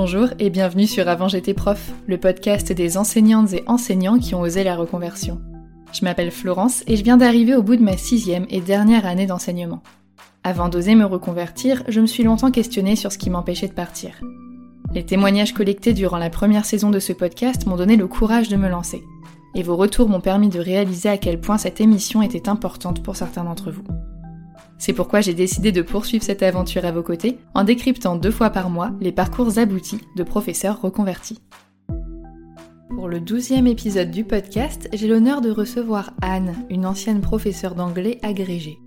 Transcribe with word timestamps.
Bonjour 0.00 0.28
et 0.38 0.48
bienvenue 0.48 0.86
sur 0.86 1.08
Avant 1.08 1.26
j'étais 1.26 1.54
prof, 1.54 1.90
le 2.06 2.18
podcast 2.18 2.70
des 2.70 2.96
enseignantes 2.96 3.52
et 3.52 3.64
enseignants 3.66 4.20
qui 4.20 4.36
ont 4.36 4.42
osé 4.42 4.62
la 4.62 4.76
reconversion. 4.76 5.40
Je 5.92 6.04
m'appelle 6.04 6.30
Florence 6.30 6.84
et 6.86 6.94
je 6.94 7.02
viens 7.02 7.16
d'arriver 7.16 7.56
au 7.56 7.64
bout 7.64 7.74
de 7.74 7.82
ma 7.82 7.96
sixième 7.96 8.46
et 8.48 8.60
dernière 8.60 9.06
année 9.06 9.26
d'enseignement. 9.26 9.82
Avant 10.44 10.68
d'oser 10.68 10.94
me 10.94 11.04
reconvertir, 11.04 11.82
je 11.88 12.00
me 12.00 12.06
suis 12.06 12.22
longtemps 12.22 12.52
questionnée 12.52 12.94
sur 12.94 13.10
ce 13.10 13.18
qui 13.18 13.28
m'empêchait 13.28 13.66
de 13.66 13.72
partir. 13.72 14.12
Les 14.94 15.04
témoignages 15.04 15.52
collectés 15.52 15.94
durant 15.94 16.18
la 16.18 16.30
première 16.30 16.64
saison 16.64 16.90
de 16.90 17.00
ce 17.00 17.12
podcast 17.12 17.66
m'ont 17.66 17.76
donné 17.76 17.96
le 17.96 18.06
courage 18.06 18.48
de 18.48 18.56
me 18.56 18.68
lancer. 18.68 19.02
Et 19.56 19.64
vos 19.64 19.74
retours 19.74 20.08
m'ont 20.08 20.20
permis 20.20 20.48
de 20.48 20.60
réaliser 20.60 21.08
à 21.08 21.18
quel 21.18 21.40
point 21.40 21.58
cette 21.58 21.80
émission 21.80 22.22
était 22.22 22.48
importante 22.48 23.02
pour 23.02 23.16
certains 23.16 23.42
d'entre 23.42 23.72
vous. 23.72 23.82
C'est 24.78 24.92
pourquoi 24.92 25.20
j'ai 25.20 25.34
décidé 25.34 25.72
de 25.72 25.82
poursuivre 25.82 26.24
cette 26.24 26.42
aventure 26.42 26.84
à 26.84 26.92
vos 26.92 27.02
côtés 27.02 27.38
en 27.54 27.64
décryptant 27.64 28.16
deux 28.16 28.30
fois 28.30 28.50
par 28.50 28.70
mois 28.70 28.92
les 29.00 29.12
parcours 29.12 29.58
aboutis 29.58 30.00
de 30.16 30.22
professeurs 30.22 30.80
reconvertis. 30.80 31.40
Pour 32.88 33.08
le 33.08 33.20
douzième 33.20 33.66
épisode 33.66 34.10
du 34.10 34.24
podcast, 34.24 34.88
j'ai 34.92 35.08
l'honneur 35.08 35.40
de 35.40 35.50
recevoir 35.50 36.12
Anne, 36.22 36.54
une 36.70 36.86
ancienne 36.86 37.20
professeure 37.20 37.74
d'anglais 37.74 38.18
agrégée. 38.22 38.78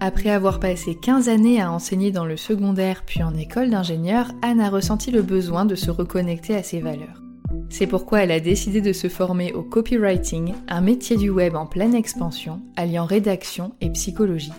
Après 0.00 0.30
avoir 0.30 0.60
passé 0.60 0.96
15 1.00 1.28
années 1.28 1.60
à 1.60 1.72
enseigner 1.72 2.12
dans 2.12 2.24
le 2.24 2.36
secondaire 2.36 3.02
puis 3.04 3.22
en 3.22 3.34
école 3.34 3.70
d'ingénieur, 3.70 4.30
Anne 4.42 4.60
a 4.60 4.70
ressenti 4.70 5.10
le 5.10 5.22
besoin 5.22 5.64
de 5.64 5.74
se 5.74 5.90
reconnecter 5.90 6.54
à 6.54 6.62
ses 6.62 6.80
valeurs. 6.80 7.22
C'est 7.68 7.86
pourquoi 7.86 8.22
elle 8.22 8.30
a 8.30 8.40
décidé 8.40 8.80
de 8.80 8.92
se 8.92 9.08
former 9.08 9.52
au 9.52 9.62
copywriting, 9.62 10.54
un 10.68 10.80
métier 10.80 11.16
du 11.16 11.30
web 11.30 11.56
en 11.56 11.66
pleine 11.66 11.94
expansion, 11.94 12.60
alliant 12.76 13.06
rédaction 13.06 13.72
et 13.80 13.90
psychologie. 13.90 14.52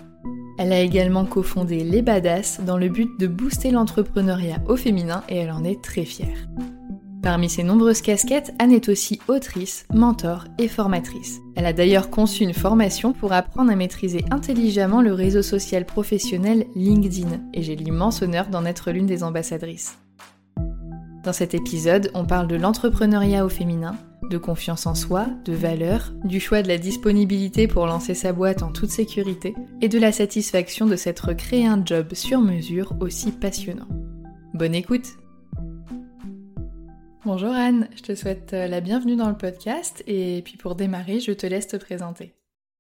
Elle 0.61 0.73
a 0.73 0.81
également 0.81 1.23
cofondé 1.23 1.85
Les 1.85 2.01
Badass 2.01 2.59
dans 2.67 2.77
le 2.77 2.89
but 2.89 3.09
de 3.17 3.27
booster 3.27 3.71
l'entrepreneuriat 3.71 4.57
au 4.67 4.75
féminin 4.75 5.23
et 5.29 5.37
elle 5.37 5.51
en 5.51 5.63
est 5.63 5.81
très 5.81 6.03
fière. 6.03 6.35
Parmi 7.23 7.49
ses 7.49 7.63
nombreuses 7.63 8.01
casquettes, 8.01 8.53
Anne 8.59 8.73
est 8.73 8.89
aussi 8.89 9.21
autrice, 9.29 9.85
mentor 9.93 10.43
et 10.57 10.67
formatrice. 10.67 11.39
Elle 11.55 11.65
a 11.65 11.71
d'ailleurs 11.71 12.09
conçu 12.09 12.43
une 12.43 12.53
formation 12.53 13.13
pour 13.13 13.31
apprendre 13.31 13.71
à 13.71 13.75
maîtriser 13.77 14.25
intelligemment 14.31 15.01
le 15.01 15.13
réseau 15.13 15.43
social 15.43 15.85
professionnel 15.85 16.65
LinkedIn 16.75 17.39
et 17.53 17.63
j'ai 17.63 17.77
l'immense 17.77 18.21
honneur 18.21 18.47
d'en 18.47 18.65
être 18.65 18.91
l'une 18.91 19.05
des 19.05 19.23
ambassadrices. 19.23 19.97
Dans 21.23 21.33
cet 21.33 21.53
épisode, 21.53 22.11
on 22.13 22.25
parle 22.25 22.47
de 22.47 22.55
l'entrepreneuriat 22.55 23.45
au 23.45 23.49
féminin, 23.49 23.97
de 24.29 24.37
confiance 24.37 24.85
en 24.85 24.95
soi, 24.95 25.27
de 25.43 25.51
valeur, 25.51 26.13
du 26.23 26.39
choix 26.39 26.61
de 26.61 26.69
la 26.69 26.77
disponibilité 26.77 27.67
pour 27.67 27.87
lancer 27.87 28.13
sa 28.13 28.31
boîte 28.31 28.63
en 28.63 28.71
toute 28.71 28.89
sécurité 28.89 29.53
et 29.81 29.89
de 29.89 29.99
la 29.99 30.13
satisfaction 30.13 30.85
de 30.85 30.95
s'être 30.95 31.33
créé 31.33 31.65
un 31.65 31.83
job 31.85 32.13
sur 32.13 32.39
mesure 32.39 32.95
aussi 33.01 33.33
passionnant. 33.33 33.87
Bonne 34.53 34.75
écoute 34.75 35.17
Bonjour 37.25 37.51
Anne, 37.51 37.89
je 37.97 38.01
te 38.01 38.15
souhaite 38.15 38.53
euh, 38.53 38.67
la 38.67 38.79
bienvenue 38.79 39.17
dans 39.17 39.29
le 39.29 39.37
podcast 39.37 40.01
et 40.07 40.41
puis 40.45 40.55
pour 40.55 40.75
démarrer, 40.75 41.19
je 41.19 41.33
te 41.33 41.45
laisse 41.45 41.67
te 41.67 41.75
présenter. 41.75 42.33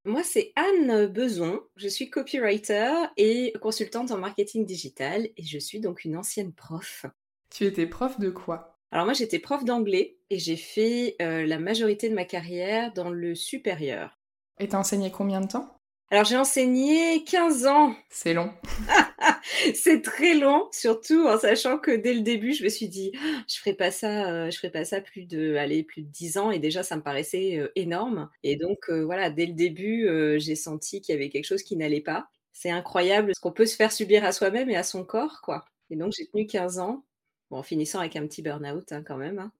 Moi, 0.05 0.23
c'est 0.23 0.53
Anne 0.55 1.07
Beson, 1.07 1.59
je 1.75 1.89
suis 1.89 2.09
copywriter 2.09 2.93
et 3.17 3.51
consultante 3.61 4.11
en 4.11 4.17
marketing 4.17 4.65
digital 4.65 5.27
et 5.35 5.43
je 5.43 5.59
suis 5.59 5.81
donc 5.81 6.05
une 6.05 6.15
ancienne 6.15 6.53
prof. 6.53 7.05
Tu 7.49 7.65
étais 7.65 7.87
prof 7.87 8.19
de 8.19 8.29
quoi? 8.29 8.79
Alors 8.91 9.05
moi 9.05 9.13
j'étais 9.13 9.39
prof 9.39 9.63
d'anglais 9.65 10.17
et 10.29 10.39
j'ai 10.39 10.55
fait 10.55 11.15
euh, 11.21 11.45
la 11.45 11.59
majorité 11.59 12.09
de 12.09 12.15
ma 12.15 12.25
carrière 12.25 12.93
dans 12.93 13.09
le 13.09 13.35
supérieur. 13.35 14.17
Et 14.59 14.67
t'as 14.67 14.79
enseigné 14.79 15.11
combien 15.11 15.41
de 15.41 15.47
temps? 15.47 15.75
Alors 16.11 16.25
j'ai 16.25 16.37
enseigné 16.37 17.23
15 17.23 17.67
ans. 17.67 17.95
C'est 18.09 18.33
long. 18.33 18.51
c'est 19.75 20.01
très 20.01 20.33
long, 20.33 20.67
surtout 20.71 21.27
en 21.27 21.37
sachant 21.37 21.77
que 21.77 21.91
dès 21.91 22.13
le 22.13 22.21
début 22.21 22.53
je 22.53 22.63
me 22.63 22.69
suis 22.69 22.87
dit 22.87 23.11
je 23.47 23.57
ferai 23.57 23.73
pas 23.73 23.91
ça, 23.91 24.29
euh, 24.31 24.49
je 24.49 24.57
ferai 24.57 24.71
pas 24.71 24.85
ça 24.85 25.01
plus 25.01 25.25
de 25.25 25.55
allez, 25.55 25.83
plus 25.83 26.01
de 26.01 26.09
10 26.09 26.37
ans 26.39 26.51
et 26.51 26.59
déjà 26.59 26.81
ça 26.81 26.95
me 26.95 27.03
paraissait 27.03 27.57
euh, 27.59 27.71
énorme. 27.75 28.29
Et 28.43 28.55
donc 28.55 28.89
voilà, 28.89 29.29
dès 29.29 29.45
le 29.45 29.53
début 29.53 30.07
j'ai 30.39 30.55
senti 30.55 31.01
qu'il 31.01 31.13
y 31.13 31.17
avait 31.17 31.29
quelque 31.29 31.45
chose 31.45 31.63
qui 31.63 31.77
n'allait 31.77 32.01
pas. 32.01 32.27
C'est 32.53 32.71
incroyable 32.71 33.33
ce 33.35 33.39
qu'on 33.39 33.51
peut 33.51 33.67
se 33.67 33.75
faire 33.75 33.91
subir 33.91 34.23
à 34.23 34.31
soi-même 34.31 34.69
et 34.69 34.75
à 34.75 34.83
son 34.83 35.03
corps 35.03 35.41
quoi. 35.41 35.65
Et 35.91 35.95
donc 35.95 36.13
j'ai 36.17 36.27
tenu 36.27 36.47
15 36.47 36.79
ans 36.79 37.03
Bon, 37.49 37.57
en 37.57 37.63
finissant 37.63 37.99
avec 37.99 38.15
un 38.15 38.25
petit 38.27 38.41
burn-out 38.41 38.91
hein, 38.91 39.03
quand 39.03 39.17
même. 39.17 39.39
Hein. 39.39 39.51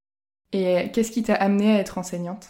Et 0.52 0.92
qu'est-ce 0.92 1.12
qui 1.12 1.24
t'a 1.24 1.36
amené 1.36 1.72
à 1.72 1.80
être 1.80 1.98
enseignante? 1.98 2.50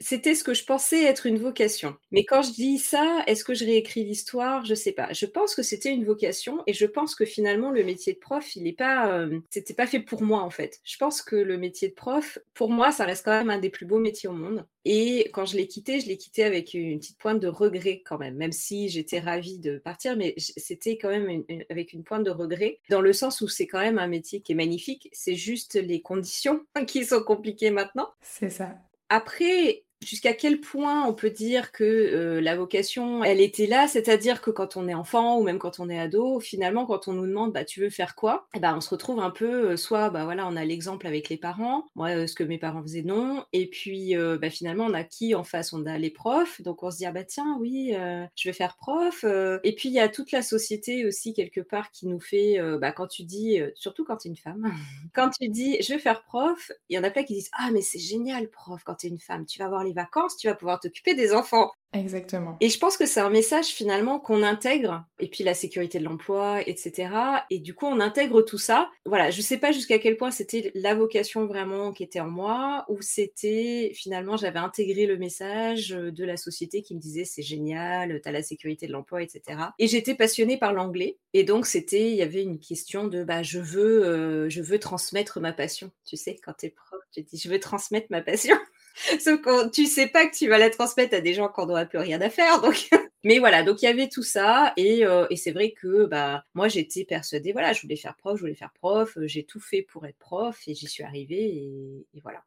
C'était 0.00 0.34
ce 0.34 0.44
que 0.44 0.54
je 0.54 0.64
pensais 0.64 1.04
être 1.04 1.26
une 1.26 1.38
vocation. 1.38 1.96
Mais 2.10 2.24
quand 2.24 2.42
je 2.42 2.52
dis 2.52 2.78
ça, 2.78 3.22
est-ce 3.26 3.44
que 3.44 3.54
je 3.54 3.64
réécris 3.64 4.04
l'histoire? 4.04 4.64
Je 4.64 4.74
sais 4.74 4.92
pas. 4.92 5.12
Je 5.12 5.26
pense 5.26 5.54
que 5.54 5.62
c'était 5.62 5.90
une 5.90 6.04
vocation 6.04 6.62
et 6.66 6.72
je 6.72 6.86
pense 6.86 7.14
que 7.14 7.24
finalement 7.24 7.70
le 7.70 7.84
métier 7.84 8.12
de 8.12 8.18
prof, 8.18 8.56
il 8.56 8.64
n'est 8.64 8.72
pas, 8.72 9.12
euh, 9.12 9.40
c'était 9.50 9.74
pas 9.74 9.86
fait 9.86 10.00
pour 10.00 10.22
moi 10.22 10.42
en 10.42 10.50
fait. 10.50 10.80
Je 10.84 10.96
pense 10.96 11.22
que 11.22 11.36
le 11.36 11.56
métier 11.56 11.88
de 11.88 11.94
prof, 11.94 12.38
pour 12.54 12.70
moi, 12.70 12.92
ça 12.92 13.04
reste 13.04 13.24
quand 13.24 13.36
même 13.36 13.50
un 13.50 13.58
des 13.58 13.70
plus 13.70 13.86
beaux 13.86 13.98
métiers 13.98 14.28
au 14.28 14.32
monde. 14.32 14.66
Et 14.84 15.30
quand 15.32 15.46
je 15.46 15.56
l'ai 15.56 15.66
quitté, 15.66 16.00
je 16.00 16.08
l'ai 16.08 16.18
quitté 16.18 16.44
avec 16.44 16.74
une 16.74 16.98
petite 16.98 17.18
pointe 17.18 17.40
de 17.40 17.48
regret 17.48 18.02
quand 18.04 18.18
même, 18.18 18.34
même 18.34 18.52
si 18.52 18.90
j'étais 18.90 19.18
ravie 19.18 19.58
de 19.58 19.78
partir, 19.78 20.16
mais 20.16 20.34
c'était 20.36 20.98
quand 20.98 21.08
même 21.08 21.44
avec 21.70 21.94
une 21.94 22.04
pointe 22.04 22.24
de 22.24 22.30
regret, 22.30 22.80
dans 22.90 23.00
le 23.00 23.14
sens 23.14 23.40
où 23.40 23.48
c'est 23.48 23.66
quand 23.66 23.80
même 23.80 23.98
un 23.98 24.08
métier 24.08 24.42
qui 24.42 24.52
est 24.52 24.56
magnifique, 24.56 25.08
c'est 25.12 25.36
juste 25.36 25.76
les 25.76 26.02
conditions 26.02 26.64
qui 26.86 27.04
sont 27.04 27.22
compliquées 27.22 27.70
maintenant. 27.70 28.08
C'est 28.20 28.50
ça. 28.50 28.74
Après, 29.08 29.83
jusqu'à 30.02 30.34
quel 30.34 30.60
point 30.60 31.06
on 31.06 31.14
peut 31.14 31.30
dire 31.30 31.72
que 31.72 31.84
euh, 31.84 32.40
la 32.40 32.56
vocation, 32.56 33.24
elle 33.24 33.40
était 33.40 33.66
là, 33.66 33.88
c'est-à-dire 33.88 34.40
que 34.40 34.50
quand 34.50 34.76
on 34.76 34.88
est 34.88 34.94
enfant 34.94 35.38
ou 35.38 35.42
même 35.42 35.58
quand 35.58 35.80
on 35.80 35.88
est 35.88 35.98
ado, 35.98 36.40
finalement, 36.40 36.86
quand 36.86 37.08
on 37.08 37.12
nous 37.12 37.26
demande, 37.26 37.52
bah, 37.52 37.64
tu 37.64 37.80
veux 37.80 37.90
faire 37.90 38.14
quoi? 38.14 38.46
Ben, 38.60 38.76
on 38.76 38.80
se 38.80 38.90
retrouve 38.90 39.20
un 39.20 39.30
peu, 39.30 39.70
euh, 39.70 39.76
soit, 39.76 40.10
bah 40.10 40.24
voilà, 40.24 40.46
on 40.46 40.56
a 40.56 40.64
l'exemple 40.64 41.06
avec 41.06 41.28
les 41.28 41.36
parents, 41.36 41.86
moi, 41.94 42.10
euh, 42.10 42.26
ce 42.26 42.34
que 42.34 42.44
mes 42.44 42.58
parents 42.58 42.82
faisaient, 42.82 43.02
non, 43.02 43.44
et 43.52 43.66
puis, 43.68 44.14
bah, 44.40 44.50
finalement, 44.50 44.84
on 44.84 44.94
a 44.94 45.04
qui 45.04 45.34
en 45.34 45.44
face? 45.44 45.72
On 45.72 45.86
a 45.86 45.98
les 45.98 46.10
profs, 46.10 46.60
donc 46.62 46.82
on 46.82 46.90
se 46.90 46.98
dit, 46.98 47.06
ah 47.06 47.12
bah 47.12 47.24
tiens, 47.24 47.56
oui, 47.60 47.94
je 48.36 48.48
vais 48.48 48.52
faire 48.52 48.76
prof, 48.76 49.24
et 49.24 49.74
puis 49.74 49.88
il 49.88 49.94
y 49.94 50.00
a 50.00 50.08
toute 50.08 50.32
la 50.32 50.42
société 50.42 51.06
aussi, 51.06 51.32
quelque 51.32 51.60
part, 51.60 51.90
qui 51.90 52.06
nous 52.06 52.20
fait, 52.20 52.58
bah, 52.78 52.92
quand 52.92 53.06
tu 53.06 53.24
dis, 53.24 53.60
surtout 53.74 54.04
quand 54.04 54.18
tu 54.18 54.28
es 54.28 54.30
une 54.30 54.36
femme, 54.36 54.64
quand 55.14 55.30
tu 55.30 55.48
dis, 55.48 55.76
je 55.82 55.92
vais 55.92 55.98
faire 55.98 56.22
prof, 56.24 56.70
il 56.88 56.96
y 56.96 56.98
en 56.98 57.04
a 57.04 57.10
plein 57.10 57.24
qui 57.24 57.34
disent, 57.34 57.50
ah 57.52 57.70
mais 57.72 57.82
c'est 57.82 57.98
génial, 57.98 58.48
prof, 58.48 58.82
quand 58.84 58.96
tu 58.96 59.06
es 59.06 59.10
une 59.10 59.18
femme, 59.18 59.46
tu 59.46 59.58
vas 59.58 59.66
avoir 59.66 59.83
les 59.84 59.92
vacances, 59.92 60.36
tu 60.36 60.48
vas 60.48 60.54
pouvoir 60.54 60.80
t'occuper 60.80 61.14
des 61.14 61.32
enfants. 61.32 61.70
Exactement. 61.94 62.56
Et 62.60 62.68
je 62.70 62.78
pense 62.78 62.96
que 62.96 63.06
c'est 63.06 63.20
un 63.20 63.30
message 63.30 63.66
finalement 63.66 64.18
qu'on 64.18 64.42
intègre, 64.42 65.04
et 65.20 65.28
puis 65.28 65.44
la 65.44 65.54
sécurité 65.54 66.00
de 66.00 66.04
l'emploi, 66.04 66.60
etc. 66.66 67.08
Et 67.50 67.60
du 67.60 67.74
coup, 67.74 67.86
on 67.86 68.00
intègre 68.00 68.42
tout 68.42 68.58
ça. 68.58 68.90
Voilà, 69.06 69.30
je 69.30 69.38
ne 69.38 69.42
sais 69.42 69.58
pas 69.58 69.70
jusqu'à 69.70 70.00
quel 70.00 70.16
point 70.16 70.32
c'était 70.32 70.72
la 70.74 70.94
vocation 70.94 71.46
vraiment 71.46 71.92
qui 71.92 72.02
était 72.02 72.18
en 72.18 72.28
moi, 72.28 72.84
ou 72.88 73.00
c'était 73.00 73.92
finalement 73.94 74.36
j'avais 74.36 74.58
intégré 74.58 75.06
le 75.06 75.16
message 75.16 75.90
de 75.90 76.24
la 76.24 76.36
société 76.36 76.82
qui 76.82 76.96
me 76.96 77.00
disait 77.00 77.24
c'est 77.24 77.42
génial, 77.42 78.20
tu 78.20 78.28
as 78.28 78.32
la 78.32 78.42
sécurité 78.42 78.88
de 78.88 78.92
l'emploi, 78.92 79.22
etc. 79.22 79.60
Et 79.78 79.86
j'étais 79.86 80.16
passionnée 80.16 80.58
par 80.58 80.72
l'anglais, 80.72 81.18
et 81.32 81.44
donc 81.44 81.66
c'était, 81.66 82.10
il 82.10 82.16
y 82.16 82.22
avait 82.22 82.42
une 82.42 82.58
question 82.58 83.06
de 83.06 83.22
bah 83.22 83.44
je 83.44 83.60
veux, 83.60 84.04
euh, 84.04 84.48
je 84.48 84.62
veux 84.62 84.80
transmettre 84.80 85.38
ma 85.38 85.52
passion. 85.52 85.92
Tu 86.04 86.16
sais, 86.16 86.36
quand 86.44 86.54
tu 86.58 86.66
es 86.66 86.70
prof, 86.70 87.00
tu 87.12 87.22
dis 87.22 87.38
je 87.38 87.48
veux 87.48 87.60
transmettre 87.60 88.08
ma 88.10 88.20
passion. 88.20 88.56
Sauf 89.20 89.40
que 89.40 89.68
tu 89.70 89.86
sais 89.86 90.06
pas 90.06 90.26
que 90.26 90.36
tu 90.36 90.48
vas 90.48 90.58
la 90.58 90.70
transmettre 90.70 91.14
à 91.16 91.20
des 91.20 91.34
gens 91.34 91.48
qui 91.48 91.60
n'aura 91.60 91.84
plus 91.84 91.98
rien 91.98 92.20
à 92.20 92.30
faire. 92.30 92.60
Donc, 92.60 92.88
mais 93.24 93.38
voilà, 93.38 93.62
donc 93.62 93.82
il 93.82 93.86
y 93.86 93.88
avait 93.88 94.08
tout 94.08 94.22
ça 94.22 94.72
et, 94.76 95.04
euh, 95.04 95.26
et 95.30 95.36
c'est 95.36 95.52
vrai 95.52 95.72
que 95.72 96.06
bah 96.06 96.44
moi 96.54 96.68
j'étais 96.68 97.04
persuadée, 97.04 97.52
voilà, 97.52 97.72
je 97.72 97.82
voulais 97.82 97.96
faire 97.96 98.16
prof, 98.16 98.36
je 98.36 98.40
voulais 98.42 98.54
faire 98.54 98.72
prof, 98.72 99.16
euh, 99.16 99.26
j'ai 99.26 99.44
tout 99.44 99.60
fait 99.60 99.82
pour 99.82 100.06
être 100.06 100.18
prof 100.18 100.60
et 100.66 100.74
j'y 100.74 100.86
suis 100.86 101.02
arrivée 101.02 101.42
et, 101.42 102.06
et, 102.14 102.20
voilà. 102.20 102.42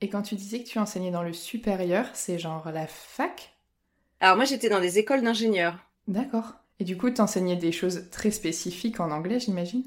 Et 0.00 0.08
quand 0.08 0.22
tu 0.22 0.34
disais 0.34 0.62
que 0.62 0.68
tu 0.68 0.78
enseignais 0.78 1.12
dans 1.12 1.22
le 1.22 1.32
supérieur, 1.32 2.06
c'est 2.14 2.38
genre 2.38 2.70
la 2.72 2.86
fac? 2.86 3.56
Alors 4.20 4.36
moi 4.36 4.44
j'étais 4.44 4.68
dans 4.68 4.80
des 4.80 4.98
écoles 4.98 5.22
d'ingénieurs. 5.22 5.78
D'accord. 6.08 6.54
Et 6.80 6.84
du 6.84 6.96
coup, 6.96 7.10
tu 7.10 7.20
enseignais 7.20 7.54
des 7.56 7.70
choses 7.70 8.10
très 8.10 8.32
spécifiques 8.32 8.98
en 8.98 9.12
anglais, 9.12 9.38
j'imagine? 9.38 9.84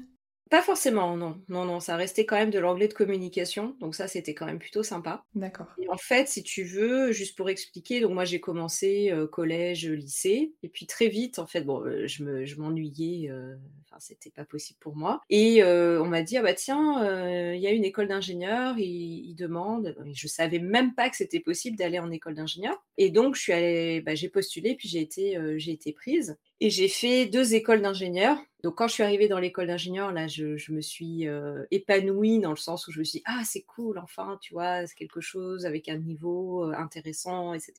Pas 0.50 0.62
forcément, 0.62 1.16
non. 1.16 1.42
Non, 1.48 1.64
non, 1.64 1.80
ça 1.80 1.96
restait 1.96 2.24
quand 2.24 2.36
même 2.36 2.50
de 2.50 2.58
l'anglais 2.58 2.88
de 2.88 2.94
communication, 2.94 3.76
donc 3.80 3.94
ça, 3.94 4.06
c'était 4.06 4.34
quand 4.34 4.46
même 4.46 4.58
plutôt 4.58 4.82
sympa. 4.82 5.24
D'accord. 5.34 5.66
Et 5.82 5.88
en 5.88 5.96
fait, 5.96 6.28
si 6.28 6.42
tu 6.42 6.62
veux, 6.64 7.10
juste 7.12 7.36
pour 7.36 7.50
expliquer, 7.50 8.00
donc 8.00 8.12
moi, 8.12 8.24
j'ai 8.24 8.40
commencé 8.40 9.10
euh, 9.10 9.26
collège, 9.26 9.86
lycée, 9.88 10.54
et 10.62 10.68
puis 10.68 10.86
très 10.86 11.08
vite, 11.08 11.38
en 11.38 11.46
fait, 11.46 11.62
bon, 11.62 11.84
euh, 11.84 12.06
je 12.06 12.22
me, 12.22 12.44
je 12.44 12.56
m'ennuyais, 12.60 13.28
euh, 13.30 13.56
enfin, 13.96 14.00
c'était 14.00 14.30
pas 14.30 14.44
possible 14.44 14.78
pour 14.80 14.96
moi. 14.96 15.20
Et 15.30 15.62
on 15.64 16.06
m'a 16.06 16.22
dit, 16.22 16.36
ah 16.36 16.42
bah 16.42 16.54
tiens, 16.54 17.52
il 17.54 17.60
y 17.60 17.66
a 17.66 17.70
une 17.70 17.84
école 17.84 18.08
d'ingénieur, 18.08 18.78
ils, 18.78 19.34
demandent, 19.34 19.96
je 20.12 20.28
savais 20.28 20.58
même 20.58 20.94
pas 20.94 21.10
que 21.10 21.16
c'était 21.16 21.40
possible 21.40 21.76
d'aller 21.76 21.98
en 21.98 22.10
école 22.10 22.34
d'ingénieur. 22.34 22.82
Et 22.96 23.10
donc, 23.10 23.36
je 23.36 23.40
suis 23.40 24.00
bah, 24.00 24.14
j'ai 24.14 24.28
postulé, 24.28 24.74
puis 24.74 24.88
j'ai 24.88 25.00
été, 25.00 25.38
j'ai 25.58 25.72
été 25.72 25.92
prise. 25.92 26.36
Et 26.60 26.70
j'ai 26.70 26.88
fait 26.88 27.26
deux 27.26 27.54
écoles 27.54 27.82
d'ingénieurs. 27.82 28.38
Donc, 28.62 28.76
quand 28.76 28.88
je 28.88 28.94
suis 28.94 29.02
arrivée 29.02 29.28
dans 29.28 29.38
l'école 29.38 29.66
d'ingénieur, 29.68 30.10
là, 30.10 30.26
je, 30.26 30.72
me 30.72 30.80
suis 30.80 31.28
euh, 31.28 31.64
épanouie 31.70 32.40
dans 32.40 32.50
le 32.50 32.56
sens 32.56 32.88
où 32.88 32.92
je 32.92 32.98
me 32.98 33.04
suis 33.04 33.18
dit, 33.18 33.24
ah, 33.26 33.42
c'est 33.44 33.62
cool, 33.62 33.98
enfin, 33.98 34.38
tu 34.40 34.54
vois, 34.54 34.86
c'est 34.86 34.96
quelque 34.96 35.20
chose 35.20 35.66
avec 35.66 35.88
un 35.88 35.98
niveau 35.98 36.64
euh, 36.64 36.74
intéressant, 36.76 37.52
etc. 37.52 37.74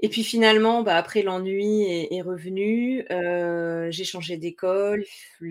Et 0.00 0.08
puis 0.08 0.24
finalement, 0.24 0.82
bah, 0.82 0.96
après, 0.96 1.22
l'ennui 1.22 1.84
est, 1.84 2.20
revenu. 2.20 3.06
Euh, 3.10 3.90
j'ai 3.90 4.04
changé 4.04 4.36
d'école. 4.36 5.04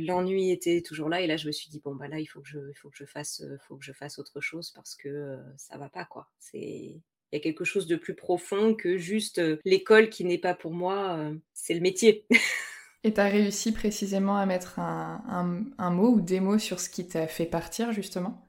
L'ennui 0.06 0.52
était 0.52 0.81
toujours 0.81 1.10
là. 1.10 1.22
Et 1.22 1.28
là, 1.28 1.38
je 1.38 1.48
me 1.48 1.52
suis 1.52 1.69
dit, 1.69 1.80
bon, 1.80 1.96
bah 1.96 2.07
là, 2.07 2.19
il 2.19 2.25
faut 2.25 2.42
que 2.42 2.48
je, 2.48 2.60
faut 2.75 2.90
que 2.90 2.98
je, 2.98 3.06
fasse, 3.06 3.44
faut 3.68 3.78
que 3.78 3.86
je 3.86 3.94
fasse 3.94 4.19
autre 4.19 4.42
chose 4.42 4.72
parce 4.72 4.96
que 4.96 5.38
ça 5.57 5.78
va 5.78 5.90
pas, 5.90 6.06
quoi. 6.06 6.30
C'est 6.40 7.02
il 7.31 7.38
y 7.38 7.42
a 7.42 7.42
quelque 7.42 7.66
chose 7.66 7.88
de 7.88 7.98
plus 7.98 8.16
profond 8.16 8.75
que 8.75 8.98
juste 8.98 9.42
l'école 9.66 10.10
qui 10.10 10.24
n'est 10.24 10.38
pas 10.38 10.54
pour 10.54 10.72
moi, 10.72 11.19
c'est 11.54 11.74
le 11.74 11.81
métier. 11.81 12.25
Et 13.06 13.13
tu 13.13 13.22
as 13.22 13.25
réussi 13.25 13.72
précisément 13.72 14.36
à 14.36 14.48
mettre 14.48 14.80
un, 14.80 15.92
mot 15.92 16.10
ou 16.10 16.22
des 16.22 16.40
mots 16.40 16.58
sur 16.58 16.80
ce 16.80 16.90
qui 16.90 17.08
t'a 17.08 17.28
fait 17.28 17.46
partir 17.46 17.92
justement? 17.92 18.44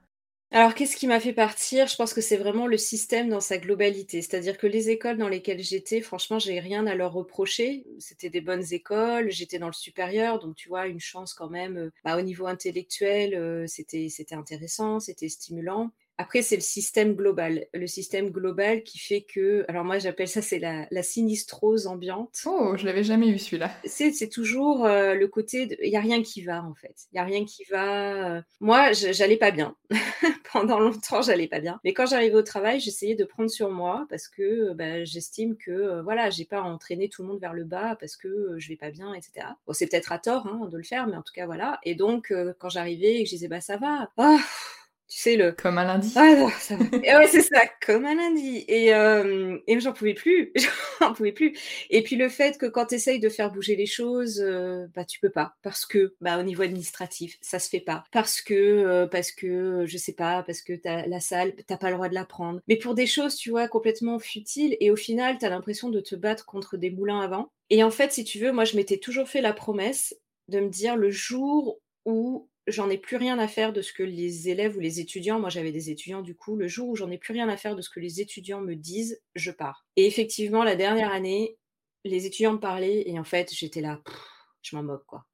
Alors, 0.53 0.75
qu'est-ce 0.75 0.97
qui 0.97 1.07
m'a 1.09 1.19
fait 1.21 1.33
partir? 1.33 1.89
Je 1.89 1.97
pense 1.97 2.15
que 2.15 2.21
c'est 2.21 2.37
vraiment 2.37 2.67
le 2.69 2.79
système 2.79 3.29
dans 3.29 3.41
sa 3.41 3.59
globalité. 3.59 4.23
C'est-à-dire 4.23 4.57
que 4.57 4.67
les 4.69 4.91
écoles 4.91 5.19
dans 5.19 5.29
lesquelles 5.29 5.63
j'étais, 5.63 6.01
franchement, 6.01 6.39
j'ai 6.39 6.61
rien 6.61 6.87
à 6.87 6.95
leur 6.95 7.13
reprocher. 7.13 7.85
C'était 7.99 8.31
des 8.31 8.41
bonnes 8.41 8.65
écoles, 8.73 9.31
j'étais 9.31 9.59
dans 9.59 9.67
le 9.67 9.73
supérieur, 9.73 10.39
donc 10.39 10.55
tu 10.55 10.69
vois, 10.69 10.87
une 10.87 11.01
chance 11.01 11.35
quand 11.35 11.51
même. 11.51 11.91
Bah, 12.05 12.17
au 12.17 12.23
niveau 12.23 12.47
intellectuel, 12.47 13.69
c'était 13.69 14.09
intéressant, 14.35 15.01
c'était 15.01 15.29
stimulant. 15.29 15.91
Après, 16.19 16.41
c'est 16.43 16.57
le 16.57 16.63
système 16.63 17.15
global. 17.15 17.67
Le 17.75 17.87
système 17.87 18.31
global 18.31 18.83
qui 18.83 18.99
fait 18.99 19.23
que, 19.23 19.65
alors 19.69 19.85
moi 19.85 19.99
j'appelle 19.99 20.29
ça, 20.29 20.41
c'est 20.41 20.59
la, 20.59 21.03
sinistrose 21.03 21.87
ambiante. 21.87 22.41
Oh, 22.47 22.75
je 22.77 22.87
l'avais 22.87 23.05
jamais 23.05 23.29
eu 23.29 23.39
celui-là. 23.39 23.71
C'est 23.85 24.29
toujours 24.31 24.87
euh, 24.87 25.15
le 25.15 25.29
côté, 25.29 25.69
il 25.83 25.91
n'y 25.91 25.97
a 25.97 26.01
rien 26.01 26.23
qui 26.23 26.43
va 26.43 26.65
en 26.65 26.75
fait. 26.75 26.95
Il 27.13 27.17
n'y 27.17 27.21
a 27.21 27.25
rien 27.25 27.45
qui 27.45 27.65
va. 27.65 28.37
Euh. 28.37 28.43
Moi, 28.61 28.93
j'allais 28.93 29.37
pas 29.37 29.51
bien. 29.51 29.77
Pendant 30.53 30.81
longtemps, 30.81 31.21
j'allais 31.21 31.49
pas 31.49 31.61
bien. 31.61 31.79
Mais 31.85 31.93
quand 31.93 32.07
j'arrivais 32.07 32.35
au 32.35 32.43
travail, 32.43 32.81
j'essayais 32.81 33.15
de 33.15 33.25
prendre 33.25 33.51
sur 33.51 33.71
moi 33.71 34.07
parce 34.09 34.29
que 34.29 34.73
bah, 34.73 35.05
j'estime 35.05 35.57
que, 35.57 35.71
euh, 35.71 36.03
voilà, 36.03 36.31
j'ai 36.31 36.47
pas 36.47 36.63
entraîné 36.63 37.09
tout 37.09 37.23
le 37.23 37.29
monde 37.29 37.41
vers 37.41 37.53
le 37.53 37.65
bas 37.65 37.97
parce 38.01 38.17
que 38.17 38.55
je 38.59 38.69
vais 38.69 38.77
pas 38.77 38.91
bien, 38.91 39.13
etc. 39.13 39.47
Bon, 39.67 39.75
c'est 39.75 39.87
peut-être 39.87 40.13
à 40.13 40.19
tort 40.19 40.47
hein, 40.47 40.67
de 40.71 40.77
le 40.77 40.83
faire, 40.83 41.07
mais 41.07 41.17
en 41.17 41.23
tout 41.23 41.35
cas, 41.35 41.45
voilà. 41.47 41.79
Et 41.83 41.95
donc, 41.95 42.33
quand 42.59 42.69
j'arrivais 42.71 43.17
et 43.17 43.25
que 43.25 43.29
je 43.29 43.35
disais, 43.35 43.49
bah 43.49 43.61
ça 43.61 43.77
va, 43.77 44.11
oh, 44.17 44.39
tu 45.09 45.21
sais, 45.21 45.37
le. 45.37 45.53
Comme 45.53 45.79
un 45.79 45.85
lundi. 45.85 46.13
Ah 46.17 46.35
non, 46.35 46.49
ça 46.59 46.75
ouais, 46.77 47.29
c'est 47.29 47.43
ça, 47.43 47.61
comme 47.87 48.05
un 48.07 48.17
lundi. 48.17 48.65
Et, 48.67 48.93
euh, 48.93 49.57
et 49.69 49.79
j'en 49.79 49.93
pouvais 49.93 50.15
plus. 50.15 50.53
j'en 51.01 51.13
pouvais 51.13 51.31
plus. 51.31 51.57
Et 51.91 52.03
puis 52.03 52.17
le 52.17 52.29
fait 52.29 52.59
que 52.59 52.67
quand 52.67 52.87
tu 52.87 52.97
essayes 52.97 53.21
de 53.21 53.29
faire 53.29 53.53
bouger 53.53 53.77
les 53.77 53.87
choses, 53.87 54.41
euh, 54.41 54.89
bah 54.95 55.05
tu 55.05 55.21
peux 55.21 55.31
pas. 55.31 55.55
Parce 55.63 55.87
que, 55.87 56.17
bah, 56.21 56.41
au 56.41 56.43
niveau 56.43 56.63
administratif, 56.63 57.39
ça 57.41 57.61
se 57.61 57.69
fait 57.69 57.81
pas. 57.81 58.03
Parce 58.11 58.41
que, 58.41 58.55
euh, 58.55 59.07
parce 59.07 59.31
que, 59.31 59.85
je 59.87 59.97
sais 59.97 60.15
pas, 60.15 60.43
parce 60.43 60.61
que 60.61 60.73
as 60.85 61.07
la 61.07 61.21
salle, 61.21 61.55
t'as 61.69 61.77
pas 61.77 61.91
le 61.91 61.95
droit 61.95 62.09
de 62.09 62.15
la 62.15 62.25
prendre. 62.25 62.61
Mais 62.67 62.77
pour 62.77 62.95
des 62.95 63.07
choses, 63.07 63.37
tu 63.37 63.51
vois, 63.51 63.69
complètement 63.69 64.19
futiles. 64.19 64.77
Et 64.81 64.91
au 64.91 64.97
final, 64.97 65.39
tu 65.39 65.45
as 65.45 65.51
l'impression 65.51 65.89
de 65.89 66.01
te 66.01 66.17
battre 66.17 66.47
contre 66.47 66.77
des 66.77 66.91
moulins 66.91 67.21
avant. 67.21 67.53
Et 67.71 67.85
en 67.85 67.93
fait, 67.93 68.13
si 68.13 68.25
tu 68.25 68.41
veux, 68.41 68.51
moi, 68.51 68.65
je 68.65 68.75
m'étais 68.77 68.99
toujours 68.99 69.29
fait 69.29 69.41
la 69.41 69.53
promesse 69.53 70.17
de 70.49 70.59
me 70.59 70.69
dire 70.69 70.97
le 70.97 71.11
jour 71.11 71.79
où 72.05 72.49
j'en 72.67 72.91
ai 72.91 72.99
plus 72.99 73.17
rien 73.17 73.39
à 73.39 73.49
faire 73.49 73.73
de 73.73 73.83
ce 73.83 73.93
que 73.93 74.03
les 74.03 74.49
élèves 74.49 74.77
ou 74.77 74.81
les 74.81 75.01
étudiants, 75.01 75.39
moi 75.39 75.51
j'avais 75.51 75.73
des 75.73 75.91
étudiants 75.91 76.23
du 76.23 76.35
coup, 76.35 76.57
le 76.57 76.69
jour 76.69 76.89
où 76.89 76.97
j'en 76.97 77.11
ai 77.11 77.19
plus 77.19 77.33
rien 77.33 77.49
à 77.49 77.57
faire 77.57 77.77
de 77.77 77.83
ce 77.83 77.91
que 77.91 78.01
les 78.01 78.21
étudiants 78.21 78.61
me 78.61 78.75
disent, 78.75 79.21
je 79.35 79.51
pars. 79.51 79.87
Et 79.97 80.07
effectivement, 80.07 80.65
la 80.65 80.77
dernière 80.77 81.13
année, 81.13 81.57
les 82.05 82.27
étudiants 82.27 82.55
me 82.55 82.61
parlaient 82.61 83.09
et 83.09 83.19
en 83.19 83.25
fait, 83.25 83.53
j'étais 83.53 83.81
là, 83.81 84.01
je 84.63 84.77
m'en 84.77 84.83
moque 84.83 85.07
quoi. 85.07 85.27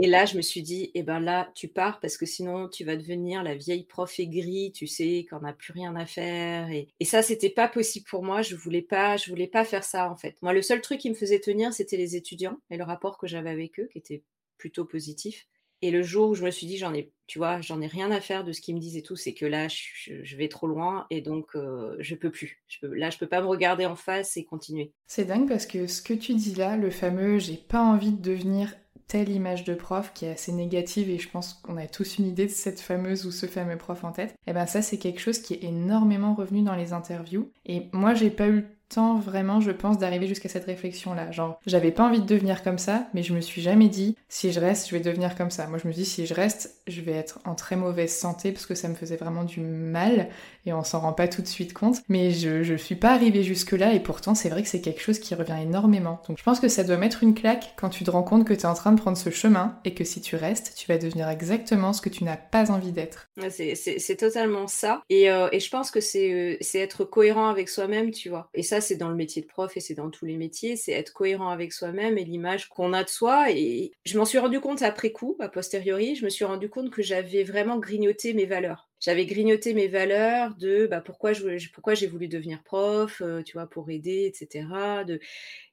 Et 0.00 0.06
là, 0.06 0.26
je 0.26 0.36
me 0.36 0.42
suis 0.42 0.62
dit, 0.62 0.92
eh 0.94 1.02
ben 1.02 1.18
là, 1.18 1.50
tu 1.56 1.66
pars 1.66 1.98
parce 1.98 2.16
que 2.16 2.24
sinon, 2.24 2.68
tu 2.68 2.84
vas 2.84 2.96
devenir 2.96 3.42
la 3.42 3.56
vieille 3.56 3.84
prof 3.84 4.20
aigrie, 4.20 4.70
tu 4.70 4.86
sais, 4.86 5.26
qu'on 5.28 5.40
n'a 5.40 5.52
plus 5.52 5.72
rien 5.72 5.96
à 5.96 6.06
faire. 6.06 6.70
Et, 6.70 6.86
et 7.00 7.04
ça, 7.04 7.20
c'était 7.20 7.50
pas 7.50 7.66
possible 7.66 8.06
pour 8.08 8.22
moi. 8.22 8.40
Je 8.42 8.54
voulais 8.54 8.82
pas, 8.82 9.16
je 9.16 9.28
voulais 9.28 9.48
pas 9.48 9.64
faire 9.64 9.82
ça 9.82 10.08
en 10.08 10.16
fait. 10.16 10.36
Moi, 10.40 10.52
le 10.52 10.62
seul 10.62 10.80
truc 10.82 11.00
qui 11.00 11.10
me 11.10 11.16
faisait 11.16 11.40
tenir, 11.40 11.72
c'était 11.72 11.96
les 11.96 12.14
étudiants 12.14 12.58
et 12.70 12.76
le 12.76 12.84
rapport 12.84 13.18
que 13.18 13.26
j'avais 13.26 13.50
avec 13.50 13.80
eux, 13.80 13.88
qui 13.90 13.98
était 13.98 14.22
plutôt 14.56 14.84
positif. 14.84 15.48
Et 15.82 15.90
le 15.90 16.02
jour 16.02 16.30
où 16.30 16.34
je 16.34 16.44
me 16.44 16.50
suis 16.50 16.66
dit, 16.66 16.76
j'en 16.76 16.92
ai, 16.94 17.12
tu 17.26 17.38
vois, 17.38 17.60
j'en 17.60 17.80
ai 17.80 17.86
rien 17.86 18.10
à 18.10 18.20
faire 18.20 18.44
de 18.44 18.52
ce 18.52 18.60
qu'ils 18.60 18.74
me 18.74 18.80
disent 18.80 18.96
et 18.96 19.02
tout, 19.02 19.16
c'est 19.16 19.34
que 19.34 19.46
là, 19.46 19.68
je, 19.68 20.36
vais 20.36 20.48
trop 20.48 20.66
loin 20.66 21.06
et 21.10 21.20
donc 21.20 21.54
euh, 21.54 21.96
je 21.98 22.14
peux 22.14 22.30
plus. 22.30 22.62
Je 22.68 22.78
peux, 22.80 22.94
là, 22.94 23.10
je 23.10 23.18
peux 23.18 23.26
pas 23.26 23.40
me 23.40 23.46
regarder 23.46 23.86
en 23.86 23.96
face 23.96 24.36
et 24.36 24.44
continuer. 24.44 24.92
C'est 25.06 25.24
dingue 25.24 25.48
parce 25.48 25.66
que 25.66 25.86
ce 25.86 26.02
que 26.02 26.14
tu 26.14 26.34
dis 26.34 26.54
là, 26.54 26.76
le 26.76 26.90
fameux 26.90 27.38
j'ai 27.38 27.56
pas 27.56 27.82
envie 27.82 28.12
de 28.12 28.20
devenir 28.20 28.74
telle 29.08 29.30
image 29.30 29.64
de 29.64 29.74
prof 29.74 30.12
qui 30.14 30.26
est 30.26 30.32
assez 30.32 30.52
négative 30.52 31.08
et 31.08 31.18
je 31.18 31.28
pense 31.28 31.54
qu'on 31.54 31.78
a 31.78 31.86
tous 31.86 32.18
une 32.18 32.26
idée 32.26 32.46
de 32.46 32.50
cette 32.50 32.78
fameuse 32.78 33.24
ou 33.26 33.30
ce 33.30 33.46
fameux 33.46 33.78
prof 33.78 34.04
en 34.04 34.12
tête, 34.12 34.32
et 34.32 34.50
eh 34.50 34.52
ben 34.52 34.66
ça 34.66 34.82
c'est 34.82 34.98
quelque 34.98 35.20
chose 35.20 35.38
qui 35.38 35.54
est 35.54 35.64
énormément 35.64 36.34
revenu 36.34 36.62
dans 36.62 36.74
les 36.74 36.92
interviews 36.92 37.50
et 37.64 37.84
moi 37.92 38.12
j'ai 38.12 38.30
pas 38.30 38.48
eu 38.48 38.66
temps 38.88 39.18
vraiment, 39.18 39.60
je 39.60 39.70
pense, 39.70 39.98
d'arriver 39.98 40.26
jusqu'à 40.26 40.48
cette 40.48 40.64
réflexion-là. 40.64 41.30
Genre, 41.30 41.60
j'avais 41.66 41.90
pas 41.90 42.04
envie 42.04 42.20
de 42.20 42.26
devenir 42.26 42.62
comme 42.62 42.78
ça, 42.78 43.06
mais 43.14 43.22
je 43.22 43.34
me 43.34 43.40
suis 43.40 43.62
jamais 43.62 43.88
dit, 43.88 44.16
si 44.28 44.52
je 44.52 44.60
reste, 44.60 44.88
je 44.88 44.94
vais 44.94 45.00
devenir 45.00 45.34
comme 45.36 45.50
ça. 45.50 45.66
Moi, 45.66 45.78
je 45.82 45.88
me 45.88 45.92
dis, 45.92 46.04
si 46.04 46.26
je 46.26 46.34
reste, 46.34 46.74
je 46.86 47.00
vais 47.00 47.12
être 47.12 47.38
en 47.44 47.54
très 47.54 47.76
mauvaise 47.76 48.14
santé 48.14 48.52
parce 48.52 48.66
que 48.66 48.74
ça 48.74 48.88
me 48.88 48.94
faisait 48.94 49.16
vraiment 49.16 49.44
du 49.44 49.60
mal 49.60 50.28
et 50.66 50.72
on 50.72 50.84
s'en 50.84 51.00
rend 51.00 51.12
pas 51.12 51.28
tout 51.28 51.42
de 51.42 51.46
suite 51.46 51.72
compte. 51.72 51.98
Mais 52.08 52.30
je, 52.30 52.62
je 52.62 52.74
suis 52.74 52.96
pas 52.96 53.12
arrivée 53.12 53.42
jusque-là 53.42 53.92
et 53.94 54.00
pourtant, 54.00 54.34
c'est 54.34 54.48
vrai 54.48 54.62
que 54.62 54.68
c'est 54.68 54.80
quelque 54.80 55.00
chose 55.00 55.18
qui 55.18 55.34
revient 55.34 55.58
énormément. 55.62 56.20
Donc, 56.28 56.38
je 56.38 56.42
pense 56.42 56.60
que 56.60 56.68
ça 56.68 56.84
doit 56.84 56.96
mettre 56.96 57.22
une 57.22 57.34
claque 57.34 57.74
quand 57.76 57.88
tu 57.88 58.04
te 58.04 58.10
rends 58.10 58.22
compte 58.22 58.46
que 58.46 58.54
tu 58.54 58.60
es 58.60 58.66
en 58.66 58.74
train 58.74 58.92
de 58.92 59.00
prendre 59.00 59.16
ce 59.16 59.30
chemin 59.30 59.78
et 59.84 59.94
que 59.94 60.04
si 60.04 60.20
tu 60.20 60.36
restes, 60.36 60.74
tu 60.76 60.86
vas 60.86 60.98
devenir 60.98 61.28
exactement 61.28 61.92
ce 61.92 62.00
que 62.00 62.08
tu 62.08 62.24
n'as 62.24 62.36
pas 62.36 62.70
envie 62.70 62.92
d'être. 62.92 63.28
C'est 63.50 64.16
totalement 64.16 64.66
ça. 64.66 65.02
Et, 65.08 65.30
euh, 65.30 65.48
et, 65.52 65.60
je 65.60 65.70
pense 65.70 65.90
que 65.90 66.00
c'est 66.00 66.32
euh, 66.32 66.56
être 66.74 67.04
cohérent 67.04 67.48
avec 67.48 67.68
soi-même, 67.68 68.10
tu 68.10 68.28
vois. 68.28 68.48
Et 68.54 68.62
ça, 68.62 68.77
c'est 68.80 68.96
dans 68.96 69.08
le 69.08 69.16
métier 69.16 69.42
de 69.42 69.46
prof 69.46 69.76
et 69.76 69.80
c'est 69.80 69.94
dans 69.94 70.10
tous 70.10 70.24
les 70.24 70.36
métiers, 70.36 70.76
c'est 70.76 70.92
être 70.92 71.12
cohérent 71.12 71.50
avec 71.50 71.72
soi-même 71.72 72.18
et 72.18 72.24
l'image 72.24 72.68
qu'on 72.68 72.92
a 72.92 73.04
de 73.04 73.08
soi. 73.08 73.50
Et 73.50 73.92
je 74.04 74.18
m'en 74.18 74.24
suis 74.24 74.38
rendu 74.38 74.60
compte 74.60 74.82
après 74.82 75.12
coup, 75.12 75.36
a 75.40 75.48
posteriori, 75.48 76.14
je 76.14 76.24
me 76.24 76.30
suis 76.30 76.44
rendu 76.44 76.68
compte 76.68 76.90
que 76.90 77.02
j'avais 77.02 77.44
vraiment 77.44 77.78
grignoté 77.78 78.34
mes 78.34 78.46
valeurs 78.46 78.88
j'avais 79.00 79.26
grignoté 79.26 79.74
mes 79.74 79.88
valeurs 79.88 80.54
de 80.56 80.86
bah, 80.86 81.00
pourquoi 81.00 81.32
pourquoi 81.72 81.94
j'ai 81.94 82.06
voulu 82.06 82.28
devenir 82.28 82.62
prof, 82.64 83.22
euh, 83.24 83.42
tu 83.42 83.52
vois, 83.52 83.68
pour 83.68 83.90
aider, 83.90 84.24
etc. 84.26 84.66
De... 85.06 85.20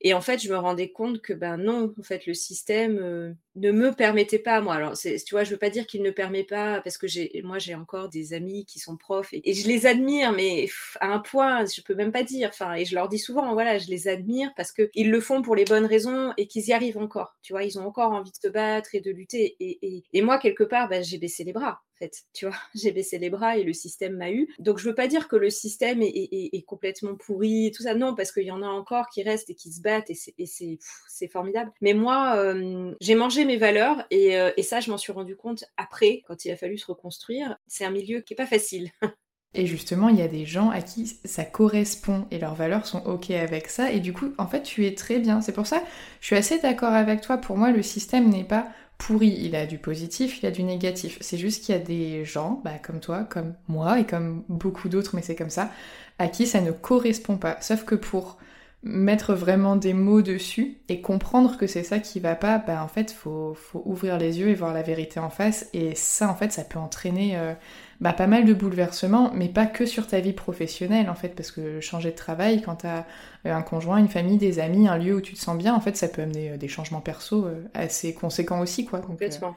Et 0.02 0.14
en 0.14 0.22
fait, 0.22 0.44
je 0.44 0.50
me 0.50 0.58
rendais 0.58 0.92
compte 0.92 1.22
que 1.22 1.34
ben 1.34 1.58
non, 1.58 1.94
en 2.00 2.04
fait, 2.04 2.26
le 2.28 2.34
système 2.34 3.00
euh, 3.00 3.34
ne 3.56 3.72
me 3.72 3.92
permettait 3.92 4.40
pas 4.40 4.62
moi. 4.62 4.76
Alors, 4.76 4.98
tu 4.98 5.20
vois, 5.32 5.44
je 5.44 5.52
veux 5.52 5.58
pas 5.58 5.70
dire 5.70 5.88
qu'il 5.88 6.02
ne 6.02 6.12
permet 6.12 6.44
pas 6.44 6.82
parce 6.82 6.98
que 6.98 7.08
j'ai, 7.08 7.42
moi, 7.44 7.58
j'ai 7.58 7.76
encore 7.76 8.10
des 8.10 8.34
amis 8.34 8.66
qui 8.66 8.80
sont 8.80 8.98
profs 8.98 9.34
et, 9.34 9.54
je 9.54 9.68
les 9.68 9.86
admire, 9.86 10.34
mais 10.34 10.68
à 11.00 11.08
un 11.08 11.20
point, 11.20 11.66
je 11.66 11.82
peux 11.82 11.96
même 11.96 12.12
pas 12.12 12.24
dire. 12.24 12.50
Enfin, 12.50 12.74
et 12.74 12.86
je 12.86 12.96
leur 12.96 13.08
dis 13.08 13.20
souvent, 13.20 13.54
voilà, 13.54 13.78
je 13.78 13.88
les 13.88 14.08
admire 14.08 14.52
parce 14.56 14.72
que 14.72 14.90
ils 14.94 15.10
le 15.10 15.22
font 15.22 15.42
pour 15.42 15.56
les 15.56 15.66
bonnes 15.66 15.86
raisons 15.86 16.34
et 16.38 16.48
qu'ils 16.48 16.68
y 16.68 16.74
arrivent 16.74 16.98
encore. 16.98 17.36
Tu 17.42 17.54
vois, 17.54 17.64
ils 17.64 17.80
ont 17.80 17.86
encore 17.86 18.12
envie 18.12 18.32
de 18.32 18.38
se 18.42 18.48
battre 18.48 18.96
et 18.96 19.02
de 19.02 19.12
lutter. 19.12 19.56
Et, 19.60 20.04
et, 20.12 20.22
moi, 20.22 20.38
quelque 20.38 20.64
part, 20.64 20.90
ben, 20.90 21.04
j'ai 21.04 21.18
baissé 21.18 21.44
les 21.44 21.54
bras 21.54 21.82
fait. 21.96 22.26
Tu 22.34 22.46
vois, 22.46 22.56
j'ai 22.76 22.92
baissé 22.92 23.18
les 23.18 23.30
bras 23.30 23.58
et 23.58 23.64
le 23.64 23.74
système 23.74 24.18
m'a 24.18 24.32
eu. 24.32 24.54
Donc 24.60 24.78
je 24.80 24.88
veux 24.88 24.96
pas 24.96 25.08
dire 25.08 25.28
que 25.28 25.36
le 25.36 25.50
système 25.50 26.02
est, 26.02 26.66
complètement 26.68 27.16
pourri, 27.16 27.72
tout 27.76 27.84
ça. 27.84 27.96
Non, 27.96 28.16
parce 28.16 28.32
qu'il 28.32 28.44
y 28.44 28.52
en 28.52 28.62
a 28.62 28.68
encore 28.68 29.10
qui 29.10 29.24
restent 29.24 29.50
et 29.50 29.56
qui 29.56 29.72
se 29.72 29.82
battent 29.82 30.10
et 30.10 30.46
c'est 30.46 31.28
formidable. 31.28 31.72
Mais 31.82 31.94
moi, 31.94 32.36
euh, 32.38 32.94
j'ai 33.02 33.16
mangé 33.16 33.45
mes 33.46 33.58
valeurs 33.58 34.04
euh, 34.14 34.52
et, 34.58 34.64
ça, 34.64 34.80
je 34.80 34.90
m'en 34.92 34.98
suis 34.98 35.12
rendu 35.12 35.36
compte 35.36 35.66
après, 35.78 36.24
quand 36.28 36.46
il 36.46 36.52
a 36.52 36.56
fallu 36.56 36.78
se 36.78 36.86
reconstruire. 36.86 37.58
C'est 37.68 37.86
un 37.86 37.92
milieu 37.92 38.22
qui 38.22 38.34
est 38.34 38.38
pas 38.38 38.46
facile. 38.46 38.92
Et 39.58 39.68
justement, 39.68 40.10
il 40.10 40.18
y 40.18 40.22
a 40.22 40.28
des 40.28 40.46
gens 40.46 40.70
à 40.70 40.82
qui 40.82 41.18
ça 41.24 41.46
correspond 41.46 42.26
et 42.30 42.40
leurs 42.40 42.56
valeurs 42.56 42.86
sont 42.86 43.02
OK 43.06 43.32
avec 43.32 43.68
ça. 43.68 43.90
Et 43.90 44.02
du 44.02 44.12
coup, 44.12 44.34
en 44.38 44.48
fait, 44.48 44.64
tu 44.64 44.86
es 44.86 44.94
très 44.96 45.18
bien. 45.18 45.40
C'est 45.40 45.54
pour 45.54 45.66
ça, 45.66 45.82
je 46.20 46.26
suis 46.26 46.36
assez 46.36 46.60
d'accord 46.60 46.92
avec 46.92 47.22
toi. 47.22 47.38
Pour 47.38 47.56
moi, 47.56 47.72
le 47.72 47.82
système 47.82 48.28
n'est 48.28 48.44
pas 48.44 48.68
pourri, 48.98 49.34
il 49.40 49.56
a 49.56 49.66
du 49.66 49.78
positif, 49.78 50.40
il 50.42 50.46
a 50.46 50.52
du 50.52 50.64
négatif. 50.64 51.18
C'est 51.22 51.38
juste 51.38 51.64
qu'il 51.64 51.74
y 51.74 51.78
a 51.78 51.82
des 51.82 52.26
gens, 52.26 52.62
bah, 52.66 52.80
comme 52.84 53.00
toi, 53.00 53.24
comme 53.24 53.56
moi 53.70 53.98
et 53.98 54.06
comme 54.06 54.44
beaucoup 54.50 54.90
d'autres, 54.90 55.16
mais 55.16 55.22
c'est 55.22 55.36
comme 55.36 55.50
ça, 55.50 55.72
à 56.20 56.28
qui 56.28 56.48
ça 56.48 56.60
ne 56.60 56.74
correspond 56.74 57.38
pas. 57.38 57.58
Sauf 57.62 57.86
que 57.86 57.96
pour 57.96 58.38
mettre 58.86 59.34
vraiment 59.34 59.76
des 59.76 59.94
mots 59.94 60.22
dessus 60.22 60.78
et 60.90 61.02
comprendre 61.02 61.58
que 61.58 61.66
c'est 61.66 61.84
ça 61.84 61.98
qui 61.98 62.20
va 62.20 62.36
pas, 62.36 62.60
bah 62.60 62.84
en 62.84 62.88
fait 62.88 63.12
faut, 63.12 63.56
faut 63.56 63.82
ouvrir 63.84 64.20
les 64.20 64.40
yeux 64.40 64.50
et 64.50 64.54
voir 64.54 64.76
la 64.76 64.84
vérité 64.84 65.20
en 65.20 65.32
face 65.32 65.68
et 65.74 65.96
ça 65.96 66.30
en 66.30 66.36
fait 66.36 66.52
ça 66.52 66.64
peut 66.64 66.78
entraîner 66.78 67.36
euh, 67.36 67.54
bah, 68.00 68.14
pas 68.14 68.28
mal 68.28 68.46
de 68.46 68.54
bouleversements, 68.54 69.32
mais 69.34 69.50
pas 69.50 69.66
que 69.66 69.88
sur 69.88 70.06
ta 70.06 70.20
vie 70.20 70.34
professionnelle 70.34 71.10
en 71.10 71.16
fait, 71.16 71.30
parce 71.30 71.50
que 71.50 71.82
changer 71.82 72.12
de 72.12 72.16
travail 72.16 72.62
quand 72.62 72.76
t'as 72.76 73.06
euh, 73.48 73.54
un 73.56 73.64
conjoint, 73.64 73.98
une 73.98 74.08
famille, 74.08 74.38
des 74.38 74.60
amis, 74.60 74.88
un 74.88 75.00
lieu 75.00 75.16
où 75.16 75.22
tu 75.22 75.34
te 75.34 75.40
sens 75.40 75.58
bien, 75.58 75.74
en 75.74 75.82
fait 75.82 75.98
ça 75.98 76.08
peut 76.08 76.22
amener 76.22 76.52
euh, 76.52 76.58
des 76.58 76.68
changements 76.68 77.02
perso 77.02 77.48
assez 77.74 78.14
conséquents 78.14 78.60
aussi 78.62 78.86
quoi. 78.86 79.00
Complètement. 79.00 79.56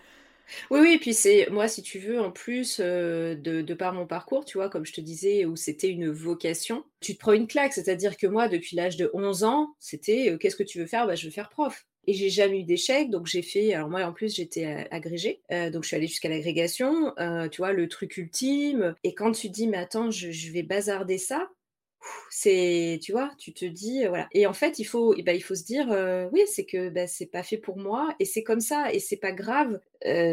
Oui, 0.71 0.81
oui, 0.81 0.99
puis 0.99 1.15
c'est 1.15 1.49
moi, 1.51 1.69
si 1.69 1.83
tu 1.83 1.99
veux, 1.99 2.21
en 2.21 2.31
plus 2.31 2.81
de, 2.81 3.35
de, 3.63 3.75
par 3.75 3.93
mon 3.93 4.07
parcours, 4.07 4.45
tu 4.45 4.59
vois, 4.59 4.69
comme 4.71 4.87
je 4.87 4.93
te 4.93 5.01
disais, 5.01 5.45
où 5.45 5.57
c'était 5.57 5.89
une 5.89 6.11
vocation, 6.11 6.85
tu 7.01 7.15
te 7.15 7.19
prends 7.19 7.33
une 7.33 7.47
claque. 7.47 7.73
C'est-à-dire 7.73 8.17
que 8.17 8.27
moi, 8.27 8.49
depuis 8.49 8.77
l'âge 8.77 8.97
de 8.97 9.11
11 9.15 9.45
ans, 9.45 9.75
c'était 9.79 10.37
qu'est-ce 10.41 10.57
que 10.57 10.63
tu 10.63 10.79
veux 10.79 10.87
faire? 10.87 11.07
Bah, 11.07 11.15
Je 11.15 11.27
veux 11.27 11.33
faire 11.33 11.49
prof. 11.51 11.87
Et 12.07 12.15
j'ai 12.15 12.31
jamais 12.31 12.61
eu 12.61 12.65
d'échec, 12.65 13.11
donc 13.11 13.27
j'ai 13.27 13.43
fait. 13.43 13.75
Alors 13.75 13.91
moi, 13.91 14.03
en 14.05 14.13
plus, 14.15 14.35
j'étais 14.35 14.89
agrégée, 14.91 15.43
donc 15.51 15.83
je 15.83 15.89
suis 15.89 15.97
allée 15.97 16.07
jusqu'à 16.07 16.31
l'agrégation. 16.31 17.13
tu 17.53 17.59
vois, 17.59 17.73
le 17.73 17.87
truc 17.89 18.17
ultime. 18.17 18.95
Et 19.05 19.15
quand 19.15 19.33
tu 19.33 19.51
dis, 19.51 19.67
mais 19.69 19.77
attends, 19.77 20.11
je, 20.11 20.31
je 20.31 20.51
vais 20.53 20.63
bazarder 20.63 21.19
ça, 21.19 21.51
c'est 22.31 22.99
tu 23.03 23.13
vois 23.13 23.31
tu 23.39 23.53
te 23.53 23.65
dis 23.65 24.07
voilà. 24.07 24.29
Et 24.33 24.47
en 24.47 24.53
fait 24.53 24.79
il 24.79 24.85
faut 24.85 25.15
eh 25.17 25.23
ben, 25.23 25.35
il 25.35 25.41
faut 25.41 25.55
se 25.55 25.65
dire 25.65 25.87
oui 26.33 26.43
c'est 26.47 26.65
que 26.65 26.89
bah, 26.91 27.07
c'est 27.07 27.27
pas 27.27 27.43
fait 27.43 27.57
pour 27.59 27.79
moi 27.79 28.15
et 28.21 28.25
c'est 28.25 28.43
comme 28.43 28.61
ça 28.61 28.93
et 28.93 28.99
c'est 28.99 29.17
pas 29.17 29.33
grave 29.33 29.81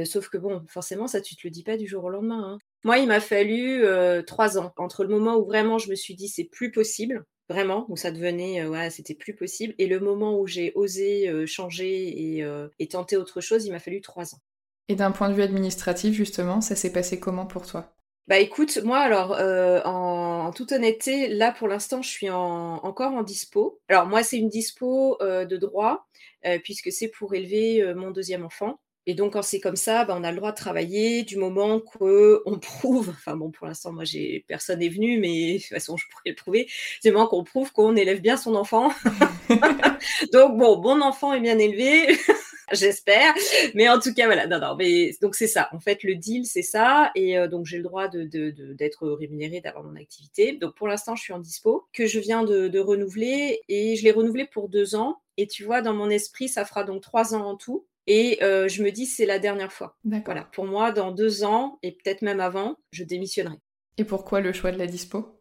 sauf 0.06 0.30
que 0.30 0.38
bon 0.38 0.64
forcément 0.68 1.08
ça 1.08 1.22
tu 1.22 1.36
te 1.36 1.42
le 1.46 1.52
dis 1.52 1.64
pas 1.64 1.78
du 1.78 1.88
jour 1.88 2.04
au 2.04 2.10
lendemain 2.10 2.54
hein. 2.54 2.58
moi 2.84 2.98
il 2.98 3.08
m'a 3.08 3.20
fallu 3.20 3.84
trois 4.26 4.58
ans. 4.58 4.74
Entre 4.78 5.04
le 5.04 5.10
moment 5.10 5.38
où 5.38 5.46
vraiment 5.46 5.78
je 5.78 5.90
me 5.90 5.96
suis 5.96 6.16
dit 6.16 6.28
c'est 6.28 6.44
plus 6.44 6.72
possible 6.72 7.26
vraiment 7.50 7.86
où 7.90 7.96
ça 7.98 8.12
devenait 8.12 8.66
voilà 8.66 8.90
c'était 8.90 9.16
plus 9.16 9.36
possible 9.36 9.74
et 9.78 9.88
le 9.88 10.00
moment 10.00 10.40
où 10.40 10.48
j'ai 10.48 10.72
osé 10.76 11.46
changer 11.48 12.42
et 12.80 12.88
tenter 12.88 13.18
autre 13.18 13.42
chose 13.42 13.66
il 13.66 13.72
m'a 13.72 13.80
fallu 13.80 14.02
trois 14.02 14.36
ans. 14.36 14.40
Et 14.88 14.96
d'un 14.96 15.12
point 15.12 15.30
de 15.30 15.34
vue 15.34 15.42
administratif 15.42 16.14
justement 16.14 16.62
ça 16.62 16.76
s'est 16.76 16.92
passé 16.92 17.20
comment 17.20 17.46
pour 17.46 17.66
toi? 17.66 17.96
Bah 18.28 18.40
écoute, 18.40 18.80
moi 18.84 18.98
alors 18.98 19.34
euh, 19.34 19.82
en, 19.84 20.52
toute 20.52 20.72
honnêteté, 20.72 21.28
là 21.28 21.52
pour 21.52 21.68
l'instant 21.68 22.02
je 22.02 22.10
suis 22.10 22.30
encore 22.30 23.14
en 23.14 23.22
dispo. 23.22 23.80
Alors 23.88 24.08
moi 24.08 24.24
c'est 24.24 24.38
une 24.38 24.50
dispo 24.50 25.18
euh, 25.22 25.46
de 25.46 25.58
droit 25.58 26.08
euh, 26.46 26.58
puisque 26.64 26.92
c'est 26.92 27.08
pour 27.10 27.36
élever 27.36 27.94
mon 27.96 28.10
deuxième 28.10 28.44
enfant. 28.44 28.80
Et 29.06 29.14
donc 29.14 29.34
quand 29.34 29.44
c'est 29.44 29.60
comme 29.60 29.76
ça, 29.76 30.06
bah, 30.06 30.16
on 30.18 30.24
a 30.24 30.32
le 30.32 30.38
droit 30.38 30.52
de 30.52 30.58
travailler 30.58 31.22
du 31.22 31.38
moment 31.38 31.80
qu'on 31.80 32.58
prouve, 32.62 33.10
enfin 33.10 33.38
bon 33.38 33.52
pour 33.52 33.68
l'instant 33.68 33.94
moi 33.94 34.06
j'ai 34.06 34.44
personne 34.48 34.80
n'est 34.80 34.90
venu, 34.90 35.20
mais 35.20 35.54
de 35.54 35.60
toute 35.60 35.68
façon 35.68 35.96
je 35.96 36.06
pourrais 36.10 36.32
le 36.32 36.36
prouver, 36.36 36.68
du 37.04 37.12
moment 37.12 37.28
qu'on 37.28 37.44
prouve 37.44 37.72
qu'on 37.74 37.96
élève 37.96 38.22
bien 38.22 38.38
son 38.38 38.56
enfant. 38.56 38.92
donc 40.34 40.58
bon, 40.58 40.78
bon 40.78 41.02
enfant 41.02 41.34
est 41.34 41.42
bien 41.42 41.60
élevé. 41.60 42.18
j'espère. 42.72 43.34
Mais 43.74 43.90
en 43.90 44.00
tout 44.00 44.14
cas, 44.14 44.26
voilà. 44.26 44.48
Non, 44.48 44.60
non, 44.60 44.76
mais 44.76 45.12
donc 45.22 45.36
c'est 45.36 45.48
ça. 45.48 45.70
En 45.72 45.80
fait, 45.80 46.04
le 46.04 46.16
deal, 46.16 46.46
c'est 46.46 46.62
ça. 46.62 47.12
Et 47.16 47.38
euh, 47.38 47.48
donc, 47.48 47.66
j'ai 47.66 47.78
le 47.78 47.84
droit 47.84 48.08
d'être 48.08 48.30
de, 48.30 48.52
de, 48.52 49.12
rémunéré, 49.12 49.62
d'avoir 49.62 49.84
mon 49.84 49.96
activité. 49.96 50.54
Donc, 50.54 50.76
pour 50.76 50.88
l'instant, 50.88 51.16
je 51.16 51.24
suis 51.24 51.34
en 51.34 51.40
dispo, 51.40 51.88
que 51.94 52.08
je 52.08 52.20
viens 52.20 52.44
de, 52.44 52.80
renouveler. 52.80 53.62
Et 53.70 53.96
je 53.96 54.04
l'ai 54.04 54.12
renouvelé 54.12 54.46
pour 54.46 54.70
deux 54.70 54.96
ans. 54.96 55.18
Et 55.38 55.48
tu 55.48 55.64
vois, 55.64 55.82
dans 55.82 55.94
mon 55.94 56.10
esprit, 56.10 56.48
ça 56.48 56.66
fera 56.66 56.84
donc 56.84 57.02
trois 57.02 57.36
ans 57.36 57.46
en 57.46 57.56
tout. 57.56 57.86
Et 58.08 58.44
euh, 58.44 58.68
je 58.68 58.84
me 58.84 58.92
dis, 58.92 59.06
c'est 59.06 59.26
la 59.26 59.40
dernière 59.40 59.74
fois. 59.74 59.98
Voilà. 60.04 60.44
Pour 60.54 60.66
moi, 60.66 60.92
dans 60.92 61.12
deux 61.12 61.44
ans, 61.44 61.80
et 61.82 61.92
peut-être 61.92 62.22
même 62.22 62.40
avant, 62.40 62.78
je 62.92 63.04
démissionnerai. 63.04 63.58
Et 63.98 64.04
pourquoi 64.04 64.42
le 64.42 64.54
choix 64.54 64.72
de 64.72 64.78
la 64.78 64.88
dispo? 64.88 65.35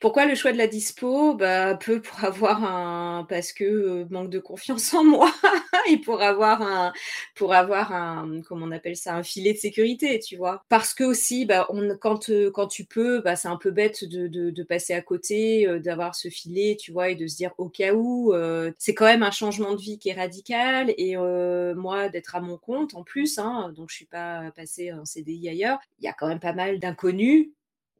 Pourquoi 0.00 0.24
le 0.24 0.34
choix 0.34 0.50
de 0.50 0.56
la 0.56 0.66
dispo 0.66 1.34
bah, 1.34 1.74
Peu 1.76 2.00
pour 2.00 2.24
avoir 2.24 2.64
un. 2.64 3.24
Parce 3.28 3.52
que 3.52 3.64
euh, 3.64 4.06
manque 4.10 4.30
de 4.30 4.38
confiance 4.38 4.94
en 4.94 5.04
moi 5.04 5.30
et 5.90 5.98
pour 5.98 6.22
avoir 6.22 6.62
un. 6.62 6.92
Pour 7.34 7.52
avoir 7.52 7.92
un. 7.92 8.40
Comment 8.48 8.66
on 8.66 8.70
appelle 8.72 8.96
ça 8.96 9.14
Un 9.14 9.22
filet 9.22 9.52
de 9.52 9.58
sécurité, 9.58 10.18
tu 10.18 10.36
vois. 10.36 10.64
Parce 10.70 10.94
que 10.94 11.04
aussi, 11.04 11.44
bah, 11.44 11.66
on, 11.68 11.96
quand, 11.98 12.30
euh, 12.30 12.50
quand 12.50 12.66
tu 12.66 12.86
peux, 12.86 13.20
bah, 13.20 13.36
c'est 13.36 13.48
un 13.48 13.58
peu 13.58 13.70
bête 13.70 14.04
de, 14.04 14.26
de, 14.26 14.62
passer 14.62 14.94
à 14.94 15.02
côté, 15.02 15.66
euh, 15.66 15.80
d'avoir 15.80 16.14
ce 16.14 16.28
filet, 16.28 16.76
tu 16.80 16.92
vois, 16.92 17.10
et 17.10 17.14
de 17.14 17.26
se 17.26 17.36
dire 17.36 17.52
au 17.58 17.68
cas 17.68 17.92
où. 17.92 18.32
c'est 18.78 18.94
quand 18.94 19.04
même 19.04 19.22
un 19.22 19.30
changement 19.30 19.74
de 19.74 19.80
vie 19.80 19.98
qui 19.98 20.08
est 20.08 20.14
radical. 20.14 20.94
Et 20.96 21.16
moi, 21.74 22.08
d'être 22.08 22.34
à 22.36 22.40
mon 22.40 22.56
compte 22.56 22.94
en 22.94 23.04
plus, 23.04 23.38
hein, 23.38 23.72
donc 23.76 23.90
je 23.90 23.96
suis 23.96 24.06
pas 24.06 24.50
passée 24.56 24.92
en 24.92 25.04
CDI 25.04 25.48
ailleurs, 25.50 25.78
il 25.98 26.04
y 26.04 26.08
a 26.08 26.12
quand 26.12 26.28
même 26.28 26.40
pas 26.40 26.52
mal 26.54 26.78
d'inconnus. 26.78 27.50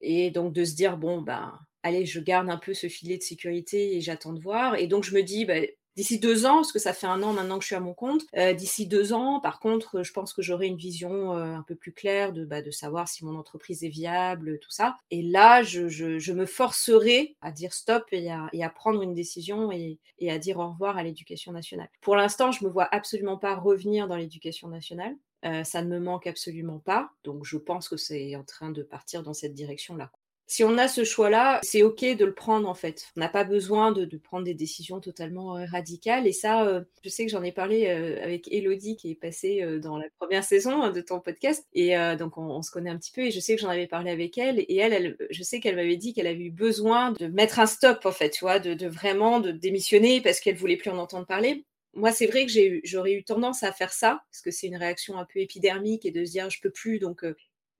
Et 0.00 0.30
donc 0.30 0.52
de 0.54 0.64
se 0.64 0.74
dire, 0.74 0.96
bon, 0.96 1.20
ben 1.20 1.58
allez, 1.82 2.06
je 2.06 2.20
garde 2.20 2.50
un 2.50 2.58
peu 2.58 2.74
ce 2.74 2.88
filet 2.88 3.18
de 3.18 3.22
sécurité 3.22 3.96
et 3.96 4.00
j'attends 4.00 4.32
de 4.32 4.40
voir. 4.40 4.76
Et 4.76 4.86
donc, 4.86 5.04
je 5.04 5.14
me 5.14 5.22
dis, 5.22 5.44
bah, 5.44 5.60
d'ici 5.96 6.18
deux 6.18 6.46
ans, 6.46 6.56
parce 6.56 6.72
que 6.72 6.78
ça 6.78 6.92
fait 6.92 7.06
un 7.06 7.22
an 7.22 7.32
maintenant 7.32 7.58
que 7.58 7.62
je 7.62 7.68
suis 7.68 7.76
à 7.76 7.80
mon 7.80 7.94
compte, 7.94 8.22
euh, 8.36 8.52
d'ici 8.52 8.86
deux 8.86 9.12
ans, 9.12 9.40
par 9.40 9.60
contre, 9.60 10.02
je 10.02 10.12
pense 10.12 10.32
que 10.32 10.42
j'aurai 10.42 10.66
une 10.66 10.76
vision 10.76 11.36
euh, 11.36 11.54
un 11.54 11.62
peu 11.62 11.74
plus 11.74 11.92
claire 11.92 12.32
de, 12.32 12.44
bah, 12.44 12.62
de 12.62 12.70
savoir 12.70 13.08
si 13.08 13.24
mon 13.24 13.36
entreprise 13.36 13.84
est 13.84 13.88
viable, 13.88 14.58
tout 14.60 14.70
ça. 14.70 14.96
Et 15.10 15.22
là, 15.22 15.62
je, 15.62 16.32
me 16.32 16.46
forcerai 16.46 17.36
à 17.42 17.50
dire 17.50 17.74
stop 17.74 18.04
et 18.12 18.30
à, 18.30 18.70
prendre 18.70 19.02
une 19.02 19.14
décision 19.14 19.72
et, 19.72 19.98
à 20.28 20.38
dire 20.38 20.58
au 20.58 20.68
revoir 20.70 20.96
à 20.96 21.02
l'éducation 21.02 21.52
nationale. 21.52 21.90
Pour 22.00 22.16
l'instant, 22.16 22.52
je 22.52 22.64
me 22.64 22.70
vois 22.70 22.88
absolument 22.92 23.36
pas 23.36 23.54
revenir 23.56 24.06
dans 24.08 24.16
l'éducation 24.16 24.68
nationale. 24.68 25.16
Euh, 25.44 25.64
ça 25.64 25.82
ne 25.82 25.88
me 25.88 25.98
manque 25.98 26.26
absolument 26.26 26.78
pas, 26.78 27.10
donc 27.24 27.46
je 27.46 27.56
pense 27.56 27.88
que 27.88 27.96
c'est 27.96 28.36
en 28.36 28.44
train 28.44 28.70
de 28.70 28.82
partir 28.82 29.22
dans 29.22 29.32
cette 29.32 29.54
direction-là 29.54 30.12
si 30.50 30.64
on 30.64 30.76
a 30.78 30.88
ce 30.88 31.04
choix-là, 31.04 31.60
c'est 31.62 31.84
OK 31.84 32.00
de 32.00 32.24
le 32.24 32.34
prendre 32.34 32.68
en 32.68 32.74
fait. 32.74 33.06
On 33.16 33.20
n'a 33.20 33.28
pas 33.28 33.44
besoin 33.44 33.92
de, 33.92 34.04
prendre 34.16 34.44
des 34.44 34.52
décisions 34.52 34.98
totalement 34.98 35.56
euh, 35.56 35.64
radicales. 35.70 36.26
Et 36.26 36.32
ça, 36.32 36.66
euh, 36.66 36.82
je 37.04 37.08
sais 37.08 37.24
que 37.24 37.30
j'en 37.30 37.44
ai 37.44 37.52
parlé 37.52 37.86
euh, 37.86 38.20
avec 38.20 38.52
Elodie 38.52 38.96
qui 38.96 39.12
est 39.12 39.14
passée 39.14 39.64
dans 39.80 39.96
la 39.96 40.06
première 40.18 40.42
saison 40.42 40.82
hein, 40.82 40.90
de 40.90 41.00
ton 41.00 41.20
podcast. 41.20 41.64
Et 41.72 41.94
donc 42.18 42.36
on, 42.36 42.62
se 42.62 42.72
connaît 42.72 42.90
un 42.90 42.98
petit 42.98 43.12
peu 43.12 43.22
et 43.22 43.30
je 43.30 43.38
sais 43.38 43.54
que 43.54 43.62
j'en 43.62 43.68
avais 43.68 43.86
parlé 43.86 44.10
avec 44.10 44.38
elle. 44.38 44.58
Et 44.58 44.76
elle, 44.76 45.16
je 45.30 45.42
sais 45.44 45.60
qu'elle 45.60 45.76
m'avait 45.76 45.96
dit 45.96 46.14
qu'elle 46.14 46.26
avait 46.26 46.46
eu 46.46 46.50
besoin 46.50 47.12
de 47.12 47.28
mettre 47.28 47.60
un 47.60 47.66
stop 47.66 48.04
en 48.04 48.12
fait, 48.12 48.30
tu 48.30 48.40
vois, 48.40 48.58
de, 48.58 48.88
vraiment 48.88 49.38
de 49.38 49.52
démissionner 49.52 50.20
parce 50.20 50.40
qu'elle 50.40 50.56
voulait 50.56 50.76
plus 50.76 50.90
en 50.90 50.98
entendre 50.98 51.26
parler 51.26 51.64
moi, 51.92 52.12
c'est 52.12 52.28
vrai 52.28 52.46
que 52.46 52.52
j'aurais 52.84 53.14
eu 53.14 53.24
tendance 53.24 53.64
à 53.64 53.72
faire 53.72 53.92
ça, 53.92 54.22
parce 54.30 54.42
que 54.42 54.52
c'est 54.52 54.68
une 54.68 54.76
réaction 54.76 55.18
un 55.18 55.24
peu 55.24 55.40
épidermique 55.40 56.06
et 56.06 56.12
de 56.12 56.24
se 56.24 56.30
dire 56.30 56.48
je 56.48 56.60
peux 56.60 56.70
plus, 56.70 57.00
donc 57.00 57.24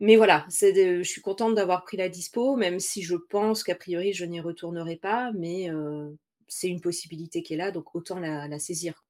mais 0.00 0.16
voilà, 0.16 0.46
je 0.50 1.02
suis 1.02 1.20
contente 1.20 1.54
d'avoir 1.54 1.84
pris 1.84 1.98
la 1.98 2.08
dispo, 2.08 2.56
même 2.56 2.80
si 2.80 3.02
je 3.02 3.16
pense 3.16 3.62
qu'a 3.62 3.74
priori 3.74 4.12
je 4.14 4.24
n'y 4.24 4.40
retournerai 4.40 4.96
pas, 4.96 5.30
mais 5.32 5.70
euh, 5.70 6.10
c'est 6.48 6.68
une 6.68 6.80
possibilité 6.80 7.42
qui 7.42 7.54
est 7.54 7.58
là, 7.58 7.70
donc 7.70 7.94
autant 7.94 8.18
la, 8.18 8.58
saisir. 8.58 9.04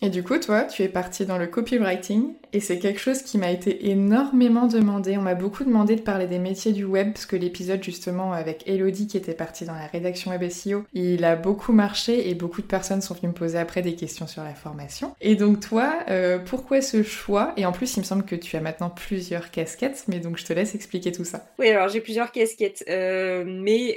Et 0.00 0.10
du 0.10 0.22
coup, 0.22 0.38
toi, 0.38 0.62
tu 0.62 0.82
es 0.84 0.88
partie 0.88 1.26
dans 1.26 1.38
le 1.38 1.48
copywriting 1.48 2.34
et 2.52 2.60
c'est 2.60 2.78
quelque 2.78 3.00
chose 3.00 3.22
qui 3.22 3.36
m'a 3.36 3.50
été 3.50 3.90
énormément 3.90 4.68
demandé. 4.68 5.18
On 5.18 5.22
m'a 5.22 5.34
beaucoup 5.34 5.64
demandé 5.64 5.96
de 5.96 6.00
parler 6.02 6.26
des 6.26 6.38
métiers 6.38 6.72
du 6.72 6.84
web 6.84 7.12
parce 7.12 7.26
que 7.26 7.34
l'épisode 7.34 7.82
justement 7.82 8.32
avec 8.32 8.66
Elodie 8.68 9.08
qui 9.08 9.16
était 9.16 9.34
partie 9.34 9.64
dans 9.64 9.74
la 9.74 9.86
rédaction 9.86 10.30
web 10.30 10.48
SEO, 10.48 10.84
il 10.94 11.24
a 11.24 11.34
beaucoup 11.34 11.72
marché 11.72 12.30
et 12.30 12.34
beaucoup 12.34 12.62
de 12.62 12.66
personnes 12.66 13.02
sont 13.02 13.14
venues 13.14 13.28
me 13.28 13.34
poser 13.34 13.58
après 13.58 13.82
des 13.82 13.96
questions 13.96 14.28
sur 14.28 14.44
la 14.44 14.54
formation. 14.54 15.14
Et 15.20 15.34
donc 15.34 15.60
toi, 15.60 15.92
euh, 16.08 16.38
pourquoi 16.38 16.80
ce 16.80 17.02
choix? 17.02 17.52
Et 17.56 17.66
en 17.66 17.72
plus, 17.72 17.96
il 17.96 18.00
me 18.00 18.04
semble 18.04 18.24
que 18.24 18.36
tu 18.36 18.56
as 18.56 18.60
maintenant 18.60 18.90
plusieurs 18.90 19.50
casquettes, 19.50 20.04
mais 20.06 20.20
donc 20.20 20.38
je 20.38 20.44
te 20.44 20.52
laisse 20.52 20.76
expliquer 20.76 21.10
tout 21.10 21.24
ça. 21.24 21.46
Oui, 21.58 21.68
alors 21.68 21.88
j'ai 21.88 22.00
plusieurs 22.00 22.30
casquettes, 22.30 22.84
euh, 22.88 23.44
mais 23.44 23.96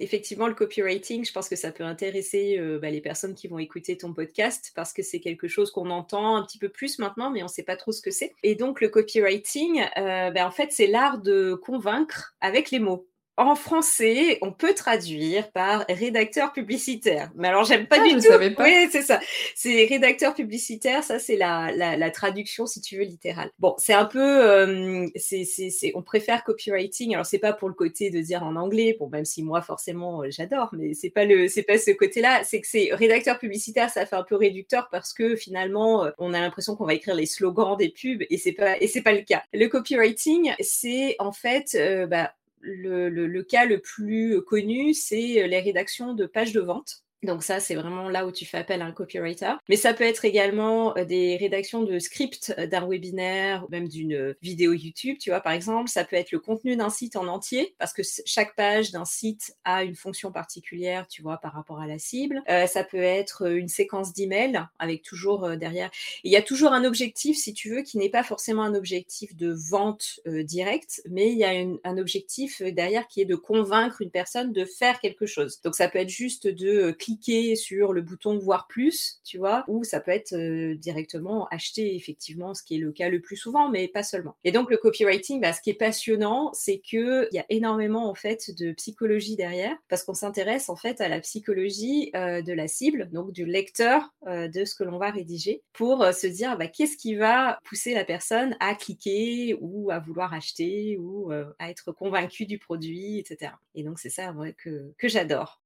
effectivement 0.00 0.48
le 0.48 0.54
copywriting, 0.54 1.26
je 1.26 1.32
pense 1.32 1.48
que 1.48 1.56
ça 1.56 1.70
peut 1.70 1.84
intéresser 1.84 2.56
euh, 2.58 2.78
bah, 2.80 2.90
les 2.90 3.02
personnes 3.02 3.34
qui 3.34 3.48
vont 3.48 3.58
écouter 3.58 3.98
ton 3.98 4.14
podcast 4.14 4.72
parce 4.74 4.92
que 4.92 5.02
c'est 5.02 5.20
quelque 5.20 5.41
chose 5.48 5.70
qu'on 5.70 5.90
entend 5.90 6.36
un 6.36 6.42
petit 6.42 6.58
peu 6.58 6.68
plus 6.68 6.98
maintenant, 6.98 7.30
mais 7.30 7.42
on 7.42 7.46
ne 7.46 7.50
sait 7.50 7.62
pas 7.62 7.76
trop 7.76 7.92
ce 7.92 8.02
que 8.02 8.10
c'est. 8.10 8.34
Et 8.42 8.54
donc 8.54 8.80
le 8.80 8.88
copywriting, 8.88 9.84
bah, 9.96 10.46
en 10.46 10.50
fait, 10.50 10.72
c'est 10.72 10.86
l'art 10.86 11.18
de 11.18 11.54
convaincre 11.54 12.34
avec 12.40 12.70
les 12.70 12.78
mots 12.78 13.06
en 13.38 13.54
français, 13.54 14.38
on 14.42 14.52
peut 14.52 14.74
traduire 14.74 15.50
par 15.52 15.86
rédacteur 15.88 16.52
publicitaire. 16.52 17.30
Mais 17.34 17.48
alors, 17.48 17.64
j'aime 17.64 17.86
pas 17.86 17.96
ah, 17.98 18.04
du 18.04 18.10
je 18.10 18.16
tout. 18.16 18.22
Savais 18.22 18.50
pas. 18.50 18.64
Oui, 18.64 18.88
c'est 18.90 19.00
ça. 19.00 19.20
C'est 19.54 19.86
rédacteur 19.86 20.34
publicitaire. 20.34 21.02
Ça, 21.02 21.18
c'est 21.18 21.36
la, 21.36 21.72
la, 21.72 22.10
traduction, 22.10 22.66
si 22.66 22.82
tu 22.82 22.98
veux, 22.98 23.04
littérale. 23.04 23.50
Bon, 23.58 23.74
c'est 23.78 23.94
un 23.94 24.04
peu, 24.04 24.20
euh, 24.20 25.06
c'est, 25.16 25.44
c'est, 25.44 25.92
on 25.94 26.02
préfère 26.02 26.44
copywriting. 26.44 27.14
Alors, 27.14 27.24
c'est 27.24 27.38
pas 27.38 27.54
pour 27.54 27.68
le 27.68 27.74
côté 27.74 28.10
de 28.10 28.20
dire 28.20 28.42
en 28.42 28.54
anglais. 28.54 28.96
Bon, 29.00 29.08
même 29.08 29.24
si 29.24 29.42
moi, 29.42 29.62
forcément, 29.62 30.22
euh, 30.22 30.26
j'adore, 30.28 30.68
mais 30.72 30.92
c'est 30.92 31.10
pas 31.10 31.24
le, 31.24 31.48
c'est 31.48 31.62
pas 31.62 31.78
ce 31.78 31.90
côté-là. 31.90 32.44
C'est 32.44 32.60
que 32.60 32.66
c'est 32.68 32.90
rédacteur 32.92 33.38
publicitaire. 33.38 33.88
Ça 33.88 34.04
fait 34.04 34.16
un 34.16 34.24
peu 34.24 34.36
réducteur 34.36 34.90
parce 34.90 35.14
que 35.14 35.36
finalement, 35.36 36.04
euh, 36.04 36.10
on 36.18 36.34
a 36.34 36.40
l'impression 36.40 36.76
qu'on 36.76 36.84
va 36.84 36.94
écrire 36.94 37.14
les 37.14 37.26
slogans 37.26 37.78
des 37.78 37.88
pubs 37.88 38.24
et 38.28 38.36
c'est 38.36 38.52
pas, 38.52 38.78
et 38.78 38.88
c'est 38.88 39.02
pas 39.02 39.12
le 39.12 39.22
cas. 39.22 39.42
Le 39.54 39.68
copywriting, 39.68 40.52
c'est 40.60 41.16
en 41.18 41.32
fait, 41.32 41.78
bah, 42.10 42.32
le, 42.62 43.42
cas 43.42 43.64
le 43.66 43.80
plus 43.80 44.42
connu, 44.42 44.94
c'est 44.94 45.46
les 45.46 45.60
rédactions 45.60 46.14
de 46.14 46.26
pages 46.26 46.52
de 46.52 46.60
vente. 46.60 47.04
Donc 47.22 47.44
ça, 47.44 47.60
c'est 47.60 47.76
vraiment 47.76 48.08
là 48.08 48.26
où 48.26 48.32
tu 48.32 48.44
fais 48.44 48.58
appel 48.58 48.82
à 48.82 48.84
un 48.84 48.92
copywriter. 48.92 49.52
Mais 49.68 49.76
ça 49.76 49.94
peut 49.94 50.04
être 50.04 50.24
également 50.24 50.96
euh, 50.96 51.04
des 51.04 51.36
rédactions 51.36 51.82
de 51.82 51.98
scripts 52.00 52.52
euh, 52.58 52.66
d'un 52.66 52.86
webinaire, 52.88 53.64
même 53.70 53.86
d'une 53.86 54.14
euh, 54.14 54.34
vidéo 54.42 54.72
YouTube, 54.72 55.18
tu 55.20 55.30
vois, 55.30 55.40
par 55.40 55.52
exemple. 55.52 55.88
Ça 55.88 56.04
peut 56.04 56.16
être 56.16 56.32
le 56.32 56.40
contenu 56.40 56.74
d'un 56.76 56.90
site 56.90 57.14
en 57.14 57.28
entier, 57.28 57.76
parce 57.78 57.92
que 57.92 58.02
chaque 58.26 58.56
page 58.56 58.90
d'un 58.90 59.04
site 59.04 59.54
a 59.64 59.84
une 59.84 59.94
fonction 59.94 60.32
particulière, 60.32 61.06
tu 61.06 61.22
vois, 61.22 61.38
par 61.38 61.52
rapport 61.52 61.80
à 61.80 61.86
la 61.86 61.98
cible. 61.98 62.42
ça 62.66 62.84
peut 62.84 63.02
être 63.02 63.50
une 63.52 63.68
séquence 63.68 64.12
d'emails 64.12 64.66
avec 64.78 65.02
toujours 65.02 65.56
derrière. 65.56 65.90
Il 66.24 66.32
y 66.32 66.36
a 66.36 66.42
toujours 66.42 66.72
un 66.72 66.84
objectif, 66.84 67.36
si 67.36 67.54
tu 67.54 67.70
veux, 67.70 67.82
qui 67.82 67.98
n'est 67.98 68.08
pas 68.08 68.22
forcément 68.22 68.62
un 68.62 68.74
objectif 68.74 69.36
de 69.36 69.54
vente 69.70 70.20
directe, 70.26 71.02
mais 71.10 71.30
il 71.30 71.38
y 71.38 71.44
a 71.44 71.50
un 71.84 71.98
objectif 71.98 72.62
derrière 72.62 73.06
qui 73.08 73.20
est 73.20 73.26
de 73.26 73.34
convaincre 73.34 74.02
une 74.02 74.10
personne 74.10 74.52
de 74.52 74.64
faire 74.64 75.00
quelque 75.00 75.26
chose. 75.26 75.60
Donc 75.62 75.74
ça 75.74 75.88
peut 75.88 75.98
être 75.98 76.08
juste 76.08 76.46
de 76.46 76.90
cliquer 76.92 77.11
sur 77.56 77.92
le 77.92 78.02
bouton 78.02 78.38
voir 78.38 78.66
plus, 78.68 79.20
tu 79.24 79.38
vois, 79.38 79.64
ou 79.68 79.84
ça 79.84 80.00
peut 80.00 80.10
être 80.10 80.32
euh, 80.34 80.74
directement 80.76 81.46
acheter 81.48 81.94
effectivement, 81.94 82.54
ce 82.54 82.62
qui 82.62 82.76
est 82.76 82.78
le 82.78 82.92
cas 82.92 83.08
le 83.08 83.20
plus 83.20 83.36
souvent, 83.36 83.68
mais 83.68 83.88
pas 83.88 84.02
seulement. 84.02 84.36
Et 84.44 84.52
donc 84.52 84.70
le 84.70 84.76
copywriting, 84.76 85.40
bah, 85.40 85.52
ce 85.52 85.60
qui 85.60 85.70
est 85.70 85.74
passionnant, 85.74 86.52
c'est 86.52 86.78
que 86.78 87.28
il 87.30 87.36
y 87.36 87.38
a 87.38 87.46
énormément 87.48 88.08
en 88.08 88.14
fait 88.14 88.50
de 88.58 88.72
psychologie 88.72 89.36
derrière, 89.36 89.76
parce 89.88 90.04
qu'on 90.04 90.14
s'intéresse 90.14 90.68
en 90.68 90.76
fait 90.76 91.00
à 91.00 91.08
la 91.08 91.20
psychologie 91.20 92.10
euh, 92.14 92.42
de 92.42 92.52
la 92.52 92.68
cible, 92.68 93.08
donc 93.10 93.32
du 93.32 93.44
lecteur 93.44 94.12
euh, 94.26 94.48
de 94.48 94.64
ce 94.64 94.74
que 94.74 94.84
l'on 94.84 94.98
va 94.98 95.10
rédiger, 95.10 95.62
pour 95.72 96.04
se 96.12 96.26
dire 96.26 96.56
bah, 96.58 96.68
qu'est-ce 96.68 96.96
qui 96.96 97.14
va 97.14 97.58
pousser 97.64 97.94
la 97.94 98.04
personne 98.04 98.56
à 98.60 98.74
cliquer 98.74 99.56
ou 99.60 99.90
à 99.90 99.98
vouloir 99.98 100.34
acheter 100.34 100.96
ou 100.98 101.30
à 101.32 101.70
être 101.70 101.92
convaincu 101.92 102.46
du 102.46 102.58
produit, 102.58 103.18
etc. 103.18 103.52
Et 103.74 103.82
donc 103.82 103.98
c'est 103.98 104.10
ça 104.10 104.34
que, 104.58 104.92
que 104.98 105.08
j'adore. 105.08 105.61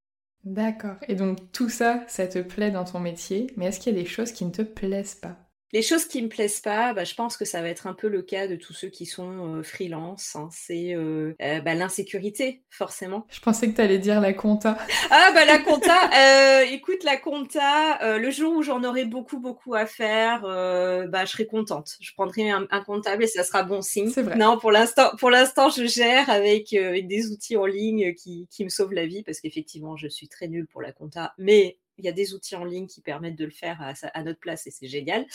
D'accord. 0.47 0.97
Et 1.09 1.15
donc 1.15 1.53
tout 1.53 1.69
ça, 1.69 2.03
ça 2.09 2.27
te 2.27 2.39
plaît 2.39 2.71
dans 2.71 2.85
ton 2.87 3.01
métier, 3.01 3.53
mais 3.59 3.67
est-ce 3.67 3.79
qu'il 3.81 3.95
y 3.95 3.99
a 3.99 4.03
des 4.03 4.09
choses 4.09 4.33
qui 4.33 4.47
ne 4.47 4.51
te 4.51 4.63
plaisent 4.63 5.15
pas? 5.15 5.46
Les 5.73 5.83
choses 5.83 6.05
qui 6.05 6.23
me 6.23 6.29
plaisent 6.29 6.61
pas, 6.61 6.95
bah, 6.95 7.05
je 7.05 7.15
pense 7.15 7.37
que 7.37 7.45
ça 7.45 7.61
va 7.61 7.69
être 7.69 7.87
un 7.87 7.95
peu 7.95 8.09
le 8.09 8.23
cas 8.23 8.47
de 8.47 8.57
tous 8.57 8.73
ceux 8.73 8.89
qui 8.89 9.07
sont 9.07 9.63
freelance. 9.63 10.37
Hein. 10.37 10.49
C'est 10.53 10.95
euh, 10.95 11.35
bah, 11.65 11.75
l'insécurité, 11.75 12.63
forcément. 12.71 13.27
Je 13.31 13.41
pensais 13.41 13.69
que 13.69 13.75
tu 13.75 13.81
allais 13.81 13.99
dire 13.99 14.21
la 14.21 14.33
compta. 14.33 14.79
Ah 15.09 15.31
bah 15.33 15.45
la 15.45 15.59
compta, 15.59 16.11
euh, 16.15 16.65
écoute 16.73 17.05
la 17.05 17.17
compta, 17.17 18.03
euh, 18.03 18.19
le 18.19 18.31
jour 18.31 18.55
où 18.57 18.63
j'en 18.63 18.83
aurai 18.83 19.05
beaucoup 19.05 19.39
beaucoup 19.39 19.75
à 19.75 19.87
faire, 19.87 20.43
bah 20.43 21.25
je 21.25 21.31
serai 21.31 21.47
contente. 21.47 21.97
Je 22.01 22.13
prendrai 22.13 22.51
un, 22.51 22.67
comptable 22.85 23.25
et 23.25 23.27
ça 23.27 23.45
sera 23.45 23.63
bon 23.63 23.83
signe. 23.83 24.11
C'est 24.11 24.23
vrai. 24.23 24.37
Non, 24.37 24.59
pour 24.59 24.73
l'instant, 24.73 25.11
pour 25.19 25.31
l'instant, 25.31 25.71
je 25.71 25.85
gère 25.87 26.29
avec, 26.29 26.73
avec 26.73 27.07
des 27.07 27.31
outils 27.31 27.57
en 27.57 27.67
ligne 27.67 28.15
qui, 28.15 28.49
qui 28.51 28.65
me 28.65 28.69
sauvent 28.69 28.93
la 28.93 29.07
vie 29.07 29.23
parce 29.23 29.41
qu'effectivement, 29.41 29.97
je 29.97 30.09
suis 30.09 30.29
très 30.29 30.49
nulle 30.49 30.67
pour 30.67 30.83
la 30.83 30.93
compta, 30.93 31.35
mais 31.39 31.79
il 31.99 32.05
y 32.05 32.09
a 32.09 32.13
des 32.13 32.35
outils 32.35 32.57
en 32.57 32.65
ligne 32.65 32.87
qui 32.87 33.01
permettent 33.01 33.37
de 33.37 33.45
le 33.45 33.51
faire 33.51 33.81
à, 33.81 34.23
notre 34.23 34.41
place 34.41 34.67
et 34.67 34.71
c'est 34.71 34.87
génial. 34.87 35.27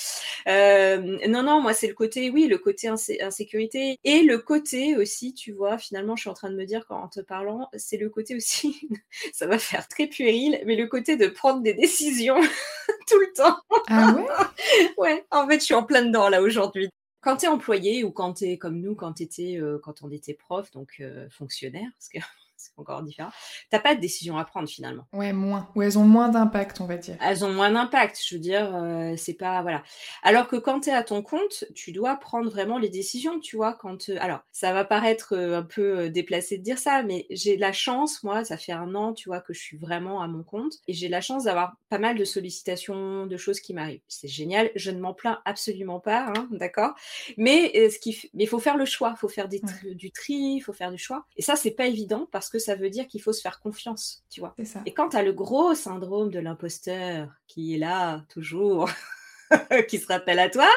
Euh, 0.48 1.18
non, 1.28 1.44
non, 1.44 1.62
moi 1.62 1.74
c'est 1.74 1.88
le 1.88 1.94
côté, 1.94 2.30
oui, 2.30 2.48
le 2.48 2.58
côté 2.58 2.88
insécurité 2.88 3.98
et 4.04 4.22
le 4.22 4.38
côté 4.40 4.96
aussi, 4.98 5.34
tu 5.34 5.52
vois, 5.52 5.78
finalement, 5.78 6.16
je 6.16 6.22
suis 6.22 6.30
en 6.30 6.34
train 6.34 6.50
de 6.50 6.56
me 6.56 6.66
dire 6.66 6.86
en 6.90 7.08
te 7.08 7.20
parlant, 7.20 7.70
c'est 7.76 7.98
le 7.98 8.10
côté 8.10 8.36
aussi, 8.36 8.88
ça 9.34 9.48
va 9.48 9.60
faire 9.60 9.88
très 9.88 10.08
puéril, 10.08 10.62
mais 10.66 10.76
le 10.76 10.88
côté 10.88 11.16
de 11.16 11.28
prendre 11.28 11.62
des 11.62 11.74
décisions 11.74 12.40
tout 13.10 13.20
le 13.20 13.34
temps. 13.34 13.58
Ah 13.88 14.14
ouais? 14.14 14.26
Ouais, 14.98 15.26
en 15.32 15.48
fait, 15.48 15.60
je 15.60 15.66
suis 15.66 15.74
en 15.74 15.84
plein 15.84 16.04
dedans 16.04 16.30
là 16.30 16.42
aujourd'hui. 16.42 16.90
Quand 17.22 17.38
tu 17.38 17.46
es 17.46 17.50
employé 17.50 18.04
ou 18.04 18.12
quand 18.12 18.34
tu 18.34 18.46
es 18.46 18.58
comme 18.58 18.80
nous, 18.80 18.96
quand, 18.96 19.22
étais, 19.22 19.58
euh, 19.60 19.80
quand 19.84 20.02
on 20.02 20.12
était 20.12 20.34
prof, 20.34 20.72
donc 20.72 20.98
euh, 21.00 21.30
fonctionnaire, 21.30 21.90
parce 21.98 22.10
que 22.10 22.20
c'est 22.62 22.72
encore 22.78 23.02
différent. 23.02 23.32
T'as 23.70 23.80
pas 23.80 23.96
de 23.96 24.00
décision 24.00 24.38
à 24.38 24.46
prendre 24.46 24.70
finalement. 24.70 25.08
Ouais, 25.14 25.34
moins. 25.34 25.70
Ou 25.76 25.82
elles 25.82 25.98
ont 25.98 26.04
moins 26.04 26.30
d'impact, 26.30 26.82
on 26.82 26.86
va 26.86 26.98
dire. 26.98 27.18
Elles 27.22 27.44
ont 27.44 27.52
moins 27.52 27.72
d'impact. 27.72 28.20
Je 28.24 28.36
veux 28.36 28.42
dire, 28.42 28.76
euh, 28.76 29.16
c'est 29.18 29.34
pas 29.34 29.62
voilà. 29.62 29.84
Alors 30.24 30.48
que 30.48 30.56
quand 30.56 30.82
tu 30.82 30.90
es 30.90 30.94
à 30.94 31.04
ton 31.04 31.22
compte, 31.22 31.66
tu 31.74 31.92
dois 31.92 32.16
prendre 32.18 32.50
vraiment 32.50 32.78
les 32.78 32.90
décisions, 32.90 33.40
tu 33.40 33.56
vois. 33.56 33.74
Quand 33.74 34.10
euh, 34.10 34.18
alors, 34.20 34.42
ça 34.52 34.74
va 34.74 34.86
paraître 34.86 35.34
euh, 35.34 35.60
un 35.60 35.64
peu 35.64 36.10
déplacé 36.10 36.58
de 36.58 36.64
dire 36.64 36.78
ça, 36.78 37.04
mais 37.04 37.26
j'ai 37.30 37.58
la 37.58 37.72
chance, 37.72 38.24
moi, 38.24 38.44
ça 38.44 38.58
fait 38.58 38.72
un 38.72 38.94
an, 38.96 39.14
tu 39.14 39.30
vois, 39.30 39.42
que 39.42 39.54
je 39.54 39.60
suis 39.60 39.78
vraiment 39.78 40.22
à 40.22 40.28
mon 40.28 40.44
compte 40.44 40.74
et 40.88 40.94
j'ai 40.94 41.10
la 41.10 41.22
chance 41.22 41.46
d'avoir 41.46 41.76
pas 41.90 41.98
mal 41.98 42.18
de 42.18 42.24
sollicitations, 42.24 43.26
de 43.26 43.38
choses 43.38 43.60
qui 43.60 43.74
m'arrivent. 43.74 44.02
C'est 44.08 44.28
génial. 44.28 44.70
Je 44.76 44.92
ne 44.92 45.00
m'en 45.00 45.14
plains 45.14 45.42
absolument 45.46 46.00
pas, 46.00 46.28
hein, 46.28 46.48
d'accord. 46.52 46.94
Mais 47.38 47.90
ce 47.90 48.00
qui, 48.00 48.30
mais 48.34 48.44
il 48.44 48.48
faut 48.48 48.60
faire 48.60 48.78
le 48.78 48.86
choix, 48.86 49.14
il 49.16 49.20
faut 49.20 49.30
faire 49.30 49.48
des 49.48 49.62
du 49.96 50.12
tri, 50.12 50.34
il 50.34 50.62
faut 50.62 50.74
faire 50.74 50.92
du 50.92 50.98
choix. 50.98 51.26
Et 51.38 51.42
ça, 51.42 51.56
c'est 51.56 51.72
pas 51.72 51.88
évident 51.88 52.28
parce 52.32 52.50
que 52.52 52.60
ça 52.60 52.76
veut 52.76 52.90
dire 52.90 53.08
qu'il 53.08 53.22
faut 53.22 53.34
se 53.34 53.42
faire 53.42 53.60
confiance, 53.60 54.24
tu 54.30 54.42
vois. 54.42 54.56
Et 54.86 54.94
quand 54.94 55.10
tu 55.10 55.18
as 55.18 55.24
le 55.24 55.34
gros 55.34 55.74
syndrome 55.74 56.30
de 56.30 56.40
l'imposteur 56.40 57.30
qui 57.48 57.76
est 57.76 57.78
là 57.78 58.24
toujours, 58.30 58.90
qui 59.90 59.98
se 59.98 60.08
rappelle 60.08 60.40
à 60.40 60.50
toi, 60.50 60.70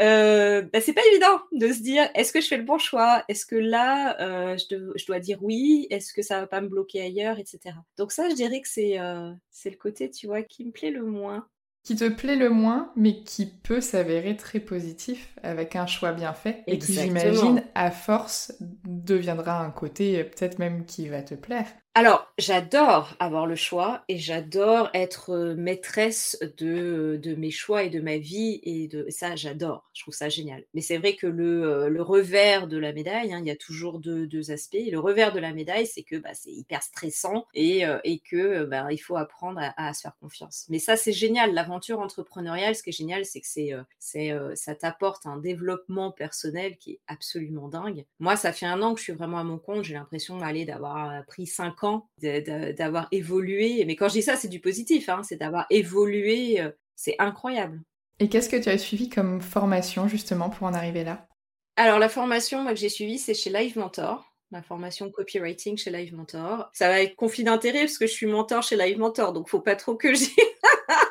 euh, 0.00 0.62
bah, 0.72 0.80
c'est 0.80 0.92
pas 0.92 1.04
évident 1.10 1.40
de 1.52 1.72
se 1.72 1.80
dire 1.80 2.08
est-ce 2.14 2.32
que 2.32 2.40
je 2.40 2.48
fais 2.48 2.56
le 2.56 2.64
bon 2.64 2.78
choix? 2.78 3.24
Est-ce 3.28 3.46
que 3.46 3.56
là, 3.56 4.20
euh, 4.20 4.56
je, 4.56 5.06
dois 5.06 5.18
dire 5.18 5.38
oui? 5.42 5.86
Est-ce 5.90 6.12
que 6.12 6.22
ça 6.22 6.40
va 6.40 6.46
pas 6.46 6.60
me 6.60 6.68
bloquer 6.68 7.02
ailleurs, 7.02 7.38
etc. 7.38 7.74
Donc 7.96 8.12
ça, 8.12 8.28
je 8.28 8.34
dirais 8.34 8.60
que 8.60 8.68
c'est 8.68 8.98
euh, 8.98 9.32
c'est 9.50 9.70
le 9.70 9.76
côté, 9.76 10.10
tu 10.10 10.26
vois, 10.26 10.42
qui 10.42 10.64
me 10.64 10.72
plaît 10.72 10.90
le 10.90 11.04
moins 11.04 11.48
qui 11.82 11.96
te 11.96 12.08
plaît 12.08 12.36
le 12.36 12.50
moins, 12.50 12.92
mais 12.96 13.22
qui 13.22 13.46
peut 13.46 13.80
s'avérer 13.80 14.36
très 14.36 14.60
positif 14.60 15.34
avec 15.42 15.74
un 15.76 15.86
choix 15.86 16.12
bien 16.12 16.34
fait 16.34 16.62
et 16.66 16.78
qui, 16.78 16.92
j'imagine, 16.92 17.62
à 17.74 17.90
force, 17.90 18.54
deviendra 18.84 19.64
un 19.64 19.70
côté 19.70 20.22
peut-être 20.24 20.58
même 20.58 20.84
qui 20.84 21.08
va 21.08 21.22
te 21.22 21.34
plaire. 21.34 21.66
Alors, 22.00 22.32
j'adore 22.38 23.16
avoir 23.18 23.44
le 23.44 23.56
choix 23.56 24.04
et 24.06 24.18
j'adore 24.18 24.88
être 24.94 25.56
maîtresse 25.56 26.38
de, 26.56 27.18
de, 27.20 27.34
mes 27.34 27.50
choix 27.50 27.82
et 27.82 27.90
de 27.90 28.00
ma 28.00 28.18
vie 28.18 28.60
et 28.62 28.88
ça, 29.10 29.34
j'adore. 29.34 29.90
Je 29.94 30.02
trouve 30.02 30.14
ça 30.14 30.28
génial. 30.28 30.62
Mais 30.74 30.80
c'est 30.80 30.98
vrai 30.98 31.16
que 31.16 31.26
le, 31.26 31.88
le, 31.88 32.00
revers 32.00 32.68
de 32.68 32.78
la 32.78 32.92
médaille, 32.92 33.32
hein, 33.32 33.40
il 33.40 33.48
y 33.48 33.50
a 33.50 33.56
toujours 33.56 33.98
deux, 33.98 34.28
aspects. 34.52 34.76
le 34.78 35.00
revers 35.00 35.32
de 35.32 35.40
la 35.40 35.52
médaille, 35.52 35.88
c'est 35.88 36.04
que 36.04 36.14
bah, 36.14 36.34
c'est 36.34 36.52
hyper 36.52 36.84
stressant 36.84 37.46
et, 37.52 37.82
et 38.04 38.20
que 38.20 38.62
bah, 38.62 38.92
il 38.92 38.98
faut 38.98 39.16
apprendre 39.16 39.60
à, 39.76 39.92
se 39.92 40.02
faire 40.02 40.16
confiance. 40.20 40.66
Mais 40.68 40.78
ça, 40.78 40.96
c'est 40.96 41.10
génial. 41.10 41.52
L'aventure 41.52 41.98
entrepreneuriale, 41.98 42.76
ce 42.76 42.84
qui 42.84 42.90
est 42.90 42.92
génial, 42.92 43.24
c'est 43.24 43.40
que 43.40 44.54
ça 44.54 44.76
t'apporte 44.76 45.26
un 45.26 45.38
développement 45.38 46.12
personnel 46.12 46.76
qui 46.76 46.92
est 46.92 47.00
absolument 47.08 47.66
dingue. 47.66 48.04
Moi, 48.20 48.36
ça 48.36 48.52
fait 48.52 48.66
un 48.66 48.82
an 48.82 48.94
que 48.94 49.00
je 49.00 49.04
suis 49.06 49.12
vraiment 49.14 49.38
à 49.38 49.44
mon 49.44 49.58
compte. 49.58 49.82
J'ai 49.82 49.94
l'impression 49.94 50.38
d'aller 50.38 50.64
d'avoir 50.64 51.24
pris 51.26 51.48
cinq 51.48 51.82
ans 51.82 51.87
d'avoir 52.20 53.08
évolué. 53.12 53.84
Mais 53.86 53.96
quand 53.96 54.08
je 54.08 54.14
dis 54.14 54.22
ça, 54.22 54.36
c'est 54.36 54.48
du 54.48 54.60
positif, 54.60 55.08
hein, 55.08 55.22
c'est 55.22 55.36
d'avoir 55.36 55.66
évolué, 55.70 56.60
euh, 56.60 56.70
c'est 56.96 57.16
incroyable. 57.18 57.80
Et 58.20 58.28
qu'est-ce 58.28 58.48
que 58.48 58.56
tu 58.56 58.68
as 58.68 58.78
suivi 58.78 59.08
comme 59.08 59.40
formation 59.40 60.08
justement 60.08 60.50
pour 60.50 60.66
en 60.66 60.74
arriver 60.74 61.04
là? 61.04 61.28
Alors 61.76 61.98
la 61.98 62.08
formation 62.08 62.66
que 62.66 62.74
j'ai 62.74 62.88
suivie, 62.88 63.18
c'est 63.18 63.34
chez 63.34 63.50
Live 63.50 63.78
Mentor. 63.78 64.24
Ma 64.50 64.62
formation 64.62 65.10
copywriting 65.10 65.76
chez 65.76 65.90
Live 65.90 66.14
Mentor. 66.14 66.70
Ça 66.72 66.88
va 66.88 67.02
être 67.02 67.14
conflit 67.14 67.44
d'intérêt 67.44 67.80
parce 67.80 67.98
que 67.98 68.06
je 68.06 68.12
suis 68.12 68.26
mentor 68.26 68.62
chez 68.62 68.76
Live 68.76 68.98
Mentor, 68.98 69.32
donc 69.32 69.48
faut 69.48 69.60
pas 69.60 69.76
trop 69.76 69.94
que 69.94 70.08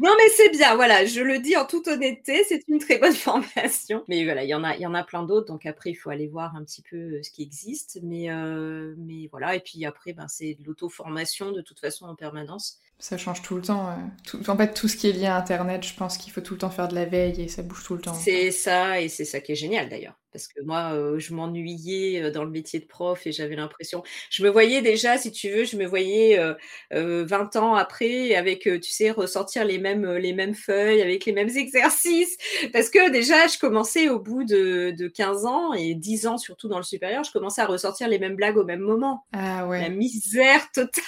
Non, 0.00 0.12
mais 0.16 0.28
c'est 0.36 0.50
bien. 0.50 0.74
Voilà, 0.74 1.04
je 1.04 1.20
le 1.20 1.38
dis 1.38 1.56
en 1.56 1.64
toute 1.66 1.88
honnêteté, 1.88 2.44
c'est 2.48 2.62
une 2.68 2.78
très 2.78 2.98
bonne 2.98 3.12
formation. 3.14 4.04
Mais 4.08 4.24
voilà, 4.24 4.44
il 4.44 4.48
y 4.48 4.54
en 4.54 4.64
a, 4.64 4.74
il 4.76 4.82
y 4.82 4.86
en 4.86 4.94
a 4.94 5.04
plein 5.04 5.22
d'autres. 5.22 5.46
Donc 5.46 5.66
après, 5.66 5.90
il 5.90 5.94
faut 5.94 6.10
aller 6.10 6.26
voir 6.28 6.56
un 6.56 6.64
petit 6.64 6.82
peu 6.82 6.96
euh, 6.96 7.22
ce 7.22 7.30
qui 7.30 7.42
existe. 7.42 7.98
Mais, 8.02 8.30
euh, 8.30 8.94
mais 8.98 9.28
voilà. 9.30 9.54
Et 9.54 9.60
puis 9.60 9.84
après, 9.84 10.12
ben, 10.12 10.28
c'est 10.28 10.54
de 10.54 10.64
l'auto-formation 10.64 11.52
de 11.52 11.60
toute 11.60 11.80
façon 11.80 12.06
en 12.06 12.14
permanence. 12.14 12.78
Ça 12.98 13.18
change 13.18 13.42
tout 13.42 13.56
le 13.56 13.62
temps. 13.62 13.94
Tout, 14.26 14.48
en 14.48 14.56
fait, 14.56 14.72
tout 14.72 14.88
ce 14.88 14.96
qui 14.96 15.08
est 15.08 15.12
lié 15.12 15.26
à 15.26 15.36
Internet, 15.36 15.84
je 15.86 15.94
pense 15.94 16.16
qu'il 16.16 16.32
faut 16.32 16.40
tout 16.40 16.54
le 16.54 16.58
temps 16.58 16.70
faire 16.70 16.88
de 16.88 16.94
la 16.94 17.04
veille 17.04 17.42
et 17.42 17.48
ça 17.48 17.62
bouge 17.62 17.84
tout 17.84 17.94
le 17.94 18.00
temps. 18.00 18.14
C'est 18.14 18.50
ça, 18.50 19.00
et 19.00 19.08
c'est 19.08 19.26
ça 19.26 19.40
qui 19.40 19.52
est 19.52 19.56
génial 19.56 19.90
d'ailleurs. 19.90 20.18
Parce 20.32 20.48
que 20.48 20.62
moi, 20.62 20.92
euh, 20.92 21.18
je 21.18 21.34
m'ennuyais 21.34 22.22
euh, 22.22 22.30
dans 22.30 22.44
le 22.44 22.50
métier 22.50 22.80
de 22.80 22.86
prof 22.86 23.26
et 23.26 23.32
j'avais 23.32 23.56
l'impression. 23.56 24.02
Je 24.30 24.42
me 24.44 24.48
voyais 24.48 24.80
déjà, 24.80 25.18
si 25.18 25.30
tu 25.30 25.50
veux, 25.50 25.64
je 25.64 25.76
me 25.76 25.84
voyais 25.86 26.38
20 26.38 26.56
euh, 26.94 27.58
ans 27.58 27.74
après 27.74 28.34
avec, 28.34 28.62
tu 28.62 28.90
sais, 28.90 29.10
ressortir 29.10 29.66
les 29.66 29.78
mêmes, 29.78 30.10
les 30.16 30.32
mêmes 30.32 30.54
feuilles, 30.54 31.02
avec 31.02 31.26
les 31.26 31.32
mêmes 31.32 31.48
exercices. 31.56 32.36
Parce 32.72 32.88
que 32.88 33.10
déjà, 33.10 33.46
je 33.46 33.58
commençais 33.58 34.08
au 34.08 34.20
bout 34.20 34.44
de, 34.44 34.94
de 34.98 35.08
15 35.08 35.44
ans 35.44 35.74
et 35.74 35.94
10 35.94 36.26
ans, 36.26 36.38
surtout 36.38 36.68
dans 36.68 36.78
le 36.78 36.82
supérieur, 36.82 37.24
je 37.24 37.32
commençais 37.32 37.60
à 37.60 37.66
ressortir 37.66 38.08
les 38.08 38.18
mêmes 38.18 38.36
blagues 38.36 38.56
au 38.56 38.64
même 38.64 38.80
moment. 38.80 39.24
Ah 39.32 39.66
ouais. 39.66 39.82
La 39.82 39.90
misère 39.90 40.70
totale. 40.72 41.04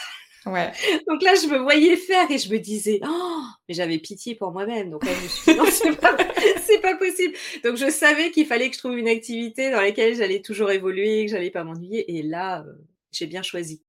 Ouais. 0.49 0.73
Donc 1.09 1.23
là, 1.23 1.35
je 1.35 1.47
me 1.49 1.59
voyais 1.59 1.97
faire 1.97 2.31
et 2.31 2.39
je 2.39 2.51
me 2.53 2.59
disais, 2.59 3.01
oh, 3.05 3.43
mais 3.69 3.75
j'avais 3.75 3.99
pitié 3.99 4.35
pour 4.35 4.53
moi-même. 4.53 4.91
Donc 4.91 5.05
là, 5.05 5.13
je 5.15 5.23
me 5.23 5.29
suis 5.29 5.53
dit, 5.53 5.59
non, 5.59 5.65
c'est 5.71 5.97
pas, 5.97 6.15
pas, 6.15 6.97
possible. 6.97 7.35
Donc 7.65 7.77
je 7.77 7.91
savais 7.91 8.31
qu'il 8.31 8.47
fallait 8.47 8.69
que 8.71 8.75
je 8.75 8.81
trouve 8.81 8.99
une 8.99 9.09
activité 9.09 9.71
dans 9.71 9.81
laquelle 9.81 10.15
j'allais 10.15 10.41
toujours 10.41 10.71
évoluer, 10.71 11.27
que 11.27 11.31
j'allais 11.31 11.51
pas 11.51 11.65
m'ennuyer. 11.65 12.17
Et 12.17 12.23
là, 12.23 12.63
euh, 12.63 12.73
j'ai 13.13 13.27
bien 13.27 13.43
choisi. 13.43 13.83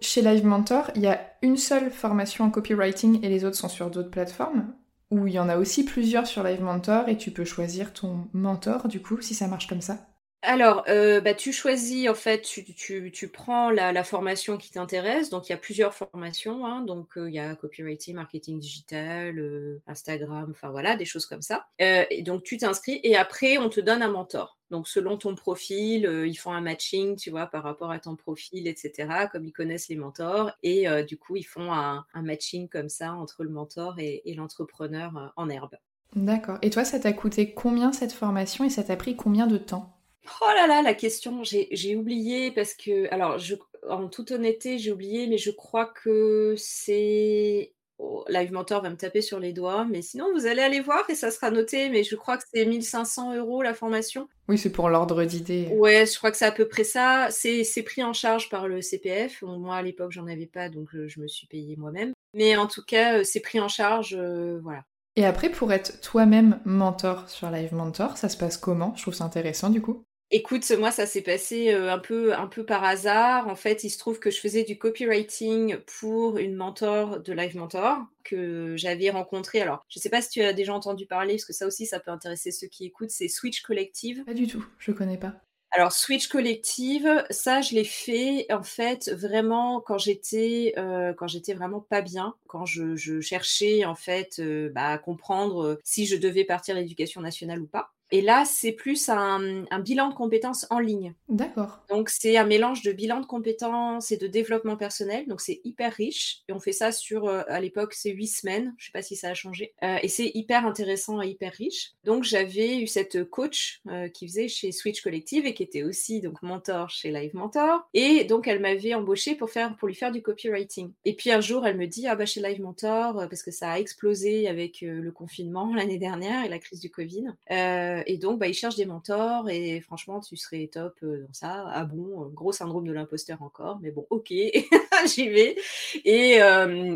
Chez 0.00 0.22
Live 0.22 0.44
Mentor, 0.44 0.90
il 0.94 1.02
y 1.02 1.08
a 1.08 1.20
une 1.42 1.56
seule 1.56 1.90
formation 1.90 2.44
en 2.44 2.50
copywriting 2.50 3.24
et 3.24 3.28
les 3.28 3.44
autres 3.44 3.56
sont 3.56 3.68
sur 3.68 3.90
d'autres 3.90 4.10
plateformes 4.10 4.72
Ou 5.10 5.26
il 5.26 5.32
y 5.32 5.38
en 5.40 5.48
a 5.48 5.56
aussi 5.56 5.84
plusieurs 5.84 6.26
sur 6.26 6.44
Live 6.44 6.62
Mentor 6.62 7.08
et 7.08 7.16
tu 7.16 7.32
peux 7.32 7.44
choisir 7.44 7.92
ton 7.92 8.28
mentor 8.32 8.86
du 8.86 9.02
coup 9.02 9.20
si 9.20 9.34
ça 9.34 9.48
marche 9.48 9.66
comme 9.66 9.80
ça 9.80 10.07
alors, 10.42 10.84
euh, 10.88 11.20
bah, 11.20 11.34
tu 11.34 11.52
choisis, 11.52 12.08
en 12.08 12.14
fait, 12.14 12.42
tu, 12.42 13.28
prends 13.28 13.70
la, 13.70 14.04
formation 14.04 14.56
qui 14.56 14.70
t'intéresse. 14.70 15.30
Donc, 15.30 15.48
il 15.48 15.52
y 15.52 15.54
a 15.54 15.58
plusieurs 15.58 15.94
formations. 15.94 16.64
Hein. 16.64 16.82
donc, 16.82 17.16
euh, 17.16 17.28
il 17.28 17.34
y 17.34 17.40
a 17.40 17.56
copywriting, 17.56 18.14
marketing 18.14 18.60
digital, 18.60 19.38
euh, 19.38 19.82
Instagram, 19.88 20.48
enfin 20.50 20.70
voilà, 20.70 20.96
des 20.96 21.04
choses 21.04 21.26
comme 21.26 21.42
ça. 21.42 21.66
et 21.78 22.22
donc, 22.22 22.44
tu 22.44 22.56
t'inscris 22.56 23.00
et 23.02 23.16
après, 23.16 23.58
on 23.58 23.68
te 23.68 23.80
donne 23.80 24.02
un 24.02 24.10
mentor. 24.10 24.58
Donc, 24.70 24.86
selon 24.86 25.16
ton 25.16 25.34
profil, 25.34 26.04
ils 26.26 26.36
font 26.36 26.52
un 26.52 26.60
matching, 26.60 27.16
tu 27.16 27.30
vois, 27.30 27.46
par 27.46 27.64
rapport 27.64 27.90
à 27.90 27.98
ton 27.98 28.14
profil, 28.14 28.68
etc., 28.68 29.08
comme 29.32 29.44
ils 29.44 29.52
connaissent 29.52 29.88
les 29.88 29.96
mentors. 29.96 30.52
Et 30.62 30.86
du 31.04 31.16
coup, 31.16 31.36
ils 31.36 31.46
font 31.46 31.72
un, 31.72 32.04
matching 32.14 32.68
comme 32.68 32.88
ça 32.88 33.14
entre 33.14 33.42
le 33.42 33.50
mentor 33.50 33.96
et 33.98 34.34
l'entrepreneur 34.36 35.32
en 35.36 35.48
herbe. 35.48 35.76
D'accord. 36.14 36.58
Et 36.62 36.70
toi, 36.70 36.84
ça 36.84 37.00
t'a 37.00 37.12
coûté 37.12 37.54
combien 37.54 37.92
cette 37.92 38.12
formation 38.12 38.64
et 38.64 38.70
ça 38.70 38.84
t'a 38.84 38.96
pris 38.96 39.16
combien 39.16 39.46
de 39.46 39.58
temps? 39.58 39.97
Oh 40.40 40.50
là 40.54 40.66
là, 40.66 40.82
la 40.82 40.94
question, 40.94 41.42
j'ai 41.44 41.96
oublié 41.96 42.50
parce 42.50 42.74
que, 42.74 43.12
alors, 43.12 43.38
je, 43.38 43.54
en 43.88 44.08
toute 44.08 44.30
honnêteté, 44.30 44.78
j'ai 44.78 44.92
oublié, 44.92 45.26
mais 45.26 45.38
je 45.38 45.50
crois 45.50 45.86
que 45.86 46.54
c'est. 46.56 47.72
Oh, 48.00 48.24
Live 48.28 48.52
Mentor 48.52 48.82
va 48.82 48.90
me 48.90 48.96
taper 48.96 49.20
sur 49.22 49.40
les 49.40 49.52
doigts, 49.52 49.84
mais 49.84 50.02
sinon, 50.02 50.32
vous 50.32 50.46
allez 50.46 50.62
aller 50.62 50.78
voir 50.80 51.08
et 51.10 51.16
ça 51.16 51.32
sera 51.32 51.50
noté, 51.50 51.88
mais 51.88 52.04
je 52.04 52.14
crois 52.14 52.38
que 52.38 52.44
c'est 52.52 52.64
1500 52.64 53.34
euros 53.34 53.60
la 53.60 53.74
formation. 53.74 54.28
Oui, 54.48 54.56
c'est 54.56 54.70
pour 54.70 54.88
l'ordre 54.88 55.24
d'idée. 55.24 55.68
Ouais, 55.72 56.06
je 56.06 56.16
crois 56.16 56.30
que 56.30 56.36
c'est 56.36 56.44
à 56.44 56.52
peu 56.52 56.68
près 56.68 56.84
ça. 56.84 57.26
C'est 57.30 57.82
pris 57.82 58.04
en 58.04 58.12
charge 58.12 58.50
par 58.50 58.68
le 58.68 58.82
CPF. 58.82 59.42
moi, 59.42 59.76
à 59.76 59.82
l'époque, 59.82 60.12
j'en 60.12 60.28
avais 60.28 60.46
pas, 60.46 60.68
donc 60.68 60.88
je, 60.92 61.20
me 61.20 61.26
suis 61.26 61.48
payée 61.48 61.74
moi-même. 61.76 62.12
Mais 62.34 62.56
en 62.56 62.68
tout 62.68 62.84
cas, 62.84 63.18
euh, 63.18 63.24
c'est 63.24 63.40
pris 63.40 63.58
en 63.58 63.68
charge, 63.68 64.14
euh, 64.16 64.60
voilà. 64.62 64.84
Et 65.16 65.24
après, 65.24 65.50
pour 65.50 65.72
être 65.72 66.00
toi-même 66.00 66.60
mentor 66.64 67.28
sur 67.28 67.50
Live 67.50 67.74
Mentor, 67.74 68.16
ça 68.16 68.28
se 68.28 68.36
passe 68.36 68.56
comment? 68.56 68.94
Je 68.94 69.02
trouve 69.02 69.14
ça 69.14 69.24
intéressant 69.24 69.68
du 69.68 69.82
coup. 69.82 70.04
Écoute, 70.30 70.70
moi, 70.78 70.90
ça 70.90 71.06
s'est 71.06 71.22
passé 71.22 71.72
un 71.72 71.98
peu, 71.98 72.34
un 72.34 72.48
peu 72.48 72.64
par 72.64 72.84
hasard. 72.84 73.48
En 73.48 73.54
fait, 73.54 73.82
il 73.82 73.88
se 73.88 73.98
trouve 73.98 74.18
que 74.18 74.30
je 74.30 74.38
faisais 74.40 74.62
du 74.62 74.76
copywriting 74.76 75.78
pour 76.00 76.36
une 76.36 76.54
mentor 76.54 77.20
de 77.20 77.32
Live 77.32 77.56
Mentor 77.56 78.04
que 78.24 78.76
j'avais 78.76 79.08
rencontrée. 79.08 79.62
Alors, 79.62 79.86
je 79.88 79.98
ne 79.98 80.02
sais 80.02 80.10
pas 80.10 80.20
si 80.20 80.28
tu 80.28 80.42
as 80.42 80.52
déjà 80.52 80.74
entendu 80.74 81.06
parler, 81.06 81.34
parce 81.34 81.46
que 81.46 81.54
ça 81.54 81.66
aussi, 81.66 81.86
ça 81.86 81.98
peut 81.98 82.10
intéresser 82.10 82.50
ceux 82.50 82.66
qui 82.66 82.84
écoutent. 82.84 83.10
C'est 83.10 83.28
Switch 83.28 83.62
Collective. 83.62 84.22
Pas 84.26 84.34
du 84.34 84.46
tout, 84.46 84.62
je 84.78 84.92
connais 84.92 85.16
pas. 85.16 85.34
Alors, 85.70 85.92
Switch 85.92 86.28
Collective, 86.28 87.24
ça, 87.30 87.62
je 87.62 87.74
l'ai 87.74 87.84
fait 87.84 88.46
en 88.50 88.62
fait 88.62 89.10
vraiment 89.10 89.80
quand 89.80 89.98
j'étais 89.98 90.74
quand 90.76 91.26
j'étais 91.26 91.54
vraiment 91.54 91.80
pas 91.80 92.02
bien, 92.02 92.34
quand 92.46 92.66
je, 92.66 93.20
cherchais 93.20 93.86
en 93.86 93.94
fait 93.94 94.42
bah, 94.74 94.92
à 94.92 94.98
comprendre 94.98 95.78
si 95.84 96.06
je 96.06 96.16
devais 96.16 96.44
partir 96.44 96.76
à 96.76 96.80
l'éducation 96.80 97.22
nationale 97.22 97.60
ou 97.60 97.66
pas. 97.66 97.92
Et 98.10 98.20
là, 98.20 98.44
c'est 98.44 98.72
plus 98.72 99.08
un, 99.08 99.64
bilan 99.80 100.08
de 100.08 100.14
compétences 100.14 100.66
en 100.70 100.78
ligne. 100.78 101.14
D'accord. 101.28 101.84
Donc, 101.88 102.08
c'est 102.08 102.36
un 102.36 102.44
mélange 102.44 102.82
de 102.82 102.92
bilan 102.92 103.20
de 103.20 103.26
compétences 103.26 104.10
et 104.12 104.16
de 104.16 104.26
développement 104.26 104.76
personnel. 104.76 105.26
Donc, 105.26 105.40
c'est 105.40 105.60
hyper 105.64 105.92
riche. 105.92 106.42
Et 106.48 106.52
on 106.52 106.60
fait 106.60 106.72
ça 106.72 106.92
sur, 106.92 107.26
euh, 107.26 107.42
à 107.48 107.60
l'époque, 107.60 107.94
c'est 107.94 108.10
huit 108.10 108.28
semaines. 108.28 108.74
Je 108.78 108.84
ne 108.84 108.86
sais 108.86 108.92
pas 108.92 109.02
si 109.02 109.16
ça 109.16 109.30
a 109.30 109.34
changé. 109.34 109.74
Euh, 109.82 109.98
et 110.02 110.08
c'est 110.08 110.30
hyper 110.34 110.66
intéressant 110.66 111.20
et 111.20 111.28
hyper 111.28 111.52
riche. 111.52 111.92
Donc, 112.04 112.24
j'avais 112.24 112.80
eu 112.80 112.86
cette 112.86 113.24
coach 113.28 113.80
euh, 113.88 114.08
qui 114.08 114.26
faisait 114.26 114.48
chez 114.48 114.72
Switch 114.72 115.02
Collective 115.02 115.46
et 115.46 115.54
qui 115.54 115.62
était 115.62 115.82
aussi 115.82 116.20
donc 116.20 116.42
mentor 116.42 116.90
chez 116.90 117.10
Live 117.10 117.34
Mentor. 117.34 117.88
Et 117.94 118.24
donc, 118.24 118.48
elle 118.48 118.60
m'avait 118.60 118.94
embauché 118.94 119.34
pour, 119.34 119.50
faire, 119.50 119.76
pour 119.76 119.88
lui 119.88 119.94
faire 119.94 120.12
du 120.12 120.22
copywriting. 120.22 120.92
Et 121.04 121.14
puis, 121.14 121.30
un 121.30 121.40
jour, 121.40 121.66
elle 121.66 121.76
me 121.76 121.86
dit, 121.86 122.06
ah 122.06 122.16
bah, 122.16 122.26
chez 122.26 122.40
Live 122.40 122.60
Mentor, 122.60 123.26
parce 123.28 123.42
que 123.42 123.50
ça 123.50 123.72
a 123.72 123.78
explosé 123.78 124.48
avec 124.48 124.80
le 124.80 125.10
confinement 125.12 125.74
l'année 125.74 125.98
dernière 125.98 126.44
et 126.44 126.48
la 126.48 126.58
crise 126.58 126.80
du 126.80 126.90
Covid. 126.90 127.26
Euh, 127.50 127.97
et 128.06 128.18
donc, 128.18 128.38
bah, 128.38 128.48
ils 128.48 128.54
cherchent 128.54 128.76
des 128.76 128.86
mentors 128.86 129.48
et 129.50 129.80
franchement, 129.80 130.20
tu 130.20 130.36
serais 130.36 130.68
top 130.72 130.94
euh, 131.02 131.24
dans 131.26 131.32
ça. 131.32 131.64
Ah 131.68 131.84
bon, 131.84 132.24
euh, 132.24 132.28
gros 132.28 132.52
syndrome 132.52 132.86
de 132.86 132.92
l'imposteur 132.92 133.42
encore, 133.42 133.78
mais 133.80 133.90
bon, 133.90 134.06
ok, 134.10 134.28
j'y 135.06 135.28
vais. 135.28 135.56
Et, 136.04 136.38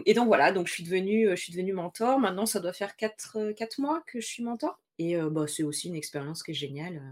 et, 0.07 0.15
donc 0.15 0.27
voilà, 0.27 0.53
donc 0.53 0.67
je 0.67 0.73
suis 0.73 0.85
devenue, 0.85 1.29
je 1.31 1.37
suis 1.37 1.53
devenue 1.53 1.73
mentor. 1.73 2.19
Maintenant, 2.19 2.47
ça 2.47 2.61
doit 2.61 2.73
faire 2.73 2.97
4, 2.97 3.55
mois 3.79 4.03
que 4.07 4.21
je 4.21 4.27
suis 4.27 4.43
mentor. 4.43 4.79
Et 4.99 5.17
bah, 5.17 5.47
c'est 5.47 5.62
aussi 5.62 5.88
une 5.88 5.97
expérience 5.97 6.43
qui 6.43 6.53
est 6.53 6.55
géniale. 6.55 7.03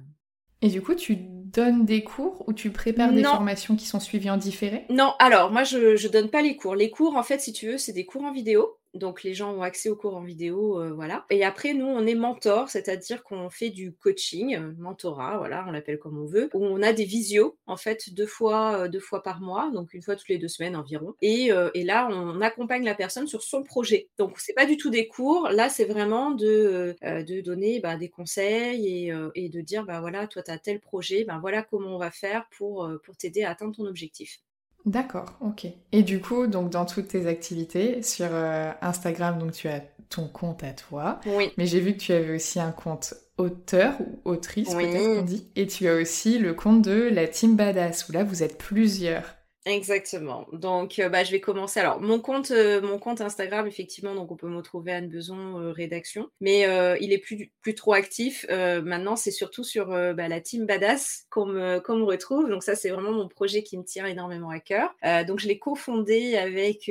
Et 0.63 0.69
du 0.69 0.83
coup, 0.83 0.95
tu 0.95 1.17
donnes 1.17 1.87
des 1.87 2.05
cours 2.05 2.47
ou 2.47 2.53
tu 2.53 2.71
prépares 2.71 3.13
des 3.13 3.23
formations 3.23 3.77
qui 3.77 3.87
sont 3.87 4.01
suivies 4.01 4.31
en 4.31 4.37
différé? 4.37 4.85
Non, 4.91 5.15
alors 5.19 5.51
moi, 5.51 5.65
je 5.65 5.79
ne 5.79 6.13
donne 6.13 6.29
pas 6.29 6.43
les 6.43 6.57
cours. 6.57 6.75
Les 6.75 6.91
cours, 6.91 7.17
en 7.17 7.23
fait, 7.23 7.41
si 7.41 7.53
tu 7.53 7.67
veux, 7.67 7.79
c'est 7.79 7.93
des 7.93 8.05
cours 8.05 8.25
en 8.25 8.33
vidéo. 8.33 8.77
Donc 8.95 9.23
les 9.23 9.35
gens 9.35 9.53
ont 9.55 9.63
accès 9.63 9.89
aux 9.89 9.97
cours 9.97 10.17
en 10.17 10.25
vidéo, 10.25 10.81
euh, 10.81 10.93
voilà. 10.93 11.25
Et 11.31 11.45
après, 11.45 11.75
nous, 11.75 11.87
on 11.87 12.07
est 12.07 12.17
mentor, 12.17 12.69
c'est-à-dire 12.69 13.23
qu'on 13.23 13.49
fait 13.49 13.71
du 13.71 13.93
coaching, 13.93 14.57
euh, 14.57 14.73
mentorat, 14.79 15.39
voilà, 15.39 15.65
on 15.69 15.71
l'appelle 15.71 15.99
comme 15.99 16.19
on 16.19 16.27
veut, 16.27 16.51
où 16.55 16.65
on 16.65 16.83
a 16.83 16.93
des 16.93 17.05
visios, 17.05 17.57
en 17.67 17.77
fait, 17.77 18.13
deux 18.13 18.27
fois, 18.27 18.81
euh, 18.81 18.89
deux 18.89 18.99
fois 19.01 19.23
par 19.23 19.41
mois, 19.41 19.71
donc 19.73 19.95
une 19.95 20.03
fois 20.03 20.17
toutes 20.17 20.29
les 20.29 20.39
deux 20.39 20.49
semaines 20.49 20.75
environ. 20.75 21.15
Et, 21.23 21.51
et 21.75 21.85
là, 21.85 22.09
on 22.11 22.41
accompagne 22.41 22.85
la 22.85 22.95
personne 22.95 23.27
sur 23.27 23.43
son 23.43 23.63
projet. 23.63 24.09
Donc 24.19 24.39
c'est 24.39 24.55
pas 24.55 24.67
du 24.67 24.77
tout 24.77 24.91
des 24.91 25.07
cours, 25.07 25.49
là, 25.49 25.69
c'est 25.69 25.85
vraiment 25.85 26.31
de, 26.33 26.97
donner 27.43 27.81
bah, 27.81 27.97
des 27.97 28.09
conseils 28.09 28.87
et, 28.87 29.13
et, 29.35 29.49
de 29.49 29.61
dire, 29.61 29.85
bah 29.85 30.01
voilà, 30.01 30.27
toi, 30.27 30.43
tu 30.43 30.51
as 30.51 30.59
tel 30.59 30.81
projet, 30.81 31.25
ben 31.25 31.39
voilà 31.39 31.63
comment 31.63 31.95
on 31.95 31.99
va 31.99 32.11
faire 32.11 32.47
pour, 32.57 32.89
pour 33.05 33.17
t'aider 33.17 33.45
à 33.45 33.51
atteindre 33.51 33.77
ton 33.77 33.87
objectif. 33.87 34.41
D'accord, 34.87 35.37
ok. 35.41 35.67
Et 35.93 36.03
du 36.03 36.21
coup, 36.21 36.47
donc 36.47 36.71
dans 36.71 36.87
toutes 36.87 37.09
tes 37.09 37.27
activités, 37.27 38.03
sur 38.03 38.29
euh, 38.31 38.71
Instagram, 38.81 39.39
donc 39.39 39.53
tu 39.53 39.69
as 39.69 39.81
ton 40.09 40.27
compte 40.27 40.65
à 40.65 40.73
toi. 40.73 41.21
Oui. 41.27 41.53
Mais 41.57 41.67
j'ai 41.67 41.81
vu 41.81 41.93
que 41.93 41.99
tu 41.99 42.13
avais 42.13 42.35
aussi 42.35 42.61
un 42.61 42.73
compte 42.73 43.15
auteur 43.39 43.95
ou 44.01 44.21
autrice, 44.31 44.75
peut-être 44.75 45.17
qu'on 45.17 45.23
dit. 45.23 45.47
Et 45.57 45.67
tu 45.67 45.89
as 45.89 45.95
aussi 45.95 46.39
le 46.39 46.55
compte 46.55 46.83
de 46.83 47.09
la 47.13 47.27
Team 47.27 47.57
Badass, 47.57 48.09
où 48.09 48.13
là, 48.13 48.25
vous 48.25 48.43
êtes 48.43 48.59
plusieurs. 48.59 49.37
Exactement. 49.67 50.47
Donc, 50.53 50.99
euh, 50.99 51.11
bah, 51.11 51.23
je 51.23 51.31
vais 51.33 51.41
commencer. 51.41 51.81
Alors, 51.81 52.01
mon 52.01 52.19
compte, 52.19 52.51
euh, 52.51 52.81
mon 52.81 52.99
compte 52.99 53.21
Instagram, 53.21 53.67
effectivement, 53.67 54.15
donc 54.15 54.33
on 54.33 54.37
peut 54.37 54.49
me 54.49 54.63
trouver 54.63 54.93
Anne 54.93 55.09
Beson 55.09 55.61
euh, 55.61 55.71
rédaction, 55.71 56.31
mais 56.41 56.61
il 57.01 57.13
est 57.13 57.19
plus, 57.19 57.53
plus 57.61 57.75
trop 57.75 57.93
actif. 57.93 58.47
maintenant, 58.49 59.17
c'est 59.17 59.31
surtout 59.31 59.65
sur 59.65 59.89
bah, 59.89 60.29
la 60.29 60.41
team 60.41 60.67
Badass 60.67 61.27
qu'on 61.31 61.47
me, 61.47 61.79
qu'on 61.81 61.97
me 61.97 62.05
retrouve. 62.05 62.49
Donc, 62.49 62.63
ça, 62.63 62.75
c'est 62.75 62.91
vraiment 62.91 63.13
mon 63.13 63.29
projet 63.29 63.63
qui 63.63 63.77
me 63.77 63.85
tient 63.85 64.07
énormément 64.07 64.51
à 64.51 64.61
cœur. 64.61 64.95
donc, 65.27 65.41
je 65.41 65.49
l'ai 65.49 65.59
cofondé 65.59 66.37
avec 66.37 66.91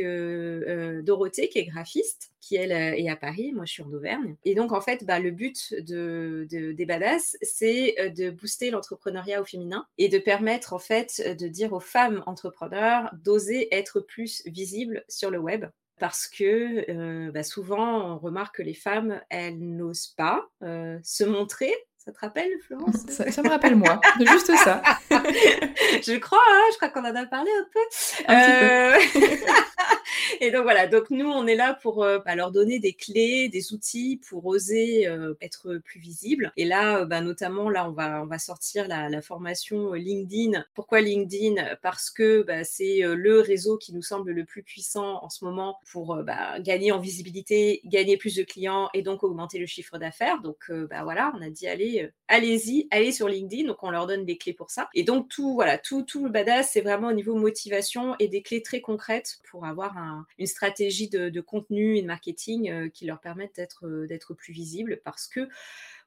Dorothée, 1.03 1.49
qui 1.49 1.59
est 1.59 1.65
graphiste 1.65 2.28
qui 2.41 2.55
elle 2.55 2.71
est 2.71 3.09
à 3.09 3.15
Paris, 3.15 3.51
moi 3.53 3.65
je 3.65 3.73
suis 3.73 3.83
en 3.83 3.91
Auvergne. 3.91 4.35
Et 4.45 4.55
donc 4.55 4.71
en 4.71 4.81
fait, 4.81 5.05
bah, 5.05 5.19
le 5.19 5.31
but 5.31 5.73
de, 5.73 6.47
des 6.49 6.85
badass, 6.85 7.37
c'est 7.41 8.13
de 8.15 8.29
booster 8.29 8.71
l'entrepreneuriat 8.71 9.41
au 9.41 9.45
féminin 9.45 9.85
et 9.97 10.09
de 10.09 10.19
permettre 10.19 10.73
en 10.73 10.79
fait 10.79 11.35
de 11.37 11.47
dire 11.47 11.73
aux 11.73 11.79
femmes 11.79 12.23
entrepreneurs 12.25 13.13
d'oser 13.23 13.73
être 13.73 13.99
plus 13.99 14.43
visibles 14.45 15.03
sur 15.07 15.31
le 15.31 15.39
web 15.39 15.65
parce 15.99 16.27
que 16.27 17.29
bah, 17.31 17.43
souvent 17.43 18.13
on 18.13 18.17
remarque 18.17 18.57
que 18.57 18.63
les 18.63 18.73
femmes, 18.73 19.21
elles 19.29 19.59
n'osent 19.59 20.13
pas 20.15 20.49
se 20.61 21.23
montrer 21.23 21.73
ça 22.09 22.13
te 22.13 22.19
rappelle, 22.21 22.51
Florence? 22.65 23.05
Ça, 23.09 23.43
me 23.43 23.49
rappelle 23.49 23.75
moi, 23.75 23.99
juste 24.19 24.55
ça. 24.55 24.81
je 25.11 26.17
crois, 26.17 26.39
hein, 26.39 26.63
je 26.71 26.77
crois 26.77 26.89
qu'on 26.89 27.01
en 27.01 27.13
a 27.13 27.25
parlé 27.25 27.51
un 27.51 27.67
peu. 27.71 27.79
Un 28.27 28.97
petit 28.97 29.19
peu. 29.19 29.29
Euh, 30.29 30.49
et 30.49 30.51
donc 30.51 30.63
voilà, 30.63 30.87
donc 30.87 31.09
nous 31.09 31.29
on 31.29 31.47
est 31.47 31.55
là 31.55 31.73
pour 31.73 32.03
euh, 32.03 32.19
bah, 32.25 32.35
leur 32.35 32.51
donner 32.51 32.79
des 32.79 32.93
clés, 32.93 33.49
des 33.49 33.73
outils 33.73 34.19
pour 34.27 34.45
oser 34.45 35.07
euh, 35.07 35.33
être 35.41 35.77
plus 35.77 35.99
visible. 35.99 36.51
Et 36.57 36.65
là, 36.65 37.05
bah, 37.05 37.21
notamment 37.21 37.69
là, 37.69 37.87
on 37.87 37.91
va 37.91 38.21
on 38.23 38.25
va 38.25 38.39
sortir 38.39 38.87
la, 38.87 39.21
formation 39.21 39.93
LinkedIn. 39.93 40.63
Pourquoi 40.73 41.01
LinkedIn? 41.01 41.75
Parce 41.81 42.09
que 42.09 42.41
bah, 42.43 42.63
c'est 42.63 43.01
le 43.01 43.41
réseau 43.41 43.77
qui 43.77 43.93
nous 43.93 44.01
semble 44.01 44.31
le 44.31 44.45
plus 44.45 44.63
puissant 44.63 45.23
en 45.23 45.29
ce 45.29 45.43
moment 45.43 45.79
pour 45.91 46.17
gagner 46.59 46.91
en 46.91 46.99
visibilité, 46.99 47.81
gagner 47.85 48.15
plus 48.17 48.35
de 48.35 48.43
clients 48.43 48.89
et 48.93 49.01
donc 49.01 49.23
augmenter 49.23 49.59
le 49.59 49.65
chiffre 49.65 49.97
d'affaires. 49.97 50.41
Donc 50.41 50.71
voilà, 51.03 51.33
on 51.37 51.41
a 51.41 51.49
dit 51.49 51.67
allez, 51.67 52.09
allez-y, 52.27 52.87
allez 52.91 53.11
sur 53.11 53.27
LinkedIn. 53.27 53.67
Donc 53.67 53.83
on 53.83 53.91
leur 53.91 54.07
donne 54.07 54.25
des 54.25 54.37
clés 54.37 54.53
pour 54.53 54.71
ça. 54.71 54.89
Et 54.93 55.03
donc 55.03 55.27
tout 55.27 55.53
voilà, 55.53 55.77
tout 55.77 56.03
tout 56.03 56.23
le 56.23 56.31
badass, 56.31 56.71
c'est 56.71 56.81
vraiment 56.81 57.09
au 57.09 57.13
niveau 57.13 57.35
motivation 57.35 58.15
et 58.19 58.29
des 58.29 58.41
clés 58.41 58.61
très 58.61 58.81
concrètes 58.81 59.39
pour 59.51 59.65
avoir 59.65 59.97
une 60.37 60.47
stratégie 60.47 61.09
de, 61.09 61.41
contenu 61.41 61.97
et 61.97 62.01
de 62.01 62.07
marketing 62.07 62.69
euh, 62.69 62.89
qui 62.89 63.05
leur 63.05 63.19
permettent 63.19 63.55
d'être 63.55 63.85
euh, 63.87 64.07
d'être 64.07 64.33
plus 64.33 64.53
visibles 64.53 65.01
parce 65.03 65.27
que 65.27 65.49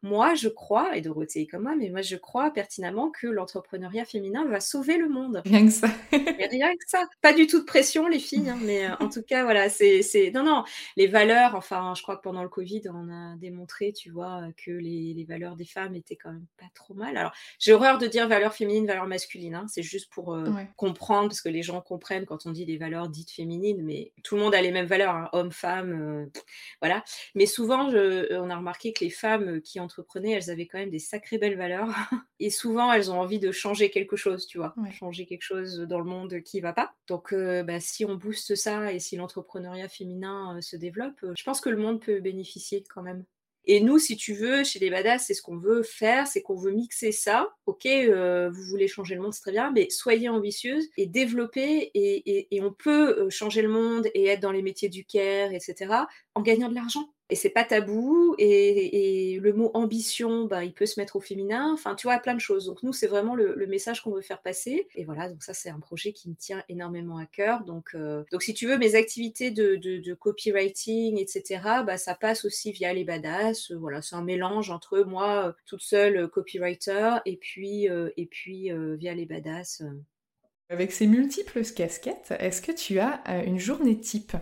moi, 0.03 0.35
je 0.35 0.49
crois, 0.49 0.97
et 0.97 1.01
Dorothée 1.01 1.43
est 1.43 1.47
comme 1.47 1.63
moi, 1.63 1.77
mais 1.77 1.89
moi, 1.89 2.03
je 2.03 2.17
crois 2.17 2.51
pertinemment 2.51 3.11
que 3.11 3.29
l'entrepreneuriat 3.29 4.05
féminin 4.05 4.45
va 4.47 4.59
sauver 4.59 4.97
le 4.97 5.09
monde. 5.09 5.43
Rien 5.45 5.65
que 5.65 5.73
ça. 5.73 5.87
rien 6.13 6.73
que 6.73 6.85
ça. 6.89 7.07
Pas 7.21 7.33
du 7.33 7.47
tout 7.47 7.61
de 7.61 7.65
pression, 7.65 8.09
les 8.09 8.19
filles, 8.19 8.51
hein, 8.51 8.59
mais 8.63 8.87
euh, 8.87 8.97
en 8.99 9.09
tout 9.09 9.23
cas, 9.23 9.45
voilà, 9.45 9.69
c'est. 9.69 10.03
Non, 10.35 10.43
non, 10.43 10.65
les 10.97 11.07
valeurs, 11.07 11.55
enfin, 11.55 11.95
je 11.97 12.03
crois 12.03 12.17
que 12.17 12.23
pendant 12.23 12.43
le 12.43 12.49
Covid, 12.49 12.83
on 12.93 13.09
a 13.11 13.37
démontré, 13.37 13.93
tu 13.93 14.11
vois, 14.11 14.43
que 14.57 14.73
les, 14.73 15.15
les 15.15 15.25
valeurs 15.25 15.55
des 15.55 15.65
femmes 15.65 15.95
étaient 15.95 16.17
quand 16.17 16.33
même 16.33 16.47
pas 16.59 16.67
trop 16.75 16.95
mal. 16.95 17.17
Alors, 17.17 17.33
j'ai 17.61 17.73
horreur 17.73 17.99
de 17.99 18.09
dire 18.09 18.27
valeurs 18.27 18.55
féminines, 18.55 18.87
valeurs 18.87 19.07
masculines, 19.07 19.55
hein, 19.55 19.67
c'est 19.69 19.85
juste 19.85 20.13
pour 20.13 20.35
euh, 20.35 20.51
comprendre, 20.77 21.29
parce 21.29 21.41
que 21.41 21.49
les 21.49 21.63
gens 21.63 21.81
comprennent 21.81 22.27
quand 22.27 22.45
on 22.47 22.51
dit 22.51 22.67
des 22.67 22.77
valeurs 22.77 23.09
dites 23.09 23.31
féminines, 23.31 23.83
mais 23.85 24.13
tout 24.25 24.35
le 24.35 24.43
monde 24.43 24.55
a 24.55 24.63
les 24.63 24.73
mêmes 24.73 24.87
valeurs, 24.87 25.15
hein, 25.15 25.29
hommes, 25.33 25.53
femmes, 25.53 25.93
euh, 25.93 26.41
voilà. 26.81 27.05
Mais 27.37 27.47
souvent, 27.47 27.89
je, 27.91 28.35
on 28.37 28.51
a 28.51 28.57
remarqué 28.57 28.93
que 28.93 29.05
les 29.05 29.11
femmes 29.11 29.61
qui 29.61 29.79
ont 29.79 29.89
entreprenaient, 29.93 30.33
elles 30.33 30.51
avaient 30.51 30.67
quand 30.67 30.79
même 30.79 30.91
des 30.91 30.99
sacrées 30.99 31.39
belles 31.39 31.57
valeurs. 31.57 31.89
Et 32.41 32.51
souvent, 32.51 32.93
elles 32.93 33.11
ont 33.11 33.21
envie 33.21 33.39
de 33.39 33.53
changer 33.53 33.91
quelque 33.91 34.17
chose, 34.17 34.47
tu 34.47 34.59
vois, 34.59 34.75
changer 34.91 35.27
quelque 35.27 35.43
chose 35.43 35.79
dans 35.81 35.99
le 35.99 36.05
monde 36.05 36.41
qui 36.43 36.61
va 36.61 36.73
pas. 36.73 36.95
Donc, 37.09 37.33
euh, 37.33 37.63
bah, 37.63 37.81
si 37.81 38.05
on 38.05 38.17
booste 38.17 38.55
ça 38.55 38.93
et 38.93 38.99
si 38.99 39.17
l'entrepreneuriat 39.17 39.89
féminin 39.89 40.57
euh, 40.57 40.61
se 40.61 40.77
développe, 40.77 41.23
euh, 41.23 41.33
je 41.37 41.45
pense 41.45 41.61
que 41.61 41.69
le 41.69 41.77
monde 41.77 42.01
peut 42.01 42.21
bénéficier 42.21 42.85
quand 42.93 43.03
même. 43.03 43.25
Et 43.65 43.81
nous, 43.81 43.99
si 43.99 44.17
tu 44.17 44.35
veux, 44.35 44.65
chez 44.65 44.81
les 44.81 44.91
badass, 44.91 45.27
c'est 45.27 45.35
ce 45.35 45.43
qu'on 45.43 45.57
veut 45.57 45.85
faire, 45.85 46.27
c'est 46.27 46.43
qu'on 46.43 46.57
veut 46.57 46.73
mixer 46.73 47.13
ça. 47.13 47.49
Ok, 47.67 47.87
vous 47.87 48.63
voulez 48.65 48.89
changer 48.89 49.15
le 49.15 49.21
monde, 49.21 49.33
c'est 49.33 49.43
très 49.43 49.53
bien, 49.53 49.71
mais 49.71 49.89
soyez 49.89 50.29
ambitieuse 50.29 50.89
et 50.97 51.07
développez. 51.07 51.93
Et, 51.95 52.57
et, 52.57 52.61
on 52.61 52.73
peut 52.73 53.31
changer 53.31 53.63
le 53.63 53.69
monde 53.69 54.09
et 54.15 54.27
être 54.27 54.41
dans 54.41 54.51
les 54.51 54.63
métiers 54.63 54.89
du 54.89 55.05
care, 55.05 55.53
etc., 55.53 55.95
en 56.35 56.43
gagnant 56.43 56.71
de 56.71 56.75
l'argent 56.75 57.09
et 57.33 57.35
c'est 57.35 57.49
pas 57.49 57.65
tabou. 57.65 58.35
Et, 58.39 59.39
le 59.41 59.53
mot 59.55 59.71
ambition, 59.73 60.45
bah, 60.45 60.65
il 60.65 60.75
peut 60.75 60.85
se 60.85 61.01
mettre 61.01 61.17
au 61.17 61.21
féminin. 61.21 61.73
Enfin, 61.73 61.95
tu 61.95 62.07
vois, 62.07 62.19
plein 62.19 62.35
de 62.35 62.41
choses. 62.41 62.67
Donc 62.67 62.83
nous, 62.83 62.93
c'est 62.93 63.07
vraiment 63.07 63.35
le, 63.35 63.67
message 63.67 64.03
qu'on 64.03 64.11
veut 64.11 64.21
faire 64.21 64.43
passer. 64.43 64.87
Et 64.95 65.05
voilà, 65.05 65.31
donc 65.31 65.43
ça, 65.43 65.55
c'est 65.55 65.71
un 65.71 65.81
projet 65.81 66.13
qui 66.13 66.29
me 66.29 66.35
tient 66.35 66.63
énormément 66.69 67.17
à 67.17 67.25
cœur. 67.25 67.65
Donc, 67.65 67.95
euh, 67.95 68.23
donc 68.31 68.43
si 68.43 68.53
tu 68.53 68.67
veux, 68.67 68.77
mes 68.77 68.95
activités 68.97 69.51
de, 69.51 70.15
copywriting, 70.15 71.19
etc., 71.19 71.63
bah, 71.87 71.97
ça 71.97 72.15
passe 72.15 72.45
aussi 72.45 72.71
via 72.71 72.93
les 72.93 73.05
badass. 73.05 73.73
Voilà, 73.73 74.03
c'est 74.03 74.15
un 74.15 74.23
mélange 74.23 74.71
entre 74.71 75.01
moi, 75.01 75.49
euh, 75.49 75.53
toute 75.65 75.81
seule, 75.81 76.19
euh, 76.19 76.29
copywriter, 76.29 77.17
et 77.25 77.39
puis, 77.39 77.89
et 78.17 78.27
puis 78.27 78.71
via 78.99 79.15
les 79.15 79.25
badass. 79.25 79.83
Avec 80.69 80.93
ces 80.93 81.07
multiples 81.07 81.63
casquettes, 81.75 82.35
est-ce 82.39 82.61
que 82.61 82.73
tu 82.73 82.99
as 82.99 83.23
une 83.47 83.59
journée 83.59 83.99
type? 83.99 84.37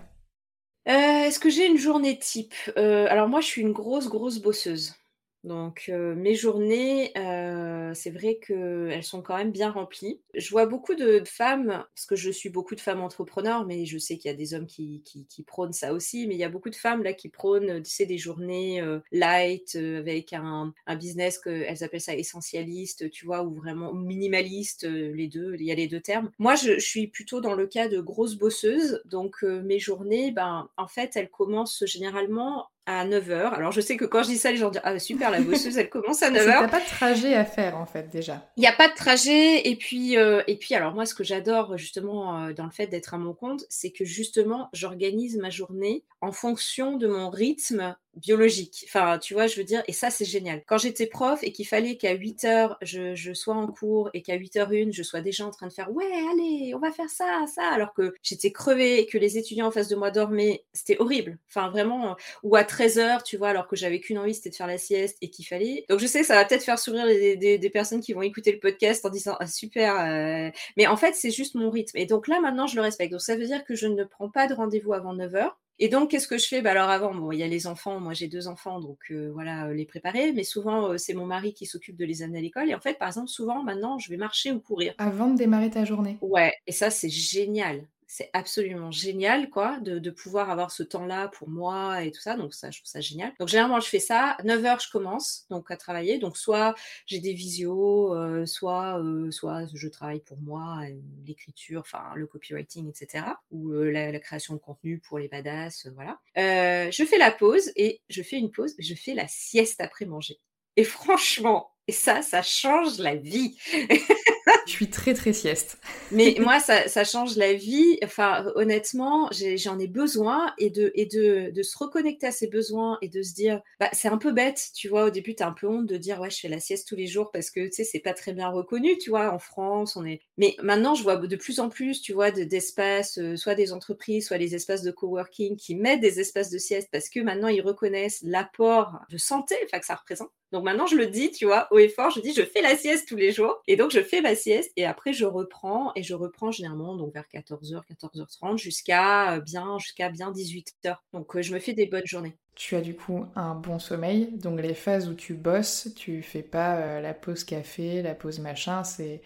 Euh, 0.89 0.93
est-ce 1.27 1.39
que 1.41 1.49
j'ai 1.51 1.67
une 1.67 1.77
journée 1.79 2.19
type? 2.19 2.55
Euh, 2.77 3.07
alors 3.11 3.29
moi, 3.29 3.41
je 3.41 3.47
suis 3.47 3.63
une 3.63 3.73
grosse, 3.73 4.09
grosse 4.09 4.39
bosseuse. 4.39 4.95
Donc, 5.43 5.87
euh, 5.89 6.15
mes 6.15 6.35
journées, 6.35 7.17
euh, 7.17 7.95
c'est 7.95 8.11
vrai 8.11 8.39
qu'elles 8.47 9.03
sont 9.03 9.23
quand 9.23 9.37
même 9.39 9.53
bien 9.53 9.71
remplies. 9.71 10.21
Je 10.35 10.51
vois 10.51 10.67
beaucoup 10.67 10.95
de 10.95 11.23
femmes, 11.27 11.85
parce 11.95 12.05
que 12.07 12.15
je 12.15 12.31
suis 12.31 12.51
beaucoup 12.51 12.75
de 12.75 12.81
femmes 12.81 13.01
entrepreneurs, 13.01 13.65
mais 13.65 13.87
je 13.87 13.97
sais 13.97 14.19
qu'il 14.19 14.31
y 14.31 14.35
a 14.35 14.37
des 14.37 14.53
hommes 14.53 14.67
qui, 14.67 15.03
qui, 15.03 15.43
prônent 15.43 15.73
ça 15.73 15.95
aussi, 15.95 16.27
mais 16.27 16.35
il 16.35 16.39
y 16.39 16.45
a 16.45 16.51
beaucoup 16.51 16.69
de 16.69 16.77
femmes 16.77 17.03
là 17.03 17.15
qui 17.15 17.31
prônent, 17.31 17.83
tu 17.83 17.91
sais, 17.91 18.05
des 18.05 18.19
journées 18.19 18.83
euh, 18.83 19.01
light, 19.13 19.75
avec 19.77 20.35
un, 20.35 20.75
un 20.87 20.97
business 20.97 21.39
qu'elles 21.39 21.83
appellent 21.83 22.01
ça 22.01 22.15
essentialiste, 22.15 23.11
tu 23.11 23.25
vois, 23.25 23.43
ou 23.43 23.55
vraiment 23.55 23.95
minimaliste, 23.95 24.85
les 24.85 25.29
deux, 25.29 25.55
il 25.59 25.65
y 25.65 25.73
a 25.73 25.75
les 25.75 25.89
deux 25.89 26.01
termes. 26.01 26.31
Moi, 26.39 26.55
je, 26.55 26.75
je 26.75 26.87
suis 26.87 27.07
plutôt 27.07 27.41
dans 27.41 27.55
le 27.55 27.67
cas 27.67 27.89
de 27.89 28.01
grosse 28.01 28.35
bosseuse, 28.35 29.01
donc 29.07 29.43
mes 29.43 29.79
journées, 29.79 30.33
ben, 30.33 30.69
en 30.77 30.87
fait, 30.87 31.17
elles 31.17 31.31
commencent 31.31 31.85
généralement 31.87 32.69
à 32.87 33.07
9h. 33.07 33.53
Alors 33.55 33.73
je 33.73 33.81
sais 33.81 33.97
que 33.97 34.05
quand 34.05 34.23
je 34.23 34.29
dis 34.29 34.39
ça, 34.39 34.51
les 34.51 34.57
gens 34.57 34.71
disent 34.71 34.81
Ah 34.85 34.99
super, 34.99 35.31
la 35.31 35.41
bosseuse, 35.41 35.79
elle 35.79 35.91
commence 35.91 36.23
à 36.23 36.31
9h. 36.31 36.43
Il 36.43 36.47
n'y 36.47 36.53
a 36.53 36.69
pas 36.69 36.81
de 36.81 36.87
trajet 36.87 37.35
à 37.35 37.45
faire 37.45 37.77
en 37.77 37.87
fait 37.87 38.09
déjà. 38.11 38.51
Il 38.57 38.61
n'y 38.61 38.67
a 38.67 38.73
pas 38.73 38.89
de 38.89 38.95
trajet. 38.95 39.69
Et 39.69 39.77
puis, 39.77 40.17
euh, 40.17 40.43
et 40.47 40.57
puis 40.57 40.75
alors 40.75 40.95
moi, 40.95 41.07
ce 41.07 41.15
que 41.15 41.25
j'adore 41.25 41.77
justement 41.77 42.47
euh, 42.47 42.53
dans 42.53 42.65
le 42.65 42.71
fait 42.71 42.87
d'être 42.87 43.15
à 43.15 43.19
mon 43.19 43.35
compte, 43.35 43.65
c'est 43.69 43.91
que 43.91 44.05
justement, 44.05 44.69
j'organise 44.73 45.37
ma 45.37 45.51
journée 45.51 46.05
en 46.21 46.33
fonction 46.33 46.97
de 46.97 47.07
mon 47.07 47.31
rythme 47.31 47.97
biologique. 48.17 48.85
Enfin, 48.89 49.19
tu 49.19 49.35
vois, 49.35 49.47
je 49.47 49.57
veux 49.57 49.65
dire, 49.65 49.83
et 49.87 49.93
ça, 49.93 50.11
c'est 50.11 50.25
génial. 50.25 50.63
Quand 50.67 50.79
j'étais 50.79 51.07
prof 51.07 51.41
et 51.43 51.53
qu'il 51.53 51.67
fallait 51.67 51.97
qu'à 51.97 52.13
8 52.13 52.45
heures, 52.45 52.79
je, 52.83 53.15
je, 53.15 53.33
sois 53.33 53.55
en 53.55 53.67
cours 53.67 54.11
et 54.15 54.23
qu'à 54.23 54.35
8 54.35 54.57
h 54.57 54.89
1 54.89 54.93
je 54.93 55.03
sois 55.03 55.21
déjà 55.21 55.47
en 55.47 55.51
train 55.51 55.67
de 55.67 55.73
faire 55.73 55.93
ouais, 55.93 56.11
allez, 56.33 56.73
on 56.75 56.79
va 56.79 56.93
faire 56.93 57.09
ça, 57.09 57.45
ça, 57.53 57.65
alors 57.69 57.93
que 57.95 58.15
j'étais 58.23 58.53
crevée 58.53 59.01
et 59.01 59.07
que 59.07 59.19
les 59.19 59.39
étudiants 59.39 59.67
en 59.67 59.71
face 59.71 59.89
de 59.89 59.97
moi 59.97 60.11
dormaient, 60.11 60.65
c'était 60.73 60.99
horrible. 60.99 61.39
Enfin, 61.49 61.71
vraiment, 61.71 62.17
ou 62.43 62.57
à 62.57 62.65
13 62.65 62.99
heures, 62.99 63.23
tu 63.23 63.37
vois, 63.37 63.49
alors 63.49 63.67
que 63.69 63.77
j'avais 63.77 64.01
qu'une 64.01 64.19
envie, 64.19 64.35
c'était 64.35 64.51
de 64.51 64.57
faire 64.57 64.67
la 64.67 64.79
sieste 64.79 65.17
et 65.21 65.31
qu'il 65.31 65.47
fallait. 65.47 65.85
Donc, 65.89 66.01
je 66.01 66.07
sais 66.07 66.25
ça 66.25 66.35
va 66.35 66.45
peut-être 66.45 66.65
faire 66.65 66.79
sourire 66.79 67.07
des, 67.07 67.59
des, 67.59 67.71
personnes 67.71 68.01
qui 68.01 68.13
vont 68.13 68.23
écouter 68.23 68.53
le 68.53 68.59
podcast 68.59 69.05
en 69.07 69.11
disant 69.11 69.37
ah, 69.41 69.47
super, 69.47 69.99
euh. 70.01 70.51
mais 70.77 70.87
en 70.87 70.97
fait, 70.97 71.15
c'est 71.15 71.31
juste 71.31 71.55
mon 71.55 71.71
rythme. 71.71 71.97
Et 71.97 72.07
donc 72.07 72.29
là, 72.29 72.41
maintenant, 72.41 72.67
je 72.67 72.77
le 72.77 72.83
respecte. 72.83 73.13
Donc, 73.13 73.21
ça 73.21 73.37
veut 73.37 73.47
dire 73.47 73.65
que 73.65 73.75
je 73.75 73.87
ne 73.87 74.05
prends 74.05 74.31
pas 74.31 74.47
de 74.47 74.55
rendez-vous 74.55 74.93
avant 74.93 75.15
9 75.15 75.35
heures. 75.35 75.59
Et 75.83 75.89
donc, 75.89 76.11
qu'est-ce 76.11 76.29
que 76.29 76.37
je 76.37 76.47
fais? 76.47 76.61
Bah 76.61 76.73
Alors 76.73 76.91
avant, 76.91 77.15
bon, 77.15 77.33
il 77.33 77.39
y 77.39 77.43
a 77.43 77.49
les 77.49 77.67
enfants, 77.67 78.01
moi 78.01 78.13
j'ai 78.13 78.29
deux 78.29 78.49
enfants, 78.49 78.81
donc 78.81 78.99
euh, 79.11 79.31
voilà, 79.33 79.69
euh, 79.69 79.73
les 79.73 79.87
préparer. 79.87 80.33
Mais 80.33 80.45
souvent, 80.45 80.91
euh, 80.91 80.99
c'est 80.99 81.15
mon 81.15 81.25
mari 81.25 81.55
qui 81.55 81.65
s'occupe 81.65 81.97
de 81.97 82.05
les 82.05 82.23
amener 82.23 82.39
à 82.39 82.43
l'école. 82.43 82.69
Et 82.69 82.75
en 82.75 82.81
fait, 82.81 82.99
par 82.99 83.09
exemple, 83.09 83.29
souvent, 83.29 83.63
maintenant, 83.63 83.99
je 83.99 84.11
vais 84.11 84.19
marcher 84.19 84.53
ou 84.53 84.61
courir. 84.61 84.93
Avant 84.99 85.31
de 85.31 85.39
démarrer 85.39 85.71
ta 85.71 85.87
journée 85.87 86.19
Ouais, 86.21 86.53
et 86.67 86.73
ça, 86.73 86.91
c'est 86.91 87.09
génial 87.09 87.87
c'est 88.13 88.29
absolument 88.33 88.91
génial, 88.91 89.51
quoi, 89.51 89.79
de, 89.79 90.11
pouvoir 90.11 90.51
avoir 90.51 90.73
ce 90.73 90.83
temps-là 90.83 91.29
pour 91.29 91.49
moi 91.49 92.03
et 92.03 92.11
tout 92.11 92.21
ça. 92.21 92.35
Donc, 92.37 92.55
ça, 92.55 92.73
je 92.73 92.81
trouve 92.81 92.91
ça 92.91 93.01
génial. 93.01 93.33
Donc, 93.39 93.47
généralement, 93.47 93.79
je 93.79 93.89
fais 93.89 94.01
ça. 94.01 94.37
9 94.43 94.65
heures, 94.65 94.81
je 94.81 94.91
commence 94.91 95.47
donc 95.49 95.71
à 95.71 95.77
travailler. 95.77 96.19
Donc, 96.19 96.37
soit 96.37 96.75
j'ai 97.07 97.21
des 97.21 97.33
visios, 97.35 98.13
euh, 98.17 98.47
soit, 98.47 99.01
euh, 99.01 99.31
soit 99.31 99.67
je 99.73 99.87
travaille 99.87 100.23
pour 100.23 100.41
moi, 100.41 100.81
euh, 100.83 101.01
l'écriture, 101.25 101.83
enfin, 101.83 102.03
le 102.17 102.27
copywriting, 102.27 102.91
etc. 102.91 103.27
Ou 103.53 103.71
la, 103.71 104.19
création 104.19 104.55
de 104.55 104.59
contenu 104.59 104.99
pour 104.99 105.21
les 105.21 105.29
badass, 105.29 105.87
voilà. 105.95 106.19
je 106.35 107.05
fais 107.09 107.17
la 107.17 107.31
pause 107.31 107.71
et 107.77 108.01
je 108.09 108.23
fais 108.25 108.39
une 108.39 108.51
pause. 108.51 108.75
Je 108.81 108.95
fais 108.95 109.15
la 109.15 109.29
sieste 109.29 109.81
après 109.81 110.05
manger. 110.05 110.41
Et 110.75 110.83
franchement, 110.83 111.71
et 111.87 111.93
ça, 111.93 112.23
ça 112.23 112.43
change 112.43 112.99
la 112.99 113.15
vie. 113.15 113.57
Je 114.71 114.77
suis 114.77 114.89
très 114.89 115.15
très 115.15 115.33
sieste. 115.33 115.79
Mais 116.13 116.37
moi, 116.41 116.61
ça, 116.61 116.87
ça, 116.87 117.03
change 117.03 117.37
la 117.37 117.55
vie. 117.55 117.99
Enfin, 118.05 118.47
honnêtement, 118.55 119.29
j'en 119.57 119.81
ai, 119.81 119.89
besoin 119.89 120.55
et, 120.59 120.71
de, 120.71 120.93
et 120.95 121.07
de, 121.07 121.51
de, 121.51 121.63
se 121.65 121.77
reconnecter 121.77 122.29
à 122.29 122.31
ses 122.31 122.47
besoins 122.47 122.97
et 123.03 123.09
de 123.09 123.21
se 123.21 123.35
dire, 123.35 123.61
bah, 123.81 123.89
c'est 123.93 124.07
un 124.07 124.17
peu 124.17 124.31
bête, 124.31 124.69
tu 124.73 124.89
vois. 124.89 125.07
Au 125.07 125.11
début, 125.11 125.35
tu 125.35 125.43
as 125.43 125.49
un 125.49 125.53
peu 125.53 125.67
honte 125.67 125.87
de 125.87 125.97
dire, 125.97 126.21
ouais, 126.21 126.31
je 126.31 126.39
fais 126.39 126.49
la 126.49 126.61
sieste 126.61 126.87
tous 126.87 126.95
les 126.95 127.09
jours 127.09 127.33
parce 127.33 127.51
que, 127.51 127.67
tu 127.67 127.73
sais, 127.73 127.85
c'est 127.85 127.99
pas 127.99 128.15
très 128.15 128.33
bien 128.33 128.49
reconnu, 128.49 128.97
tu 128.99 129.11
vois. 129.11 129.33
En 129.33 129.41
France, 129.41 129.97
on 129.97 130.05
est. 130.05 130.21
Mais 130.39 130.55
maintenant, 130.63 130.95
je 130.95 131.03
vois 131.03 131.17
de 131.17 131.37
plus 131.37 131.59
en 131.59 131.69
plus, 131.69 132.01
tu 132.01 132.13
vois, 132.13 132.31
d'espaces, 132.31 133.19
euh, 133.19 133.35
soit 133.35 133.57
des 133.57 133.73
entreprises, 133.73 134.29
soit 134.29 134.39
des 134.39 134.55
espaces 134.55 134.83
de 134.83 134.93
coworking 134.93 135.57
qui 135.57 135.75
mettent 135.75 136.01
des 136.01 136.21
espaces 136.21 136.51
de 136.51 136.59
sieste 136.59 136.91
parce 136.93 137.09
que 137.09 137.19
maintenant, 137.19 137.49
ils 137.49 137.61
reconnaissent 137.61 138.21
l'apport 138.23 139.01
de 139.11 139.19
santé 139.19 139.57
que 139.81 139.87
ça 139.87 139.97
représente. 139.97 140.31
Donc 140.53 140.65
maintenant, 140.65 140.87
je 140.87 140.97
le 140.97 141.07
dis, 141.07 141.31
tu 141.31 141.45
vois, 141.45 141.69
haut 141.71 141.79
et 141.79 141.89
fort, 141.89 142.11
je 142.11 142.21
dis, 142.21 142.33
je 142.35 142.43
fais 142.43 142.61
la 142.61 142.77
sieste 142.77 143.09
tous 143.09 143.17
les 143.17 143.33
jours. 143.33 143.63
Et 143.67 143.77
donc, 143.77 143.91
je 143.93 144.01
fais 144.01 144.21
ma 144.21 144.35
sieste 144.35 144.73
et 144.77 144.85
après, 144.85 145.13
je 145.13 145.25
reprends 145.25 145.93
et 145.95 146.03
je 146.03 146.15
reprends 146.15 146.51
généralement 146.51 146.97
donc 146.97 147.15
vers 147.15 147.25
14h, 147.33 147.83
14h30 148.03 148.59
jusqu'à 148.59 149.35
euh, 149.35 149.41
bien, 149.41 149.79
jusqu'à 149.79 150.09
bien 150.09 150.33
18h. 150.33 150.97
Donc, 151.13 151.37
euh, 151.37 151.43
je 151.43 151.55
me 151.55 151.61
fais 151.61 151.73
des 151.73 151.87
bonnes 151.87 152.07
journées. 152.07 152.37
Tu 152.57 152.75
as 152.75 152.81
du 152.81 152.95
coup 152.95 153.27
un 153.37 153.55
bon 153.55 153.79
sommeil. 153.79 154.33
Donc, 154.33 154.61
les 154.61 154.75
phases 154.75 155.09
où 155.09 155.15
tu 155.15 155.35
bosses, 155.35 155.89
tu 155.95 156.23
fais 156.23 156.43
pas 156.43 156.77
euh, 156.77 157.01
la 157.01 157.15
pause 157.15 157.45
café, 157.45 158.03
la 158.03 158.15
pause 158.15 158.41
machin, 158.41 158.83
c'est 158.83 159.23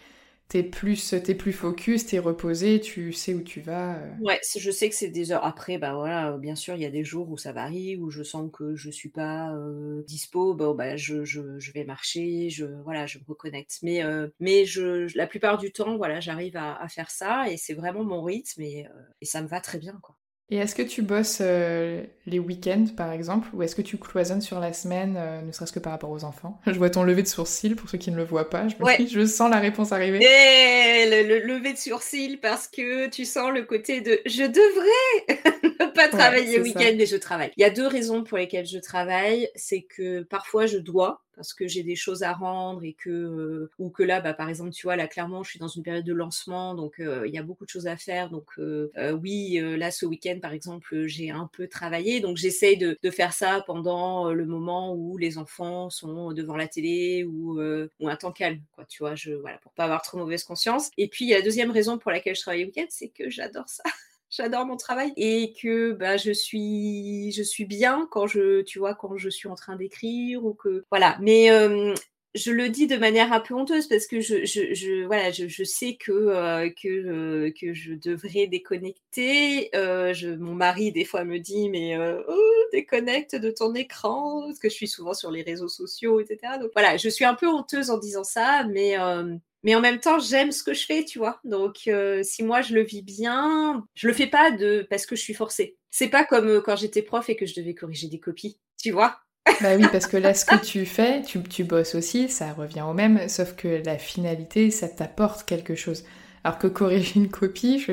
t'es 0.55 0.63
plus, 0.63 1.13
t'es 1.25 1.35
plus 1.35 1.53
focus, 1.53 2.07
t'es 2.07 2.21
reposé, 2.21 2.81
tu 2.81 3.13
sais 3.13 3.35
où 3.35 3.43
tu 3.43 3.61
vas. 3.61 3.97
Euh. 3.97 4.15
Ouais, 4.21 4.39
je 4.57 4.71
sais 4.71 4.89
que 4.89 4.95
c'est 4.95 5.09
des 5.09 5.33
heures. 5.33 5.45
Après, 5.45 5.79
bah 5.79 5.95
voilà, 5.95 6.39
bien 6.39 6.55
sûr, 6.55 6.77
il 6.77 6.83
y 6.83 6.85
a 6.85 6.91
des 6.91 7.03
jours 7.03 7.29
où 7.29 7.37
ça 7.37 7.51
varie, 7.51 7.97
où 7.97 8.09
je 8.09 8.23
sens 8.23 8.49
que 8.53 8.77
je 8.77 8.89
suis 8.89 9.09
pas 9.09 9.53
euh, 9.53 10.05
dispo. 10.07 10.55
Bon, 10.55 10.73
bah 10.73 10.97
je, 10.97 11.25
je, 11.25 11.73
vais 11.73 11.83
marcher, 11.83 12.51
je 12.51 12.67
voilà, 12.85 13.05
je 13.07 13.19
me 13.19 13.25
reconnecte. 13.27 13.81
Mais 13.83 14.05
euh, 14.05 14.29
mais 14.39 14.65
je, 14.65 15.09
la 15.19 15.27
plupart 15.27 15.59
du 15.59 15.73
temps, 15.73 15.97
voilà, 15.97 16.21
j'arrive 16.21 16.57
à, 16.57 16.87
faire 16.89 17.11
ça 17.11 17.51
et 17.51 17.57
c'est 17.57 17.75
vraiment 17.75 18.05
mon 18.05 18.23
rythme 18.23 18.63
et, 18.63 18.87
et 19.21 19.25
ça 19.25 19.43
me 19.43 19.49
va 19.49 19.61
très 19.61 19.79
bien, 19.79 19.99
quoi. 20.03 20.15
Et 20.55 20.59
est-ce 20.59 20.77
que 20.77 20.83
tu 20.83 21.03
bosses 21.03 21.39
euh, 21.41 22.05
les 22.27 22.39
week-ends, 22.39 22.85
par 22.97 23.11
exemple, 23.11 23.49
ou 23.55 23.65
est-ce 23.65 23.75
que 23.75 23.83
tu 23.83 23.99
cloisonnes 23.99 24.41
sur 24.41 24.61
la 24.61 24.73
semaine, 24.73 25.17
euh, 25.19 25.43
ne 25.43 25.51
serait-ce 25.51 25.73
que 25.73 25.81
par 25.81 25.91
rapport 25.91 26.11
aux 26.11 26.23
enfants? 26.23 26.61
Je 26.69 26.79
vois 26.79 26.91
ton 26.91 27.03
lever 27.03 27.23
de 27.23 27.27
sourcil, 27.27 27.75
pour 27.75 27.91
ceux 27.91 27.99
qui 27.99 28.13
ne 28.13 28.17
le 28.17 28.23
voient 28.23 28.49
pas. 28.49 28.69
Je, 28.69 28.77
me 28.77 29.09
je 29.09 29.27
sens 29.27 29.51
la 29.51 29.59
réponse 29.59 29.91
arriver. 29.91 30.19
Et 30.19 31.25
le, 31.25 31.41
lever 31.41 31.73
de 31.73 31.79
sourcil, 31.79 32.39
parce 32.39 32.69
que 32.69 33.09
tu 33.09 33.25
sens 33.25 33.51
le 33.51 33.65
côté 33.65 34.01
de 34.01 34.21
«je 34.27 34.45
devrais 34.45 35.43
ne 35.81 35.87
pas 35.87 36.07
travailler 36.07 36.59
le 36.59 36.63
week-end, 36.63 36.95
mais 36.97 37.07
je 37.07 37.17
travaille». 37.17 37.51
Il 37.57 37.63
y 37.63 37.65
a 37.65 37.71
deux 37.71 37.89
raisons 37.89 38.23
pour 38.23 38.39
lesquelles 38.39 38.67
je 38.67 38.79
travaille. 38.79 39.49
C'est 39.57 39.83
que 39.83 40.23
parfois, 40.23 40.67
je 40.67 40.79
dois, 40.79 41.24
parce 41.37 41.55
que 41.55 41.67
j'ai 41.67 41.83
des 41.83 41.97
choses 41.97 42.23
à 42.23 42.33
rendre 42.33 42.85
et 42.85 42.93
que 42.93 43.11
euh, 43.11 43.71
ou 43.79 43.91
que 43.91 44.03
là 44.03 44.21
bah 44.21 44.35
par 44.35 44.49
exemple 44.49 44.71
tu 44.71 44.87
vois 44.87 44.97
là 44.97 45.07
clairement 45.07 45.43
je 45.43 45.51
suis 45.51 45.59
dans 45.59 45.69
une 45.69 45.83
période 45.83 46.05
de 46.05 46.13
lancement 46.13 46.75
donc 46.75 46.95
il 46.99 47.33
y 47.33 47.39
a 47.39 47.43
beaucoup 47.43 47.65
de 47.65 47.71
choses 47.71 47.87
à 47.87 47.97
faire 47.97 48.31
donc 48.31 48.47
euh, 48.59 48.89
oui 49.23 49.61
là 49.77 49.91
ce 49.91 50.07
week-end 50.07 50.39
par 50.41 50.53
exemple 50.53 51.07
j'ai 51.07 51.31
un 51.31 51.49
peu 51.53 51.69
travaillé 51.69 52.21
donc 52.21 52.37
j'essaye 52.37 52.77
de, 52.77 52.99
de, 53.03 53.11
faire 53.11 53.33
ça 53.33 53.63
pendant 53.67 54.33
le 54.33 54.47
moment 54.47 54.95
où 54.95 55.17
les 55.17 55.39
enfants 55.39 55.91
sont 55.91 56.33
devant 56.33 56.57
la 56.57 56.69
télé 56.69 57.25
ou, 57.25 57.61
ou 57.61 58.09
un 58.09 58.17
temps 58.17 58.33
calme 58.33 58.61
quoi 58.75 58.85
tu 58.87 59.03
vois 59.03 59.15
je 59.15 59.33
voilà 59.33 59.59
pour 59.59 59.73
pas 59.73 59.85
avoir 59.85 60.03
trop 60.03 60.19
mauvaise 60.19 60.45
conscience. 60.45 60.91
Et 60.99 61.09
puis 61.09 61.29
la 61.29 61.43
deuxième 61.43 61.71
raison 61.71 61.99
pour 61.99 62.11
laquelle 62.11 62.37
je 62.37 62.41
travaille 62.41 62.61
le 62.61 62.67
week-end 62.67 62.87
c'est 62.89 63.09
que 63.09 63.31
j'adore 63.31 63.69
ça 63.69 63.83
j'adore 64.37 64.67
mon 64.67 64.77
travail 64.77 65.13
et 65.17 65.53
que 65.53 65.93
bah, 65.93 66.17
je 66.17 66.33
suis 66.33 67.33
je 67.33 67.43
suis 67.43 67.65
bien 67.65 68.09
quand 68.11 68.27
je 68.27 68.63
tu 68.63 68.79
vois 68.79 68.95
quand 68.95 69.17
je 69.17 69.29
suis 69.29 69.49
en 69.49 69.55
train 69.55 69.77
d'écrire 69.77 70.45
ou 70.45 70.55
que 70.55 70.85
voilà. 70.91 71.17
Mais 71.21 71.51
je 72.35 72.51
le 72.51 72.69
dis 72.69 72.89
de 72.89 72.97
manière 72.97 73.33
un 73.33 73.39
peu 73.39 73.55
honteuse 73.55 73.87
parce 73.87 74.09
que 74.09 74.21
je, 74.21 74.45
je, 74.45 75.07
voilà 75.07 75.31
je, 75.31 75.47
je, 75.47 75.63
sais 75.63 75.95
que 75.95 76.69
que 76.83 77.51
que 77.51 77.75
je 77.75 77.95
devrais 77.95 78.49
déconnecter. 78.49 79.71
Mon 80.39 80.55
mari 80.55 80.91
des 80.93 81.05
fois 81.05 81.25
me 81.25 81.39
dit 81.39 81.69
mais 81.71 81.97
oh, 81.99 82.45
déconnecte 82.73 83.37
de 83.37 83.51
ton 83.51 83.75
écran 83.75 84.43
parce 84.47 84.59
que 84.59 84.69
je 84.69 84.75
suis 84.75 84.89
souvent 84.89 85.15
sur 85.15 85.31
les 85.31 85.43
réseaux 85.43 85.69
sociaux 85.69 86.19
etc 86.21 86.55
donc 86.61 86.71
voilà 86.73 86.97
je 86.97 87.09
suis 87.09 87.25
un 87.25 87.35
peu 87.35 87.47
honteuse 87.47 87.91
en 87.91 87.99
disant 87.99 88.25
ça 88.25 88.65
mais 88.65 88.97
mais 89.65 89.75
en 89.75 89.81
même 89.81 89.99
temps, 89.99 90.19
j'aime 90.19 90.53
ce 90.53 90.63
que 90.63 90.75
je 90.75 90.85
fais, 90.85 91.05
tu 91.05 91.19
vois. 91.19 91.41
Donc, 91.43 91.89
euh, 91.89 92.23
si 92.23 92.43
moi 92.43 92.61
je 92.61 92.75
le 92.75 92.83
vis 92.83 93.03
bien, 93.03 93.85
je 93.95 94.07
le 94.07 94.13
fais 94.13 94.27
pas 94.27 94.51
de 94.51 94.87
parce 94.91 95.07
que 95.07 95.17
je 95.17 95.23
suis 95.23 95.35
forcée. 95.35 95.77
C'est 95.91 96.09
pas 96.09 96.25
comme 96.25 96.49
euh, 96.49 96.61
quand 96.61 96.77
j'étais 96.77 97.03
prof 97.03 97.29
et 97.31 97.37
que 97.37 97.47
je 97.47 97.55
devais 97.55 97.75
corriger 97.75 98.09
des 98.09 98.21
copies, 98.21 98.61
tu 98.81 98.91
vois. 98.91 99.19
bah 99.63 99.77
oui, 99.77 99.87
parce 99.91 100.07
que 100.07 100.19
là, 100.19 100.35
ce 100.35 100.45
que 100.45 100.63
tu 100.63 100.85
fais, 100.85 101.23
tu, 101.23 101.43
tu 101.43 101.65
bosses 101.65 101.95
aussi, 101.95 102.29
ça 102.29 102.53
revient 102.53 102.83
au 102.83 102.93
même, 102.93 103.29
sauf 103.29 103.57
que 103.57 103.83
la 103.85 103.99
finalité, 103.99 104.71
ça 104.71 104.89
t'apporte 104.89 105.45
quelque 105.45 105.75
chose. 105.75 106.05
Alors 106.45 106.59
que 106.59 106.67
corriger 106.67 107.13
une 107.17 107.31
copie, 107.31 107.85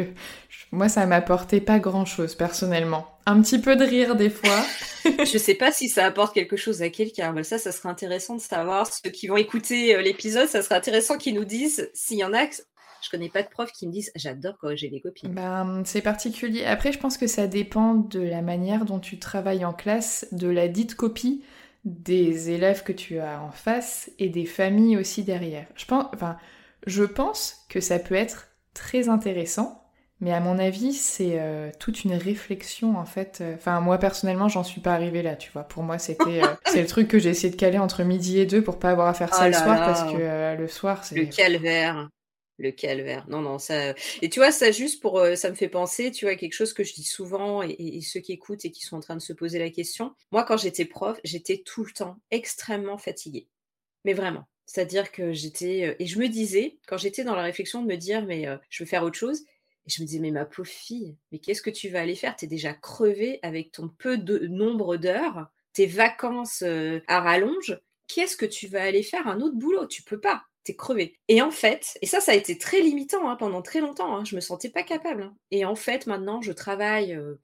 moi, 0.71 0.89
ça 0.89 1.05
m'apportait 1.05 1.61
pas 1.61 1.79
grand-chose 1.79 2.35
personnellement. 2.35 3.07
Un 3.25 3.41
petit 3.41 3.59
peu 3.59 3.75
de 3.75 3.83
rire 3.83 4.15
des 4.15 4.29
fois. 4.29 4.63
je 5.03 5.37
sais 5.37 5.55
pas 5.55 5.71
si 5.71 5.89
ça 5.89 6.05
apporte 6.05 6.33
quelque 6.33 6.57
chose 6.57 6.81
à 6.81 6.89
quelqu'un. 6.89 7.43
Ça, 7.43 7.57
ça 7.57 7.71
serait 7.71 7.89
intéressant 7.89 8.35
de 8.35 8.41
savoir. 8.41 8.87
Ceux 8.87 9.09
qui 9.11 9.27
vont 9.27 9.37
écouter 9.37 9.95
euh, 9.95 10.01
l'épisode, 10.01 10.47
ça 10.47 10.61
serait 10.61 10.75
intéressant 10.75 11.17
qu'ils 11.17 11.35
nous 11.35 11.45
disent 11.45 11.89
s'il 11.93 12.17
y 12.17 12.23
en 12.23 12.33
a. 12.33 12.45
Je 12.45 13.09
connais 13.09 13.29
pas 13.29 13.41
de 13.41 13.49
profs 13.49 13.71
qui 13.71 13.87
me 13.87 13.91
disent 13.91 14.11
j'adore 14.15 14.57
corriger 14.57 14.89
les 14.89 15.01
copies. 15.01 15.27
Ben, 15.27 15.81
c'est 15.85 16.01
particulier. 16.01 16.65
Après, 16.65 16.91
je 16.91 16.99
pense 16.99 17.17
que 17.17 17.27
ça 17.27 17.47
dépend 17.47 17.95
de 17.95 18.19
la 18.19 18.41
manière 18.41 18.85
dont 18.85 18.99
tu 18.99 19.17
travailles 19.17 19.65
en 19.65 19.73
classe, 19.73 20.27
de 20.31 20.47
la 20.47 20.67
dite 20.67 20.95
copie, 20.95 21.43
des 21.83 22.51
élèves 22.51 22.83
que 22.83 22.91
tu 22.91 23.19
as 23.19 23.41
en 23.41 23.51
face 23.51 24.11
et 24.19 24.29
des 24.29 24.45
familles 24.45 24.97
aussi 24.97 25.23
derrière. 25.23 25.65
Je 25.75 25.85
pense, 25.85 26.05
enfin, 26.13 26.37
je 26.85 27.03
pense 27.03 27.65
que 27.69 27.79
ça 27.79 27.97
peut 27.97 28.15
être 28.15 28.49
très 28.73 29.09
intéressant, 29.09 29.80
mais 30.21 30.31
à 30.31 30.39
mon 30.39 30.59
avis, 30.59 30.93
c'est 30.93 31.39
euh, 31.39 31.71
toute 31.79 32.03
une 32.03 32.13
réflexion 32.13 32.95
en 32.95 33.05
fait. 33.05 33.43
Enfin, 33.55 33.81
moi 33.81 33.97
personnellement, 33.97 34.47
j'en 34.47 34.63
suis 34.63 34.79
pas 34.79 34.93
arrivée 34.93 35.23
là, 35.23 35.35
tu 35.35 35.51
vois. 35.51 35.63
Pour 35.63 35.81
moi, 35.81 35.97
c'était 35.97 36.43
euh, 36.43 36.47
c'est 36.67 36.81
le 36.81 36.87
truc 36.87 37.07
que 37.07 37.17
j'ai 37.17 37.29
essayé 37.29 37.49
de 37.49 37.55
caler 37.55 37.79
entre 37.79 38.03
midi 38.03 38.39
et 38.39 38.45
deux 38.45 38.63
pour 38.63 38.77
pas 38.77 38.91
avoir 38.91 39.07
à 39.07 39.15
faire 39.15 39.33
ça 39.33 39.45
oh 39.45 39.47
le 39.47 39.53
soir 39.53 39.77
parce 39.79 40.03
que 40.03 40.19
euh, 40.19 40.55
le 40.55 40.67
soir, 40.67 41.03
c'est 41.03 41.15
le 41.15 41.25
calvaire. 41.25 42.07
Le 42.59 42.69
calvaire. 42.69 43.25
Non, 43.27 43.41
non, 43.41 43.57
ça. 43.57 43.95
Et 44.21 44.29
tu 44.29 44.39
vois, 44.39 44.51
ça 44.51 44.71
juste 44.71 45.01
pour. 45.01 45.25
ça 45.35 45.49
me 45.49 45.55
fait 45.55 45.69
penser, 45.69 46.11
tu 46.11 46.25
vois, 46.25 46.35
quelque 46.35 46.53
chose 46.53 46.73
que 46.73 46.83
je 46.83 46.93
dis 46.93 47.03
souvent 47.03 47.63
et, 47.63 47.75
et, 47.79 48.01
ceux 48.01 48.19
qui 48.19 48.33
écoutent 48.33 48.63
et 48.63 48.69
qui 48.69 48.85
sont 48.85 48.97
en 48.97 48.99
train 48.99 49.15
de 49.15 49.21
se 49.21 49.33
poser 49.33 49.57
la 49.57 49.71
question. 49.71 50.13
Moi, 50.31 50.43
quand 50.43 50.57
j'étais 50.57 50.85
prof, 50.85 51.19
j'étais 51.23 51.63
tout 51.65 51.83
le 51.83 51.91
temps 51.91 52.17
extrêmement 52.29 52.99
fatiguée. 52.99 53.47
Mais 54.05 54.13
vraiment. 54.13 54.43
C'est-à-dire 54.67 55.11
que 55.11 55.33
j'étais. 55.33 55.95
Et 55.97 56.05
je 56.05 56.19
me 56.19 56.27
disais, 56.27 56.77
quand 56.87 56.97
j'étais 56.97 57.23
dans 57.23 57.35
la 57.35 57.41
réflexion 57.41 57.81
de 57.81 57.87
me 57.87 57.95
dire, 57.95 58.23
mais 58.23 58.45
je 58.69 58.83
veux 58.83 58.87
faire 58.87 59.03
autre 59.03 59.17
chose, 59.17 59.43
et 59.85 59.89
je 59.89 60.01
me 60.01 60.07
disais, 60.07 60.19
mais 60.19 60.31
ma 60.31 60.45
pauvre 60.45 60.67
fille, 60.67 61.15
mais 61.31 61.39
qu'est-ce 61.39 61.61
que 61.61 61.69
tu 61.69 61.89
vas 61.89 62.01
aller 62.01 62.15
faire? 62.15 62.35
Tu 62.35 62.45
es 62.45 62.47
déjà 62.47 62.73
crevée 62.73 63.39
avec 63.41 63.71
ton 63.71 63.89
peu 63.89 64.17
de 64.17 64.47
nombre 64.47 64.97
d'heures, 64.97 65.47
tes 65.73 65.87
vacances 65.87 66.63
à 67.07 67.19
rallonge. 67.21 67.79
Qu'est-ce 68.07 68.37
que 68.37 68.45
tu 68.45 68.67
vas 68.67 68.83
aller 68.83 69.03
faire 69.03 69.27
un 69.27 69.41
autre 69.41 69.55
boulot? 69.55 69.87
Tu 69.87 70.03
peux 70.03 70.19
pas 70.19 70.43
t'es 70.63 70.75
crevé. 70.75 71.19
Et 71.27 71.41
en 71.41 71.51
fait, 71.51 71.97
et 72.01 72.05
ça, 72.05 72.19
ça 72.19 72.33
a 72.33 72.35
été 72.35 72.57
très 72.57 72.81
limitant 72.81 73.29
hein, 73.29 73.35
pendant 73.35 73.61
très 73.61 73.79
longtemps, 73.81 74.15
hein, 74.15 74.25
je 74.25 74.35
me 74.35 74.41
sentais 74.41 74.69
pas 74.69 74.83
capable. 74.83 75.23
Hein. 75.23 75.35
Et 75.49 75.65
en 75.65 75.75
fait, 75.75 76.07
maintenant, 76.07 76.41
je 76.41 76.51
travaille 76.51 77.13
euh, 77.15 77.35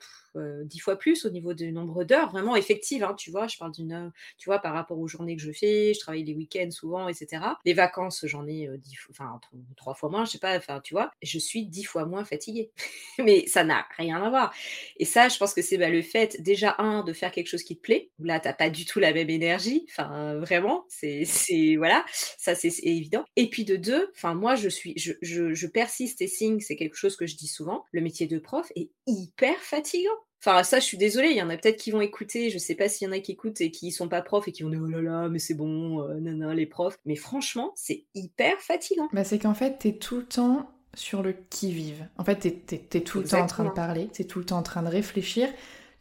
dix 0.66 0.80
fois 0.80 0.98
plus 0.98 1.26
au 1.26 1.30
niveau 1.30 1.54
du 1.54 1.72
nombre 1.72 2.04
d'heures, 2.04 2.32
vraiment 2.32 2.56
effectives. 2.56 3.04
Hein, 3.04 3.16
tu 3.18 3.32
vois, 3.32 3.48
je 3.48 3.58
parle 3.58 3.72
d'une, 3.72 4.12
tu 4.38 4.50
vois, 4.50 4.60
par 4.60 4.74
rapport 4.74 5.00
aux 5.00 5.08
journées 5.08 5.36
que 5.36 5.42
je 5.42 5.52
fais, 5.52 5.94
je 5.94 6.00
travaille 6.00 6.24
les 6.24 6.34
week-ends 6.34 6.72
souvent, 6.72 7.08
etc. 7.08 7.58
Les 7.66 7.74
vacances, 7.74 8.26
j'en 8.26 8.48
ai 8.48 8.68
euh, 8.68 8.78
dix, 8.78 8.96
enfin 9.10 9.40
trois 9.76 9.94
fois 9.94 10.10
moins, 10.10 10.26
je 10.26 10.32
sais 10.32 10.40
pas, 10.40 10.56
enfin 10.58 10.80
tu 10.84 10.94
vois, 10.94 11.12
je 11.22 11.40
suis 11.40 11.66
dix 11.66 11.84
fois 11.84 12.06
moins 12.06 12.26
fatiguée. 12.26 12.72
Mais 13.20 13.46
ça 13.48 13.64
n'a 13.64 13.86
rien 13.98 14.22
à 14.22 14.30
voir. 14.30 14.54
Et 14.98 15.06
ça, 15.06 15.30
je 15.30 15.38
pense 15.38 15.54
que 15.54 15.62
c'est 15.62 15.78
bah, 15.78 15.90
le 15.90 16.02
fait 16.02 16.42
déjà 16.42 16.76
un 16.80 17.04
de 17.04 17.14
faire 17.14 17.32
quelque 17.32 17.48
chose 17.48 17.64
qui 17.64 17.76
te 17.78 17.82
plaît. 17.82 18.12
Là, 18.20 18.40
t'as 18.40 18.54
pas 18.54 18.70
du 18.70 18.86
tout 18.86 19.00
la 19.00 19.14
même 19.14 19.30
énergie. 19.30 19.86
Enfin, 19.90 20.36
vraiment, 20.40 20.86
c'est, 20.90 21.26
c'est 21.26 21.76
voilà, 21.78 22.06
ça 22.12 22.56
c'est 22.56 22.74
évident. 22.84 23.26
Et 23.36 23.50
puis 23.50 23.66
de 23.66 23.76
deux, 23.76 24.10
enfin 24.16 24.34
moi, 24.34 24.56
je 24.56 24.70
suis, 24.70 24.94
je, 24.98 25.14
je, 25.22 25.54
je 25.54 25.68
persiste 25.68 26.22
et 26.22 26.28
signe, 26.28 26.60
c'est 26.60 26.76
quelque 26.76 26.96
chose 26.96 27.16
que 27.16 27.26
je 27.28 27.36
dis 27.36 27.48
souvent. 27.48 27.86
Le 27.92 28.02
métier 28.02 28.28
de 28.28 28.40
prof 28.40 28.72
est 28.76 28.90
hyper 29.08 29.58
fatigant. 29.60 30.10
Enfin, 30.40 30.64
ça, 30.64 30.80
je 30.80 30.86
suis 30.86 30.98
désolée, 30.98 31.30
il 31.30 31.38
y 31.38 31.42
en 31.42 31.50
a 31.50 31.58
peut-être 31.58 31.78
qui 31.78 31.92
vont 31.92 32.02
écouter, 32.02 32.52
je 32.52 32.58
sais 32.58 32.76
pas 32.76 32.88
s'il 32.88 33.08
y 33.08 33.10
en 33.10 33.14
a 33.14 33.20
qui 33.20 33.32
écoutent 33.32 33.60
et 33.60 33.72
qui 33.72 33.92
sont 33.92 34.08
pas 34.08 34.22
profs 34.22 34.48
et 34.48 34.52
qui 34.52 34.64
vont 34.64 34.70
dire 34.70 34.82
oh 34.84 34.88
là 34.88 35.02
là, 35.02 35.30
mais 35.30 35.40
c'est 35.40 35.56
bon, 35.56 36.02
euh, 36.04 36.20
nana, 36.20 36.54
les 36.54 36.68
profs. 36.68 37.00
Mais 37.06 37.16
franchement, 37.16 37.72
c'est 37.76 38.06
hyper 38.14 38.60
fatigant. 38.60 39.10
Bah, 39.14 39.24
c'est 39.24 39.40
qu'en 39.40 39.56
fait, 39.56 39.80
t'es 39.80 39.94
tout 39.94 40.18
le 40.18 40.26
temps 40.26 40.70
sur 40.94 41.24
le 41.24 41.36
qui-vive. 41.50 42.08
En 42.18 42.24
fait, 42.24 42.36
t'es, 42.66 43.02
tout 43.02 43.20
le 43.20 43.26
temps 43.26 43.42
en 43.42 43.48
train 43.48 43.66
de 43.66 43.70
parler, 43.70 44.10
t'es 44.14 44.26
tout 44.26 44.40
le 44.40 44.46
temps 44.46 44.58
en 44.58 44.64
train 44.64 44.84
de 44.84 44.90
réfléchir. 44.90 45.50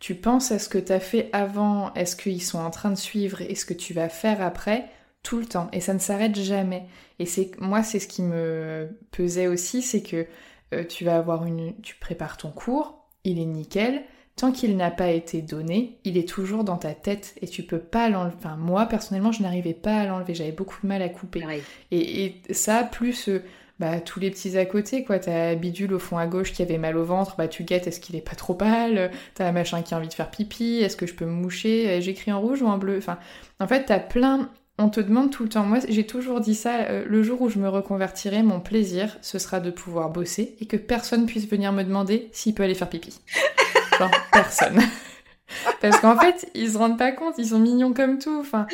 Tu 0.01 0.15
penses 0.15 0.53
à 0.53 0.59
ce 0.59 0.69
que 0.69 0.79
t'as 0.79 1.01
fait 1.01 1.31
avant, 1.33 1.93
est-ce 1.95 2.17
qu'ils 2.17 2.43
sont 2.43 2.59
en 2.59 2.71
train 2.71 2.91
de 2.91 2.97
suivre 2.97 3.41
et 3.41 3.55
ce 3.55 3.65
que 3.65 3.75
tu 3.75 3.95
vas 3.95 4.11
faire 4.11 4.43
après, 4.43 4.91
tout 5.23 5.39
le 5.39 5.47
temps. 5.47 5.69
Et 5.73 5.81
ça 5.81 5.95
ne 5.95 5.99
s'arrête 5.99 6.37
jamais. 6.37 6.87
Et 7.19 7.27
c'est 7.27 7.51
moi, 7.59 7.83
c'est 7.83 7.99
ce 7.99 8.07
qui 8.07 8.23
me 8.23 8.89
pesait 9.11 9.47
aussi, 9.47 9.81
c'est 9.81 10.03
que 10.03 10.27
euh, 10.75 10.85
tu 10.85 11.05
vas 11.05 11.17
avoir 11.17 11.47
une. 11.47 11.81
Tu 11.81 11.97
prépares 11.97 12.37
ton 12.37 12.51
cours, 12.51 13.07
il 13.25 13.41
est 13.41 13.47
nickel 13.47 14.05
tant 14.37 14.53
qu'il 14.53 14.77
n'a 14.77 14.91
pas 14.91 15.11
été 15.11 15.41
donné, 15.41 15.99
il 16.05 16.19
est 16.19 16.29
toujours 16.29 16.63
dans 16.63 16.77
ta 16.77 16.93
tête 16.93 17.35
et 17.41 17.49
tu 17.49 17.63
peux 17.63 17.79
pas 17.79 18.11
l'enlever. 18.11 18.35
Enfin, 18.39 18.57
moi, 18.57 18.85
personnellement, 18.87 19.33
je 19.33 19.43
n'arrivais 19.43 19.73
pas 19.73 19.97
à 19.97 20.07
l'enlever. 20.07 20.35
J'avais 20.35 20.53
beaucoup 20.53 20.77
de 20.83 20.87
mal 20.87 21.01
à 21.01 21.09
couper. 21.09 21.43
Et, 21.91 22.35
ça, 22.51 22.85
plus 22.85 23.31
euh, 23.31 23.43
bah, 23.81 23.99
tous 24.01 24.21
les 24.21 24.31
petits 24.31 24.59
à 24.59 24.67
côté, 24.67 25.05
quoi. 25.05 25.19
T'as 25.19 25.55
Bidule 25.55 25.95
au 25.95 25.99
fond 25.99 26.19
à 26.19 26.27
gauche 26.27 26.53
qui 26.53 26.61
avait 26.61 26.77
mal 26.77 26.99
au 26.99 27.05
ventre, 27.05 27.37
bah 27.37 27.49
tu 27.49 27.65
guettes, 27.65 27.87
est-ce 27.87 27.99
qu'il 27.99 28.15
est 28.15 28.21
pas 28.21 28.37
trop 28.37 28.55
pâle? 28.55 29.11
T'as 29.35 29.51
machin 29.53 29.81
qui 29.81 29.95
a 29.95 29.97
envie 29.97 30.09
de 30.09 30.15
faire 30.15 30.31
pipi, 30.31 30.81
est-ce 30.83 30.97
que 30.97 31.07
je 31.07 31.15
peux 31.15 31.25
me 31.25 31.33
moucher? 31.33 31.89
Euh, 31.89 32.01
J'écris 32.03 32.31
en 32.31 32.41
rouge 32.41 32.61
ou 32.61 32.67
en 32.67 32.77
bleu? 32.77 32.99
Enfin, 32.99 33.19
en 33.59 33.67
fait, 33.67 33.87
t'as 33.87 34.01
plein. 34.01 34.51
On 34.79 34.91
te 34.91 35.01
demande 35.01 35.31
tout 35.31 35.45
le 35.45 35.49
temps. 35.49 35.65
Moi, 35.65 35.79
j'ai 35.89 36.05
toujours 36.05 36.41
dit 36.41 36.55
ça. 36.55 36.83
Euh, 36.91 37.05
le 37.07 37.23
jour 37.23 37.41
où 37.41 37.49
je 37.49 37.59
me 37.59 37.71
reconvertirai, 37.71 38.43
mon 38.43 38.61
plaisir, 38.61 39.17
ce 39.23 39.39
sera 39.39 39.61
de 39.61 39.71
pouvoir 39.71 40.11
bosser 40.11 40.57
et 40.61 40.67
que 40.67 40.77
personne 40.77 41.25
puisse 41.25 41.49
venir 41.49 41.73
me 41.73 41.83
demander 41.83 42.29
s'il 42.33 42.53
peut 42.53 42.63
aller 42.63 42.75
faire 42.75 42.91
pipi. 42.91 43.19
Genre, 43.99 44.11
personne. 44.33 44.81
Parce 45.81 46.01
qu'en 46.01 46.19
fait, 46.19 46.51
ils 46.55 46.73
se 46.73 46.79
rendent 46.79 46.99
pas 46.99 47.13
compte, 47.13 47.35
ils 47.39 47.49
sont 47.49 47.59
mignons 47.59 47.93
comme 47.93 48.19
tout, 48.19 48.37
enfin, 48.41 48.67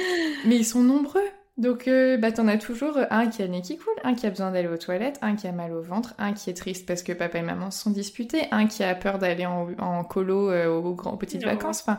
mais 0.46 0.56
ils 0.56 0.64
sont 0.64 0.80
nombreux. 0.80 1.20
Donc, 1.58 1.86
euh, 1.86 2.16
bah, 2.16 2.32
t'en 2.32 2.48
as 2.48 2.56
toujours 2.56 2.98
un 3.10 3.26
qui 3.26 3.42
a 3.42 3.44
le 3.44 3.52
nez 3.52 3.60
qui 3.60 3.76
coule, 3.76 3.92
un 4.04 4.14
qui 4.14 4.26
a 4.26 4.30
besoin 4.30 4.50
d'aller 4.50 4.68
aux 4.68 4.78
toilettes, 4.78 5.18
un 5.20 5.36
qui 5.36 5.46
a 5.46 5.52
mal 5.52 5.72
au 5.72 5.82
ventre, 5.82 6.14
un 6.18 6.32
qui 6.32 6.48
est 6.48 6.54
triste 6.54 6.86
parce 6.86 7.02
que 7.02 7.12
papa 7.12 7.38
et 7.38 7.42
maman 7.42 7.70
se 7.70 7.82
sont 7.82 7.90
disputés, 7.90 8.46
un 8.52 8.66
qui 8.66 8.82
a 8.82 8.94
peur 8.94 9.18
d'aller 9.18 9.44
en, 9.44 10.04
colo 10.04 10.50
euh, 10.50 10.74
aux, 10.74 10.94
grands, 10.94 11.18
petites 11.18 11.44
vacances. 11.44 11.82
Enfin, 11.82 11.98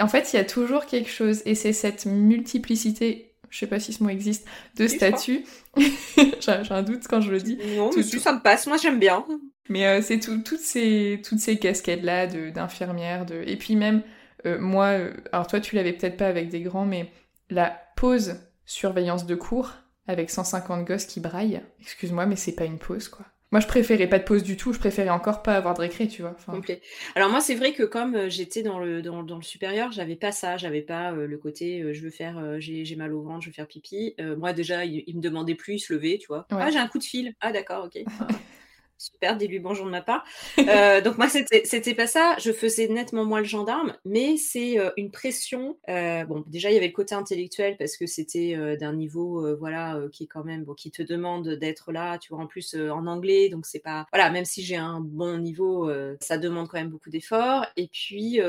en 0.00 0.08
fait, 0.08 0.32
il 0.32 0.36
y 0.36 0.38
a 0.38 0.44
toujours 0.44 0.84
quelque 0.84 1.08
chose. 1.08 1.40
Et 1.46 1.54
c'est 1.54 1.72
cette 1.72 2.04
multiplicité 2.04 3.30
je 3.54 3.60
sais 3.60 3.66
pas 3.68 3.78
si 3.78 3.92
ce 3.92 4.02
mot 4.02 4.08
existe, 4.08 4.48
de 4.76 4.88
statuts. 4.88 5.44
j'ai 5.76 6.52
un 6.70 6.82
doute 6.82 7.04
quand 7.08 7.20
je 7.20 7.30
le 7.30 7.40
dis. 7.40 7.56
Non, 7.76 7.88
mais 7.94 8.02
ça 8.02 8.32
me 8.32 8.40
passe, 8.40 8.66
moi 8.66 8.78
j'aime 8.78 8.98
bien. 8.98 9.24
Mais 9.68 9.86
euh, 9.86 10.02
c'est 10.02 10.20
toutes 10.20 10.58
ces, 10.58 11.22
toutes 11.26 11.38
ces 11.38 11.58
casquettes-là 11.58 12.26
d'infirmière. 12.26 13.26
De... 13.26 13.42
Et 13.46 13.56
puis 13.56 13.76
même, 13.76 14.02
euh, 14.46 14.58
moi, 14.58 14.86
euh, 14.86 15.14
alors 15.32 15.46
toi 15.46 15.60
tu 15.60 15.76
l'avais 15.76 15.92
peut-être 15.92 16.16
pas 16.16 16.28
avec 16.28 16.48
des 16.48 16.60
grands, 16.60 16.86
mais 16.86 17.10
la 17.50 17.70
pause 17.96 18.36
surveillance 18.66 19.26
de 19.26 19.34
cours 19.34 19.72
avec 20.06 20.30
150 20.30 20.86
gosses 20.86 21.06
qui 21.06 21.20
braillent, 21.20 21.62
excuse-moi, 21.80 22.26
mais 22.26 22.36
c'est 22.36 22.54
pas 22.54 22.64
une 22.64 22.78
pause 22.78 23.08
quoi. 23.08 23.26
Moi, 23.54 23.60
je 23.60 23.68
préférais 23.68 24.08
pas 24.08 24.18
de 24.18 24.24
pause 24.24 24.42
du 24.42 24.56
tout, 24.56 24.72
je 24.72 24.80
préférais 24.80 25.10
encore 25.10 25.40
pas 25.40 25.54
avoir 25.54 25.74
de 25.74 25.80
récré, 25.80 26.08
tu 26.08 26.22
vois. 26.22 26.36
Complet. 26.44 26.82
Alors 27.14 27.30
moi, 27.30 27.40
c'est 27.40 27.54
vrai 27.54 27.72
que 27.72 27.84
comme 27.84 28.16
euh, 28.16 28.28
j'étais 28.28 28.64
dans 28.64 28.80
le, 28.80 29.00
dans, 29.00 29.22
dans 29.22 29.36
le 29.36 29.44
supérieur, 29.44 29.92
j'avais 29.92 30.16
pas 30.16 30.32
ça, 30.32 30.56
j'avais 30.56 30.82
pas 30.82 31.12
euh, 31.12 31.28
le 31.28 31.38
côté 31.38 31.80
euh, 31.80 31.92
je 31.92 32.00
veux 32.02 32.10
faire, 32.10 32.58
j'ai 32.58 32.96
mal 32.96 33.14
au 33.14 33.22
ventre, 33.22 33.42
je 33.42 33.50
veux 33.50 33.52
faire 33.52 33.68
pipi. 33.68 34.16
moi, 34.38 34.52
déjà, 34.52 34.84
il, 34.84 35.04
me 35.14 35.20
demandait 35.20 35.54
plus, 35.54 35.74
il 35.74 35.78
se 35.78 35.92
levait, 35.92 36.18
tu 36.20 36.26
vois. 36.26 36.48
Ah, 36.50 36.68
j'ai 36.72 36.80
un 36.80 36.88
coup 36.88 36.98
de 36.98 37.04
fil. 37.04 37.32
Ah, 37.40 37.52
d'accord, 37.52 37.84
ok. 37.84 38.02
Super, 39.04 39.36
dis-lui 39.36 39.58
bonjour 39.58 39.84
de 39.84 39.90
ma 39.90 40.00
part. 40.00 40.24
Euh, 40.58 41.02
donc 41.02 41.18
moi, 41.18 41.28
c'était 41.28 41.94
pas 41.94 42.06
ça. 42.06 42.36
Je 42.38 42.50
faisais 42.52 42.88
nettement 42.88 43.26
moins 43.26 43.40
le 43.40 43.44
gendarme, 43.44 43.94
mais 44.06 44.38
c'est 44.38 44.78
euh, 44.78 44.90
une 44.96 45.10
pression. 45.10 45.76
Euh, 45.90 46.24
bon, 46.24 46.42
déjà, 46.46 46.70
il 46.70 46.74
y 46.74 46.76
avait 46.78 46.86
le 46.86 46.94
côté 46.94 47.14
intellectuel 47.14 47.76
parce 47.76 47.98
que 47.98 48.06
c'était 48.06 48.56
d'un 48.78 48.94
niveau, 48.94 49.56
voilà, 49.58 50.00
qui 50.10 50.24
est 50.24 50.26
quand 50.26 50.42
même, 50.42 50.64
qui 50.76 50.90
te 50.90 51.02
demande 51.02 51.50
d'être 51.50 51.92
là, 51.92 52.16
tu 52.16 52.32
vois, 52.32 52.42
en 52.42 52.46
plus 52.46 52.74
en 52.74 53.06
anglais. 53.06 53.50
Donc 53.50 53.66
c'est 53.66 53.80
pas, 53.80 54.06
voilà, 54.10 54.30
même 54.30 54.46
si 54.46 54.62
j'ai 54.62 54.76
un 54.76 55.00
bon 55.00 55.36
niveau, 55.36 55.90
ça 56.20 56.38
demande 56.38 56.68
quand 56.68 56.78
même 56.78 56.88
beaucoup 56.88 57.10
d'efforts. 57.10 57.66
Et 57.76 57.88
puis, 57.88 58.40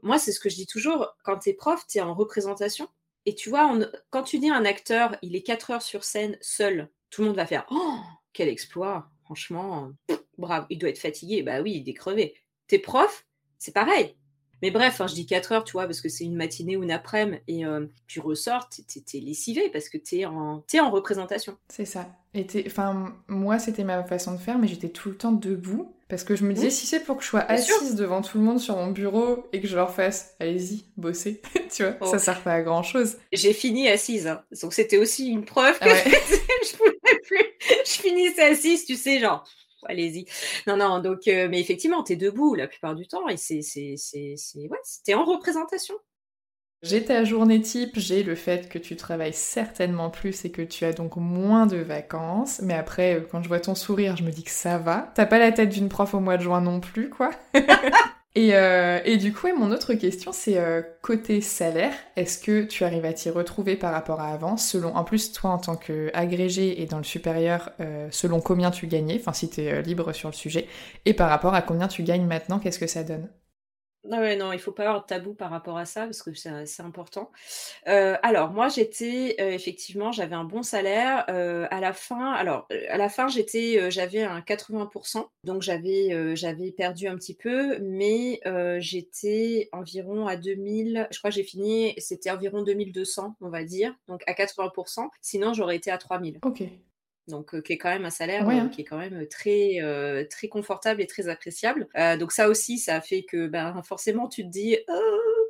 moi, 0.00 0.18
c'est 0.18 0.30
ce 0.30 0.38
que 0.38 0.48
je 0.48 0.54
dis 0.54 0.66
toujours, 0.66 1.16
quand 1.24 1.38
tu 1.38 1.50
es 1.50 1.54
prof, 1.54 1.84
tu 1.88 1.98
es 1.98 2.02
en 2.02 2.14
représentation. 2.14 2.86
Et 3.24 3.34
tu 3.34 3.48
vois, 3.48 3.76
quand 4.10 4.22
tu 4.22 4.38
dis 4.38 4.50
un 4.50 4.64
acteur, 4.64 5.16
il 5.22 5.34
est 5.34 5.42
4 5.42 5.70
heures 5.72 5.82
sur 5.82 6.04
scène 6.04 6.38
seul, 6.40 6.88
tout 7.10 7.22
le 7.22 7.28
monde 7.28 7.36
va 7.36 7.46
faire 7.46 7.66
Oh, 7.70 7.98
quel 8.32 8.48
exploit 8.48 9.10
Franchement, 9.26 9.92
bravo, 10.38 10.66
il 10.70 10.78
doit 10.78 10.88
être 10.88 10.98
fatigué. 10.98 11.42
Bah 11.42 11.60
oui, 11.60 11.82
il 11.84 11.88
est 11.88 11.94
crevé. 11.94 12.34
T'es 12.68 12.78
prof, 12.78 13.26
c'est 13.58 13.74
pareil. 13.74 14.14
Mais 14.62 14.70
bref, 14.70 15.00
hein, 15.00 15.06
je 15.06 15.14
dis 15.14 15.26
4 15.26 15.52
heures, 15.52 15.64
tu 15.64 15.72
vois, 15.72 15.84
parce 15.84 16.00
que 16.00 16.08
c'est 16.08 16.24
une 16.24 16.36
matinée 16.36 16.76
ou 16.76 16.82
une 16.82 16.90
après-midi, 16.90 17.42
et 17.46 17.66
euh, 17.66 17.86
tu 18.06 18.20
ressors, 18.20 18.68
t'es, 18.68 19.20
lessivé 19.20 19.68
parce 19.68 19.88
que 19.88 19.98
t'es 19.98 20.24
en, 20.24 20.64
es 20.72 20.80
en 20.80 20.90
représentation. 20.90 21.58
C'est 21.68 21.84
ça. 21.84 22.08
Enfin, 22.66 23.14
moi, 23.28 23.58
c'était 23.58 23.84
ma 23.84 24.02
façon 24.04 24.32
de 24.32 24.38
faire, 24.38 24.58
mais 24.58 24.68
j'étais 24.68 24.88
tout 24.88 25.08
le 25.08 25.16
temps 25.16 25.32
debout, 25.32 25.94
parce 26.08 26.24
que 26.24 26.36
je 26.36 26.44
me 26.44 26.52
disais, 26.52 26.70
si 26.70 26.86
c'est 26.86 27.00
pour 27.00 27.16
que 27.16 27.22
je 27.22 27.28
sois 27.28 27.40
assise 27.40 27.94
devant 27.94 28.22
tout 28.22 28.38
le 28.38 28.44
monde 28.44 28.60
sur 28.60 28.76
mon 28.76 28.90
bureau 28.90 29.48
et 29.52 29.60
que 29.60 29.66
je 29.66 29.76
leur 29.76 29.92
fasse, 29.92 30.34
allez-y, 30.40 30.84
bossez, 30.96 31.42
tu 31.74 31.82
vois, 31.82 31.92
ça 32.06 32.16
oh. 32.16 32.18
sert 32.18 32.42
pas 32.42 32.52
à 32.52 32.62
grand-chose. 32.62 33.16
J'ai 33.32 33.52
fini 33.52 33.88
assise, 33.88 34.26
hein. 34.26 34.42
donc 34.62 34.72
c'était 34.72 34.98
aussi 34.98 35.28
une 35.28 35.44
preuve 35.44 35.78
que 35.78 35.88
je 35.88 36.76
pouvais 36.76 37.20
plus. 37.24 37.44
Je 37.84 38.00
finissais 38.00 38.42
assise, 38.42 38.84
tu 38.84 38.94
sais, 38.94 39.18
genre 39.18 39.44
allez-y. 39.88 40.26
Non, 40.66 40.76
non, 40.76 41.00
donc, 41.00 41.28
euh, 41.28 41.48
mais 41.50 41.60
effectivement, 41.60 42.02
tu 42.02 42.12
es 42.12 42.16
debout 42.16 42.54
la 42.54 42.68
plupart 42.68 42.94
du 42.94 43.06
temps 43.06 43.28
et 43.28 43.36
c'est, 43.36 43.62
c'est, 43.62 43.94
c'est, 43.96 44.36
ouais, 44.56 45.14
en 45.14 45.24
représentation. 45.24 45.94
J'ai 46.82 47.04
ta 47.04 47.24
journée 47.24 47.60
type, 47.62 47.98
j'ai 47.98 48.22
le 48.22 48.34
fait 48.34 48.68
que 48.68 48.78
tu 48.78 48.96
travailles 48.96 49.32
certainement 49.32 50.10
plus 50.10 50.44
et 50.44 50.52
que 50.52 50.62
tu 50.62 50.84
as 50.84 50.92
donc 50.92 51.16
moins 51.16 51.66
de 51.66 51.78
vacances. 51.78 52.60
Mais 52.62 52.74
après, 52.74 53.16
euh, 53.16 53.20
quand 53.28 53.42
je 53.42 53.48
vois 53.48 53.60
ton 53.60 53.74
sourire, 53.74 54.16
je 54.16 54.22
me 54.22 54.30
dis 54.30 54.44
que 54.44 54.50
ça 54.50 54.78
va. 54.78 55.10
T'as 55.14 55.26
pas 55.26 55.38
la 55.38 55.52
tête 55.52 55.70
d'une 55.70 55.88
prof 55.88 56.14
au 56.14 56.20
mois 56.20 56.36
de 56.36 56.42
juin 56.42 56.60
non 56.60 56.80
plus, 56.80 57.10
quoi. 57.10 57.30
Euh, 58.38 59.00
et, 59.06 59.16
du 59.16 59.32
coup, 59.32 59.46
mon 59.56 59.72
autre 59.72 59.94
question, 59.94 60.30
c'est 60.30 60.58
euh, 60.58 60.82
côté 61.00 61.40
salaire, 61.40 61.94
est-ce 62.16 62.38
que 62.38 62.64
tu 62.64 62.84
arrives 62.84 63.06
à 63.06 63.14
t'y 63.14 63.30
retrouver 63.30 63.76
par 63.76 63.92
rapport 63.92 64.20
à 64.20 64.28
avant 64.28 64.58
selon, 64.58 64.94
En 64.94 65.04
plus, 65.04 65.32
toi, 65.32 65.52
en 65.52 65.58
tant 65.58 65.74
qu'agrégé 65.74 66.82
et 66.82 66.84
dans 66.84 66.98
le 66.98 67.04
supérieur, 67.04 67.70
selon 68.10 68.42
combien 68.42 68.70
tu 68.70 68.88
gagnais, 68.88 69.16
enfin 69.18 69.32
si 69.32 69.48
tu 69.48 69.62
es 69.62 69.80
libre 69.80 70.12
sur 70.12 70.28
le 70.28 70.34
sujet, 70.34 70.66
et 71.06 71.14
par 71.14 71.30
rapport 71.30 71.54
à 71.54 71.62
combien 71.62 71.88
tu 71.88 72.02
gagnes 72.02 72.26
maintenant, 72.26 72.58
qu'est-ce 72.58 72.78
que 72.78 72.86
ça 72.86 73.04
donne? 73.04 73.26
Non, 74.08 74.18
ouais, 74.18 74.36
non, 74.36 74.52
il 74.52 74.58
faut 74.58 74.72
pas 74.72 74.84
avoir 74.84 75.02
de 75.02 75.06
tabou 75.06 75.34
par 75.34 75.50
rapport 75.50 75.78
à 75.78 75.84
ça 75.84 76.04
parce 76.04 76.22
que 76.22 76.32
c'est 76.34 76.82
important. 76.82 77.30
Euh, 77.88 78.16
alors 78.22 78.50
moi 78.50 78.68
j'étais 78.68 79.36
euh, 79.40 79.50
effectivement 79.50 80.12
j'avais 80.12 80.34
un 80.34 80.44
bon 80.44 80.62
salaire 80.62 81.24
euh, 81.28 81.66
à 81.70 81.80
la 81.80 81.92
fin. 81.92 82.32
Alors 82.32 82.68
à 82.88 82.96
la 82.96 83.08
fin 83.08 83.28
j'étais 83.28 83.90
j'avais 83.90 84.22
un 84.22 84.40
80%, 84.40 85.26
donc 85.44 85.62
j'avais 85.62 86.36
j'avais 86.36 86.72
perdu 86.72 87.08
un 87.08 87.16
petit 87.16 87.34
peu, 87.34 87.78
mais 87.80 88.40
j'étais 88.78 89.68
environ 89.72 90.26
à 90.26 90.36
2000. 90.36 91.08
Je 91.10 91.18
crois 91.18 91.30
que 91.30 91.36
j'ai 91.36 91.44
fini 91.44 91.94
c'était 91.98 92.30
environ 92.30 92.62
2200 92.62 93.36
on 93.40 93.48
va 93.48 93.64
dire, 93.64 93.94
donc 94.08 94.22
à 94.26 94.32
80%. 94.32 95.08
Sinon 95.20 95.52
j'aurais 95.52 95.76
été 95.76 95.90
à 95.90 95.98
3000. 95.98 96.38
Ok 96.44 96.62
donc 97.28 97.60
qui 97.62 97.72
est 97.72 97.78
quand 97.78 97.90
même 97.90 98.04
un 98.04 98.10
salaire 98.10 98.48
hein. 98.48 98.68
qui 98.68 98.82
est 98.82 98.84
quand 98.84 98.98
même 98.98 99.26
très 99.28 100.26
très 100.30 100.48
confortable 100.48 101.00
et 101.00 101.06
très 101.06 101.28
appréciable. 101.28 101.88
donc 102.18 102.32
ça 102.32 102.48
aussi, 102.48 102.78
ça 102.78 103.00
fait 103.00 103.22
que 103.22 103.46
ben, 103.46 103.82
forcément 103.82 104.28
tu 104.28 104.42
te 104.42 104.48
dis 104.48 104.76
«Oh, 104.88 104.92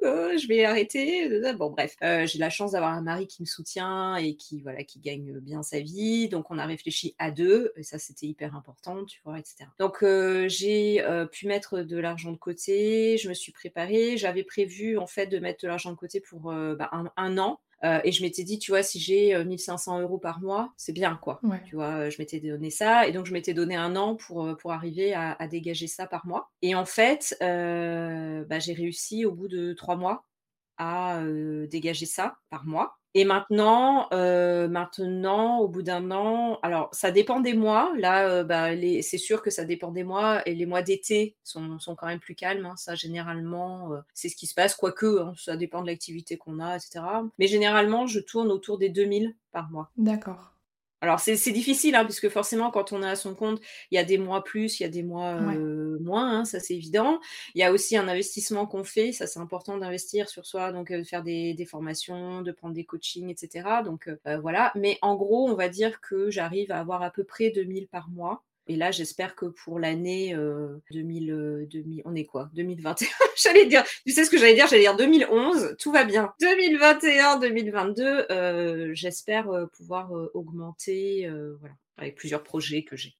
oh, 0.02 0.28
je 0.36 0.46
vais 0.48 0.64
arrêter. 0.64 1.28
Bon 1.54 1.70
bref, 1.70 1.96
j'ai 2.00 2.38
la 2.38 2.50
chance 2.50 2.72
d'avoir 2.72 2.92
un 2.92 3.02
mari 3.02 3.26
qui 3.26 3.42
me 3.42 3.46
soutient 3.46 4.16
et 4.16 4.36
qui 4.36 4.60
voilà 4.60 4.84
qui 4.84 5.00
gagne 5.00 5.38
bien 5.40 5.62
sa 5.62 5.80
vie. 5.80 6.28
Donc 6.28 6.50
on 6.50 6.58
a 6.58 6.66
réfléchi 6.66 7.14
à 7.18 7.30
deux 7.30 7.72
et 7.76 7.82
ça 7.82 7.98
c'était 7.98 8.26
hyper 8.26 8.54
important, 8.54 9.04
tu 9.04 9.20
vois, 9.24 9.38
etc. 9.38 9.66
Donc 9.78 10.04
j'ai 10.48 11.04
pu 11.32 11.46
mettre 11.46 11.82
de 11.82 11.96
l'argent 11.96 12.32
de 12.32 12.36
côté. 12.36 13.16
Je 13.18 13.28
me 13.28 13.34
suis 13.34 13.52
préparée. 13.52 14.16
J'avais 14.16 14.44
prévu 14.44 14.98
en 14.98 15.06
fait 15.06 15.26
de 15.26 15.38
mettre 15.38 15.62
de 15.62 15.68
l'argent 15.68 15.90
de 15.90 15.96
côté 15.96 16.20
pour 16.20 16.52
ben, 16.52 17.10
un, 17.16 17.38
an 17.38 17.60
euh, 17.84 18.00
et 18.04 18.12
je 18.12 18.22
m'étais 18.22 18.44
dit, 18.44 18.58
tu 18.58 18.70
vois, 18.70 18.82
si 18.82 18.98
j'ai 18.98 19.44
1500 19.44 19.98
euh, 19.98 20.02
euros 20.02 20.18
par 20.18 20.40
mois, 20.40 20.72
c'est 20.76 20.92
bien, 20.92 21.18
quoi. 21.20 21.40
Tu 21.66 21.76
vois, 21.76 22.06
euh, 22.06 22.10
je 22.10 22.16
m'étais 22.18 22.40
donné 22.40 22.70
ça. 22.70 23.06
Et 23.06 23.12
donc, 23.12 23.26
je 23.26 23.32
m'étais 23.32 23.54
donné 23.54 23.76
un 23.76 23.96
an 23.96 24.16
pour, 24.16 24.56
pour 24.56 24.72
arriver 24.72 25.14
à, 25.14 25.36
dégager 25.48 25.86
ça 25.86 26.06
par 26.06 26.26
mois. 26.26 26.50
Et 26.62 26.74
en 26.74 26.84
fait, 26.84 27.36
bah, 27.40 28.58
j'ai 28.58 28.72
réussi 28.72 29.24
au 29.24 29.32
bout 29.32 29.48
de 29.48 29.72
trois 29.72 29.96
mois 29.96 30.24
à 30.78 31.22
dégager 31.68 32.06
ça 32.06 32.36
par 32.50 32.64
mois. 32.66 32.98
Et 33.18 33.24
maintenant, 33.24 34.08
euh, 34.12 34.68
maintenant, 34.68 35.60
au 35.60 35.68
bout 35.68 35.80
d'un 35.80 36.10
an, 36.10 36.58
alors 36.62 36.90
ça 36.92 37.10
dépend 37.10 37.40
des 37.40 37.54
mois. 37.54 37.90
Là, 37.96 38.28
euh, 38.28 38.44
bah, 38.44 38.72
c'est 39.00 39.16
sûr 39.16 39.40
que 39.40 39.48
ça 39.48 39.64
dépend 39.64 39.90
des 39.90 40.04
mois. 40.04 40.46
Et 40.46 40.54
les 40.54 40.66
mois 40.66 40.82
d'été 40.82 41.34
sont, 41.42 41.78
quand 41.96 42.08
même 42.08 42.20
plus 42.20 42.34
calmes. 42.34 42.66
Hein. 42.66 42.74
Ça, 42.76 42.94
généralement, 42.94 43.94
euh, 43.94 44.00
c'est 44.12 44.28
ce 44.28 44.36
qui 44.36 44.46
se 44.46 44.52
passe. 44.52 44.74
Quoique, 44.74 45.20
hein, 45.22 45.32
ça 45.38 45.56
dépend 45.56 45.80
de 45.80 45.86
l'activité 45.86 46.36
qu'on 46.36 46.60
a, 46.60 46.76
etc. 46.76 47.06
Mais 47.38 47.46
généralement, 47.46 48.06
je 48.06 48.20
tourne 48.20 48.52
autour 48.52 48.76
des 48.76 48.90
2000 48.90 49.34
par 49.50 49.70
mois. 49.70 49.90
D'accord. 49.96 50.52
Alors 51.02 51.20
c'est 51.20 51.52
difficile, 51.52 51.94
hein, 51.94 52.04
puisque 52.06 52.30
forcément 52.30 52.70
quand 52.70 52.92
on 52.92 53.02
est 53.02 53.08
à 53.08 53.16
son 53.16 53.34
compte, 53.34 53.60
il 53.90 53.96
y 53.96 53.98
a 53.98 54.04
des 54.04 54.16
mois 54.16 54.42
plus, 54.42 54.80
il 54.80 54.84
y 54.84 54.86
a 54.86 54.88
des 54.88 55.02
mois 55.02 55.34
euh, 55.34 55.98
moins, 56.00 56.38
hein, 56.38 56.44
ça 56.46 56.58
c'est 56.58 56.74
évident. 56.74 57.20
Il 57.54 57.60
y 57.60 57.64
a 57.64 57.70
aussi 57.72 57.98
un 57.98 58.08
investissement 58.08 58.66
qu'on 58.66 58.82
fait, 58.82 59.12
ça 59.12 59.26
c'est 59.26 59.38
important 59.38 59.76
d'investir 59.76 60.30
sur 60.30 60.46
soi, 60.46 60.72
donc 60.72 60.90
de 60.90 61.04
faire 61.04 61.22
des, 61.22 61.66
formations, 61.68 62.40
de 62.40 62.50
prendre 62.50 62.74
des 62.74 62.84
coachings, 62.84 63.28
etc. 63.28 63.82
Donc 63.84 64.08
euh, 64.08 64.38
voilà, 64.38 64.72
mais 64.74 64.98
en 65.02 65.16
gros 65.16 65.48
on 65.50 65.54
va 65.54 65.68
dire 65.68 66.00
que 66.00 66.30
j'arrive 66.30 66.72
à 66.72 66.80
avoir 66.80 67.02
à 67.02 67.10
peu 67.10 67.24
près 67.24 67.50
2000 67.50 67.88
par 67.88 68.08
mois. 68.08 68.45
Et 68.68 68.76
là, 68.76 68.90
j'espère 68.90 69.36
que 69.36 69.46
pour 69.46 69.78
l'année 69.78 70.36
2000, 70.90 71.30
euh, 71.30 71.66
2000, 71.66 72.02
on 72.04 72.14
est 72.14 72.24
quoi? 72.24 72.50
2021 72.54 73.06
J'allais 73.36 73.66
dire, 73.66 73.84
tu 74.04 74.12
sais 74.12 74.24
ce 74.24 74.30
que 74.30 74.38
j'allais 74.38 74.54
dire? 74.54 74.66
J'allais 74.66 74.82
dire 74.82 74.96
2011, 74.96 75.76
tout 75.78 75.92
va 75.92 76.04
bien. 76.04 76.32
2021, 76.40 77.38
2022, 77.38 78.26
euh, 78.30 78.90
j'espère 78.94 79.50
euh, 79.50 79.66
pouvoir 79.66 80.10
augmenter, 80.34 81.30
voilà, 81.60 81.74
avec 81.96 82.16
plusieurs 82.16 82.42
projets 82.42 82.82
que 82.82 82.96
j'ai. 82.96 83.16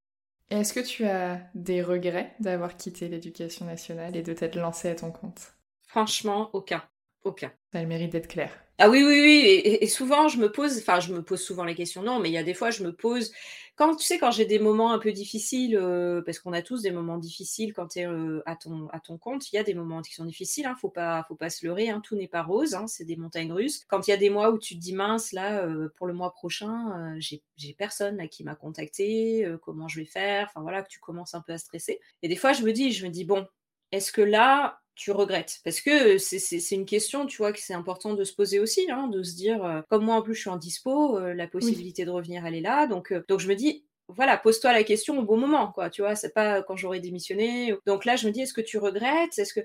Est-ce 0.51 0.73
que 0.73 0.81
tu 0.81 1.05
as 1.05 1.41
des 1.55 1.83
regrets 1.83 2.35
d'avoir 2.41 2.77
quitté 2.77 3.09
l'éducation 3.09 3.67
nationale 3.67 4.17
et 4.17 4.23
de 4.23 4.33
t'être 4.33 4.57
lancé 4.57 4.89
à 4.89 4.95
ton 4.95 5.11
compte? 5.11 5.55
Franchement, 5.87 6.51
aucun. 6.53 6.83
Aucun. 7.27 7.51
Ça 7.73 7.81
a 7.81 7.83
le 7.83 7.89
mérite 7.89 8.13
d'être 8.13 8.29
clair. 8.29 8.57
Ah 8.79 8.89
oui, 8.89 9.03
oui, 9.03 9.21
oui. 9.21 9.61
Et, 9.65 9.87
souvent, 9.89 10.29
je 10.29 10.39
me 10.39 10.53
pose, 10.53 10.79
enfin, 10.79 11.01
je 11.01 11.13
me 11.13 11.23
pose 11.23 11.41
souvent 11.41 11.65
les 11.65 11.75
questions, 11.75 12.03
non, 12.03 12.21
mais 12.21 12.29
il 12.29 12.33
y 12.33 12.39
a 12.39 12.45
des 12.45 12.55
fois, 12.55 12.71
je 12.71 12.85
me 12.85 12.93
pose, 12.93 13.33
quand 13.75 13.97
tu 13.97 14.05
sais, 14.05 14.19
quand 14.19 14.31
j'ai 14.31 14.45
des 14.45 14.61
moments 14.61 14.93
un 14.93 15.01
peu 15.01 15.11
difficiles, 15.11 15.77
euh, 15.77 16.23
parce 16.23 16.39
qu'on 16.39 16.53
a 16.53 16.63
tous 16.63 16.83
des 16.83 16.93
moments 16.93 17.19
difficiles 17.19 17.73
quand 17.73 17.89
tu 17.89 17.99
es 17.99 18.07
euh, 18.07 18.45
à, 18.47 18.55
ton, 18.55 18.87
à 18.93 19.01
ton 19.01 19.19
compte, 19.19 19.51
il 19.51 19.57
y 19.57 19.59
a 19.59 19.65
des 19.65 19.75
moments 19.75 20.03
qui 20.03 20.15
sont 20.15 20.25
difficiles, 20.25 20.67
hein, 20.67 20.77
faut 20.81 20.89
pas, 20.89 21.25
faut 21.27 21.35
pas 21.35 21.51
se 21.51 21.67
leurrer, 21.67 21.89
hein, 21.89 22.01
tout 22.01 22.15
n'est 22.15 22.29
pas 22.29 22.45
rose, 22.45 22.75
hein, 22.75 22.87
c'est 22.87 23.05
des 23.05 23.17
montagnes 23.17 23.53
russes. 23.53 23.85
Quand 23.89 24.07
il 24.07 24.13
y 24.13 24.15
a 24.15 24.19
des 24.19 24.31
mois 24.31 24.53
où 24.53 24.59
tu 24.59 24.77
te 24.77 24.81
dis, 24.81 24.95
mince, 24.95 25.33
là, 25.33 25.65
euh, 25.65 25.89
pour 25.97 26.07
le 26.07 26.13
mois 26.13 26.33
prochain, 26.33 27.17
j'ai 27.19 27.43
personne 27.77 28.19
là, 28.19 28.29
qui 28.29 28.45
m'a 28.45 28.55
contacté, 28.55 29.53
comment 29.63 29.89
je 29.89 29.99
vais 29.99 30.07
faire, 30.07 30.47
enfin 30.49 30.61
voilà, 30.61 30.83
que 30.83 30.89
tu 30.89 31.01
commences 31.01 31.35
un 31.35 31.41
peu 31.41 31.55
à 31.55 31.59
stresser. 31.59 31.99
Et 32.23 32.29
des 32.29 32.37
fois, 32.37 32.53
je 32.53 32.63
me 32.63 32.73
dis, 32.73 32.93
je 32.93 33.05
me 33.05 33.11
dis, 33.11 33.25
bon, 33.25 33.49
est-ce 33.93 34.13
que 34.13 34.23
là, 34.23 34.81
tu 34.95 35.11
regrettes? 35.11 35.61
Parce 35.65 35.81
que 35.81 36.19
c'est 36.19 36.75
une 36.75 36.87
question, 36.87 37.27
tu 37.27 37.39
vois, 37.39 37.53
que 37.53 37.61
c'est 37.61 37.75
important 37.75 38.15
de 38.15 38.25
se 38.25 38.35
poser 38.35 38.59
aussi, 38.59 38.91
hein, 38.91 39.09
de 39.09 39.23
se 39.23 39.37
dire, 39.37 39.65
euh, 39.65 39.83
comme 39.91 40.05
moi 40.05 40.17
en 40.17 40.23
plus 40.23 40.35
je 40.35 40.41
suis 40.41 40.51
en 40.51 40.57
dispo, 40.57 41.19
euh, 41.19 41.35
la 41.35 41.47
possibilité 41.47 42.05
de 42.05 42.11
revenir, 42.11 42.47
elle 42.47 42.55
est 42.55 42.61
là. 42.61 42.87
Donc, 42.87 43.13
euh, 43.13 43.23
donc 43.29 43.41
je 43.41 43.49
me 43.49 43.55
dis, 43.55 43.87
voilà, 44.09 44.39
pose-toi 44.39 44.73
la 44.73 44.85
question 44.85 45.19
au 45.19 45.23
bon 45.25 45.37
moment, 45.37 45.73
quoi. 45.73 45.91
Tu 45.91 46.01
vois, 46.03 46.15
c'est 46.15 46.33
pas 46.33 46.63
quand 46.63 46.77
j'aurai 46.77 47.01
démissionné. 47.01 47.75
Donc 47.87 48.05
là, 48.05 48.17
je 48.17 48.27
me 48.27 48.33
dis, 48.33 48.43
est-ce 48.43 48.55
que 48.55 48.61
tu 48.61 48.79
regrettes? 48.79 49.39
Est-ce 49.39 49.53
que 49.53 49.61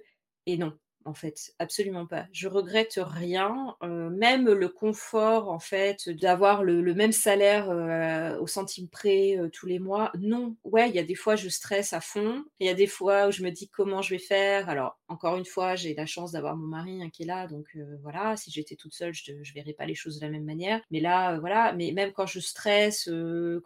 et 0.47 0.57
non, 0.57 0.73
en 1.05 1.13
fait, 1.13 1.53
absolument 1.59 2.05
pas. 2.05 2.25
Je 2.31 2.47
regrette 2.47 2.99
rien, 3.01 3.75
euh, 3.83 4.09
même 4.09 4.49
le 4.49 4.69
confort, 4.69 5.49
en 5.49 5.59
fait, 5.59 6.09
d'avoir 6.09 6.63
le, 6.63 6.93
même 6.93 7.11
salaire 7.11 7.69
euh, 7.69 8.37
au 8.39 8.47
centime 8.47 8.87
près 8.87 9.37
euh, 9.37 9.49
tous 9.49 9.65
les 9.65 9.79
mois. 9.79 10.11
Non, 10.19 10.55
ouais, 10.63 10.89
il 10.89 10.95
y 10.95 10.99
a 10.99 11.03
des 11.03 11.15
fois 11.15 11.35
je 11.35 11.49
stresse 11.49 11.93
à 11.93 12.01
fond, 12.01 12.43
il 12.59 12.67
y 12.67 12.69
a 12.69 12.73
des 12.73 12.87
fois 12.87 13.27
où 13.27 13.31
je 13.31 13.43
me 13.43 13.49
dis 13.51 13.69
comment 13.69 14.01
je 14.01 14.11
vais 14.11 14.19
faire. 14.19 14.69
Alors, 14.69 14.99
encore 15.07 15.37
une 15.37 15.45
fois, 15.45 15.75
j'ai 15.75 15.93
la 15.93 16.05
chance 16.05 16.31
d'avoir 16.31 16.55
mon 16.55 16.67
mari 16.67 17.01
hein, 17.01 17.09
qui 17.11 17.23
est 17.23 17.25
là, 17.25 17.47
donc 17.47 17.77
voilà, 18.01 18.37
si 18.37 18.51
j'étais 18.51 18.75
toute 18.75 18.93
seule, 18.93 19.13
je 19.13 19.33
ne 19.33 19.53
verrais 19.55 19.73
pas 19.73 19.85
les 19.85 19.95
choses 19.95 20.19
de 20.19 20.25
la 20.25 20.31
même 20.31 20.45
manière. 20.45 20.81
Mais 20.91 20.99
là, 20.99 21.39
voilà, 21.39 21.73
mais 21.73 21.91
même 21.91 22.11
quand 22.11 22.25
je 22.25 22.39
stresse, 22.39 23.09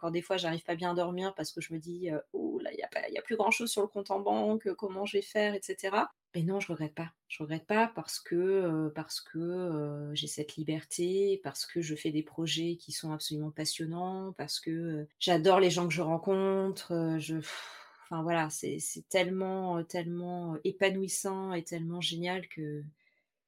quand 0.00 0.10
des 0.10 0.22
fois 0.22 0.36
j'arrive 0.36 0.64
pas 0.64 0.74
bien 0.74 0.92
à 0.92 0.94
dormir 0.94 1.34
parce 1.34 1.52
que 1.52 1.60
je 1.60 1.72
me 1.72 1.78
dis, 1.78 2.10
oh 2.32 2.58
là, 2.62 2.70
il 2.72 2.76
n'y 2.76 2.82
a, 2.82 3.20
a 3.20 3.22
plus 3.22 3.36
grand-chose 3.36 3.70
sur 3.70 3.82
le 3.82 3.88
compte 3.88 4.10
en 4.10 4.20
banque, 4.20 4.72
comment 4.74 5.06
je 5.06 5.18
vais 5.18 5.22
faire, 5.22 5.54
etc. 5.54 6.06
Mais 6.36 6.42
non, 6.42 6.60
je 6.60 6.70
regrette 6.70 6.94
pas. 6.94 7.10
Je 7.28 7.42
regrette 7.42 7.66
pas 7.66 7.90
parce 7.94 8.20
que, 8.20 8.92
parce 8.94 9.22
que 9.22 10.10
j'ai 10.12 10.26
cette 10.26 10.56
liberté, 10.56 11.40
parce 11.42 11.64
que 11.64 11.80
je 11.80 11.94
fais 11.94 12.10
des 12.10 12.22
projets 12.22 12.76
qui 12.76 12.92
sont 12.92 13.10
absolument 13.10 13.50
passionnants, 13.50 14.34
parce 14.36 14.60
que 14.60 15.08
j'adore 15.18 15.60
les 15.60 15.70
gens 15.70 15.88
que 15.88 15.94
je 15.94 16.02
rencontre. 16.02 16.92
enfin 16.92 18.22
voilà, 18.22 18.50
c'est 18.50 18.78
tellement, 19.08 19.82
tellement 19.84 20.58
épanouissant 20.62 21.54
et 21.54 21.64
tellement 21.64 22.02
génial 22.02 22.46
que 22.48 22.82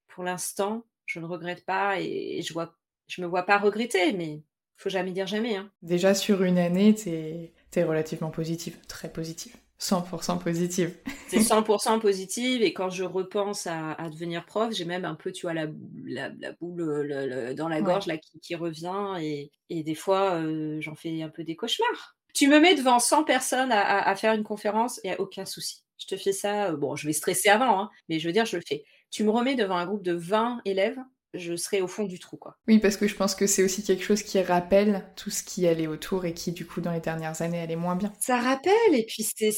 pour 0.06 0.24
l'instant, 0.24 0.86
je 1.04 1.20
ne 1.20 1.26
regrette 1.26 1.66
pas 1.66 2.00
et, 2.00 2.40
je 2.40 2.54
vois, 2.54 2.74
je 3.06 3.20
me 3.20 3.26
vois 3.26 3.42
pas 3.42 3.58
regretter, 3.58 4.14
mais 4.14 4.40
faut 4.76 4.88
jamais 4.88 5.12
dire 5.12 5.26
jamais. 5.26 5.56
Hein. 5.56 5.70
Déjà 5.82 6.14
sur 6.14 6.42
une 6.42 6.56
année, 6.56 6.94
tu 6.94 7.10
es 7.10 7.84
relativement 7.84 8.30
positive, 8.30 8.78
très 8.86 9.12
positive. 9.12 9.54
100% 9.80 10.38
positive. 10.40 10.96
c'est 11.28 11.38
100% 11.38 12.00
positive 12.00 12.62
et 12.62 12.72
quand 12.72 12.90
je 12.90 13.04
repense 13.04 13.66
à, 13.66 13.96
devenir 14.10 14.44
prof, 14.44 14.72
j'ai 14.72 14.84
même 14.84 15.04
un 15.04 15.14
peu, 15.14 15.30
tu 15.30 15.42
vois, 15.42 15.54
la, 15.54 15.66
la, 16.04 16.52
boule 16.60 17.54
dans 17.56 17.68
la 17.68 17.80
gorge 17.80 18.06
là, 18.06 18.16
qui, 18.18 18.54
revient 18.56 19.14
et, 19.20 19.52
et 19.70 19.82
des 19.82 19.94
fois, 19.94 20.34
euh, 20.34 20.80
j'en 20.80 20.94
fais 20.94 21.22
un 21.22 21.28
peu 21.28 21.44
des 21.44 21.54
cauchemars. 21.54 22.16
Tu 22.34 22.48
me 22.48 22.58
mets 22.58 22.74
devant 22.74 22.98
100 22.98 23.24
personnes 23.24 23.72
à, 23.72 24.14
faire 24.16 24.32
une 24.32 24.44
conférence 24.44 25.00
et 25.04 25.14
aucun 25.16 25.44
souci. 25.44 25.84
Je 25.98 26.06
te 26.06 26.16
fais 26.16 26.32
ça, 26.32 26.66
euh, 26.66 26.76
bon, 26.76 26.94
je 26.94 27.06
vais 27.06 27.12
stresser 27.12 27.48
avant, 27.48 27.80
hein, 27.80 27.90
mais 28.08 28.18
je 28.18 28.26
veux 28.26 28.32
dire, 28.32 28.44
je 28.44 28.56
le 28.56 28.62
fais. 28.66 28.84
Tu 29.10 29.24
me 29.24 29.30
remets 29.30 29.56
devant 29.56 29.76
un 29.76 29.86
groupe 29.86 30.02
de 30.02 30.12
20 30.12 30.60
élèves, 30.64 30.98
je 31.34 31.56
serai 31.56 31.80
au 31.80 31.88
fond 31.88 32.04
du 32.04 32.18
trou, 32.18 32.36
quoi. 32.36 32.56
Oui, 32.66 32.78
parce 32.78 32.96
que 32.96 33.06
je 33.06 33.14
pense 33.14 33.34
que 33.34 33.46
c'est 33.46 33.62
aussi 33.62 33.82
quelque 33.82 34.04
chose 34.04 34.22
qui 34.22 34.40
rappelle 34.40 35.04
tout 35.16 35.30
ce 35.30 35.42
qui 35.42 35.66
allait 35.66 35.86
autour 35.86 36.24
et 36.24 36.34
qui, 36.34 36.52
du 36.52 36.66
coup, 36.66 36.80
dans 36.80 36.92
les 36.92 37.00
dernières 37.00 37.42
années, 37.42 37.60
allait 37.60 37.76
moins 37.76 37.96
bien. 37.96 38.12
Ça 38.20 38.38
rappelle, 38.38 38.94
et 38.94 39.04
puis 39.04 39.22
c'est... 39.22 39.52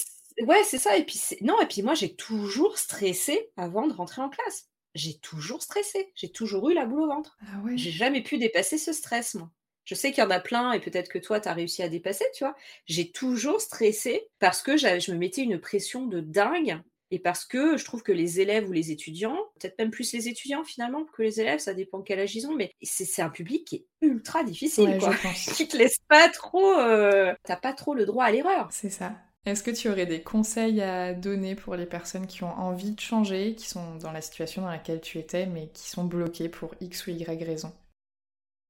Ouais, 0.46 0.62
c'est 0.64 0.78
ça, 0.78 0.96
et 0.96 1.04
puis 1.04 1.20
Non, 1.42 1.60
et 1.60 1.66
puis 1.66 1.82
moi, 1.82 1.94
j'ai 1.94 2.14
toujours 2.14 2.78
stressé 2.78 3.50
avant 3.56 3.86
de 3.86 3.92
rentrer 3.92 4.22
en 4.22 4.28
classe. 4.30 4.68
J'ai 4.94 5.18
toujours 5.18 5.62
stressé, 5.62 6.12
j'ai 6.16 6.32
toujours 6.32 6.68
eu 6.70 6.74
la 6.74 6.86
boule 6.86 7.02
au 7.02 7.08
ventre. 7.08 7.36
Ah 7.42 7.60
ouais. 7.64 7.76
J'ai 7.76 7.92
jamais 7.92 8.22
pu 8.22 8.38
dépasser 8.38 8.78
ce 8.78 8.92
stress, 8.92 9.34
moi. 9.34 9.50
Je 9.84 9.94
sais 9.94 10.12
qu'il 10.12 10.22
y 10.22 10.26
en 10.26 10.30
a 10.30 10.40
plein 10.40 10.72
et 10.72 10.80
peut-être 10.80 11.08
que 11.08 11.18
toi, 11.18 11.40
tu 11.40 11.48
as 11.48 11.52
réussi 11.52 11.82
à 11.82 11.88
dépasser, 11.88 12.24
tu 12.34 12.44
vois. 12.44 12.54
J'ai 12.86 13.10
toujours 13.10 13.60
stressé 13.60 14.28
parce 14.38 14.62
que 14.62 14.76
je 14.76 15.12
me 15.12 15.16
mettais 15.16 15.42
une 15.42 15.60
pression 15.60 16.06
de 16.06 16.20
dingue 16.20 16.80
et 17.11 17.18
parce 17.18 17.44
que 17.44 17.76
je 17.76 17.84
trouve 17.84 18.02
que 18.02 18.12
les 18.12 18.40
élèves 18.40 18.68
ou 18.68 18.72
les 18.72 18.90
étudiants, 18.90 19.36
peut-être 19.58 19.78
même 19.78 19.90
plus 19.90 20.12
les 20.12 20.28
étudiants 20.28 20.64
finalement 20.64 21.04
que 21.04 21.22
les 21.22 21.40
élèves, 21.40 21.58
ça 21.58 21.74
dépend 21.74 22.02
quel 22.02 22.20
âge 22.20 22.34
ils 22.36 22.46
ont, 22.46 22.54
mais 22.54 22.72
c'est 22.82 23.22
un 23.22 23.30
public 23.30 23.66
qui 23.66 23.76
est 23.76 23.86
ultra 24.02 24.44
difficile, 24.44 24.98
quoi. 24.98 25.14
qui 25.54 25.66
te 25.68 25.76
laisse 25.76 25.98
pas 26.08 26.28
trop, 26.28 26.78
euh, 26.78 27.34
t'as 27.44 27.56
pas 27.56 27.72
trop 27.72 27.94
le 27.94 28.06
droit 28.06 28.24
à 28.24 28.30
l'erreur. 28.30 28.68
C'est 28.70 28.90
ça. 28.90 29.12
Est-ce 29.46 29.62
que 29.62 29.70
tu 29.70 29.88
aurais 29.88 30.06
des 30.06 30.22
conseils 30.22 30.82
à 30.82 31.14
donner 31.14 31.54
pour 31.54 31.74
les 31.74 31.86
personnes 31.86 32.26
qui 32.26 32.44
ont 32.44 32.52
envie 32.52 32.92
de 32.92 33.00
changer, 33.00 33.54
qui 33.54 33.66
sont 33.66 33.96
dans 33.96 34.12
la 34.12 34.20
situation 34.20 34.62
dans 34.62 34.68
laquelle 34.68 35.00
tu 35.00 35.18
étais, 35.18 35.46
mais 35.46 35.68
qui 35.68 35.88
sont 35.88 36.04
bloquées 36.04 36.50
pour 36.50 36.74
X 36.80 37.06
ou 37.06 37.11
Y 37.11 37.42
raison? 37.42 37.72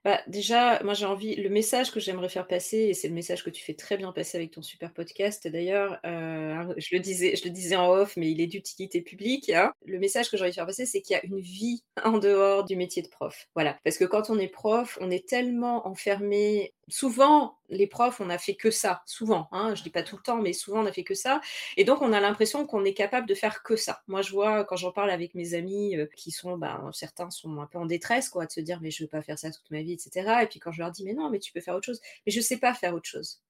Bah, 0.05 0.21
déjà, 0.27 0.83
moi 0.83 0.95
j'ai 0.95 1.05
envie, 1.05 1.37
le 1.37 1.51
message 1.51 1.91
que 1.93 2.01
j'aimerais 2.01 2.31
faire 2.31 2.47
passer, 2.47 2.79
et 2.79 2.95
c'est 2.95 3.09
le 3.09 3.15
message 3.15 3.45
que 3.45 3.51
tu 3.51 3.63
fais 3.63 3.75
très 3.75 3.99
bien 3.99 4.13
passer 4.13 4.39
avec 4.39 4.51
ton 4.51 4.63
super 4.63 4.93
podcast 4.93 5.47
d'ailleurs, 5.47 5.99
euh, 6.07 6.73
je, 6.79 6.95
le 6.95 7.01
disais, 7.01 7.37
je 7.37 7.45
le 7.45 7.51
disais 7.51 7.77
en 7.77 7.91
off, 7.91 8.17
mais 8.17 8.31
il 8.31 8.41
est 8.41 8.47
d'utilité 8.47 9.03
publique. 9.03 9.51
Hein. 9.51 9.73
Le 9.85 9.99
message 9.99 10.31
que 10.31 10.37
j'ai 10.37 10.45
envie 10.45 10.53
de 10.53 10.55
faire 10.55 10.67
passer, 10.67 10.87
c'est 10.87 11.03
qu'il 11.03 11.15
y 11.15 11.19
a 11.19 11.25
une 11.25 11.41
vie 11.41 11.85
en 12.05 12.19
dehors 12.19 12.65
du 12.65 12.77
métier 12.77 13.03
de 13.03 13.09
prof. 13.09 13.47
Voilà. 13.55 13.79
Parce 13.85 13.99
que 13.99 14.05
quand 14.05 14.31
on 14.31 14.39
est 14.39 14.49
prof, 14.49 14.99
on 15.03 15.11
est 15.11 15.29
tellement 15.29 15.87
enfermé 15.87 16.73
souvent, 16.91 17.59
les 17.69 17.87
profs, 17.87 18.21
on 18.21 18.27
n'a 18.27 18.39
fait 18.39 18.55
que 18.55 18.71
ça, 18.71 19.03
souvent, 19.07 19.49
hein, 19.53 19.75
je 19.75 19.83
dis 19.83 19.91
pas 19.91 20.03
tout 20.03 20.17
le 20.17 20.23
temps, 20.23 20.41
mais 20.41 20.53
souvent 20.53 20.81
on 20.81 20.83
n'a 20.85 20.93
fait 20.93 21.05
que 21.05 21.15
ça, 21.15 21.41
et 21.77 21.85
donc 21.85 22.03
on 22.03 22.13
a 22.13 22.21
l'impression 22.21 22.67
qu'on 22.67 22.85
est 22.85 22.95
capable 22.95 23.27
de 23.29 23.35
faire 23.35 23.63
que 23.63 23.77
ça. 23.77 24.03
Moi, 24.09 24.23
je 24.23 24.33
vois 24.33 24.65
quand 24.65 24.77
j'en 24.77 24.93
parle 24.93 25.11
avec 25.11 25.35
mes 25.35 25.55
amis 25.55 25.97
euh, 25.97 26.07
qui 26.17 26.31
sont, 26.31 26.57
ben, 26.59 26.91
certains 26.93 27.31
sont 27.31 27.61
un 27.61 27.67
peu 27.67 27.79
en 27.79 27.87
détresse, 27.87 28.29
quoi, 28.29 28.47
de 28.47 28.53
se 28.53 28.61
dire 28.61 28.81
mais 28.81 28.91
je 28.91 29.05
veux 29.05 29.09
pas 29.09 29.23
faire 29.23 29.39
ça 29.39 29.51
toute 29.51 29.71
ma 29.71 29.83
vie, 29.83 29.93
etc. 29.93 30.43
Et 30.43 30.47
puis 30.47 30.61
quand 30.61 30.73
je 30.73 30.81
leur 30.81 30.91
dis 30.91 31.05
mais 31.05 31.15
non, 31.15 31.31
mais 31.31 31.39
tu 31.39 31.53
peux 31.53 31.61
faire 31.61 31.75
autre 31.75 31.87
chose, 31.87 32.01
mais 32.27 32.33
je 32.33 32.41
sais 32.41 32.59
pas 32.59 32.75
faire 32.75 32.95
autre 32.95 33.09
chose. 33.09 33.41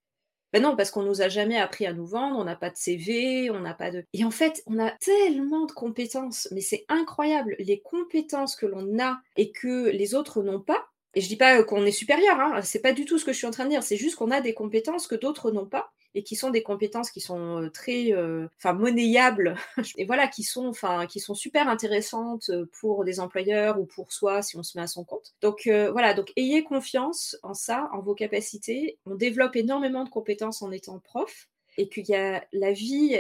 Ben 0.53 0.63
non, 0.63 0.75
parce 0.75 0.91
qu'on 0.91 1.05
nous 1.05 1.23
a 1.23 1.29
jamais 1.29 1.59
appris 1.59 1.87
à 1.87 1.93
nous 1.93 2.07
vendre, 2.07 2.37
on 2.37 2.45
n'a 2.45 2.57
pas 2.57 2.71
de 2.71 2.77
CV, 2.77 3.51
on 3.51 3.61
n'a 3.61 3.73
pas 3.73 3.93
de. 3.93 4.05
Et 4.13 4.25
en 4.25 4.33
fait, 4.33 4.63
on 4.67 4.81
a 4.81 4.91
tellement 4.91 5.65
de 5.67 5.73
compétences, 5.73 6.49
mais 6.51 6.61
c'est 6.61 6.85
incroyable, 6.89 7.55
les 7.61 7.81
compétences 7.81 8.57
que 8.57 8.67
l'on 8.67 8.99
a 8.99 9.21
et 9.37 9.53
que 9.53 9.91
les 9.91 10.15
autres 10.17 10.43
n'ont 10.43 10.61
pas 10.61 10.90
et 11.15 11.21
je 11.21 11.29
dis 11.29 11.37
pas 11.37 11.63
qu'on 11.65 11.85
est 11.85 11.91
supérieur, 11.91 12.39
hein, 12.39 12.63
c'est 12.63 12.81
pas 12.81 12.93
du 12.93 13.05
tout 13.05 13.19
ce 13.19 13.25
que 13.25 13.33
je 13.33 13.39
suis 13.39 13.47
en 13.47 13.51
train 13.51 13.65
de 13.65 13.71
dire, 13.71 13.83
c'est 13.83 13.97
juste 13.97 14.17
qu'on 14.17 14.31
a 14.31 14.41
des 14.41 14.55
compétences 14.55 15.07
que 15.07 15.15
d'autres 15.15 15.51
n'ont 15.51 15.67
pas 15.67 15.93
et 16.15 16.23
qui 16.23 16.35
sont 16.37 16.51
des 16.51 16.63
compétences 16.63 17.11
qui 17.11 17.21
sont 17.21 17.71
très 17.73 18.13
enfin 18.57 18.73
monnayables 18.73 19.55
et 19.97 20.05
voilà 20.05 20.27
qui 20.27 20.43
sont 20.43 20.67
enfin 20.67 21.07
qui 21.07 21.21
sont 21.21 21.35
super 21.35 21.69
intéressantes 21.69 22.51
pour 22.81 23.05
des 23.05 23.21
employeurs 23.21 23.79
ou 23.81 23.87
pour 23.87 24.13
soi 24.13 24.43
si 24.43 24.57
on 24.57 24.63
se 24.63 24.77
met 24.77 24.83
à 24.83 24.89
son 24.89 25.05
compte. 25.05 25.35
Donc 25.41 25.69
voilà, 25.69 26.15
donc 26.15 26.33
ayez 26.37 26.65
confiance 26.65 27.37
en 27.43 27.55
ça, 27.55 27.89
en 27.93 28.01
vos 28.01 28.15
capacités. 28.15 28.99
On 29.07 29.15
développe 29.15 29.57
énormément 29.57 30.05
de 30.05 30.11
compétences 30.11 30.63
en 30.63 30.71
étant 30.73 30.99
prof 30.99 31.49
et 31.77 31.89
qu'il 31.89 32.09
y 32.09 32.15
a 32.15 32.45
la 32.53 32.73
vie, 32.73 33.17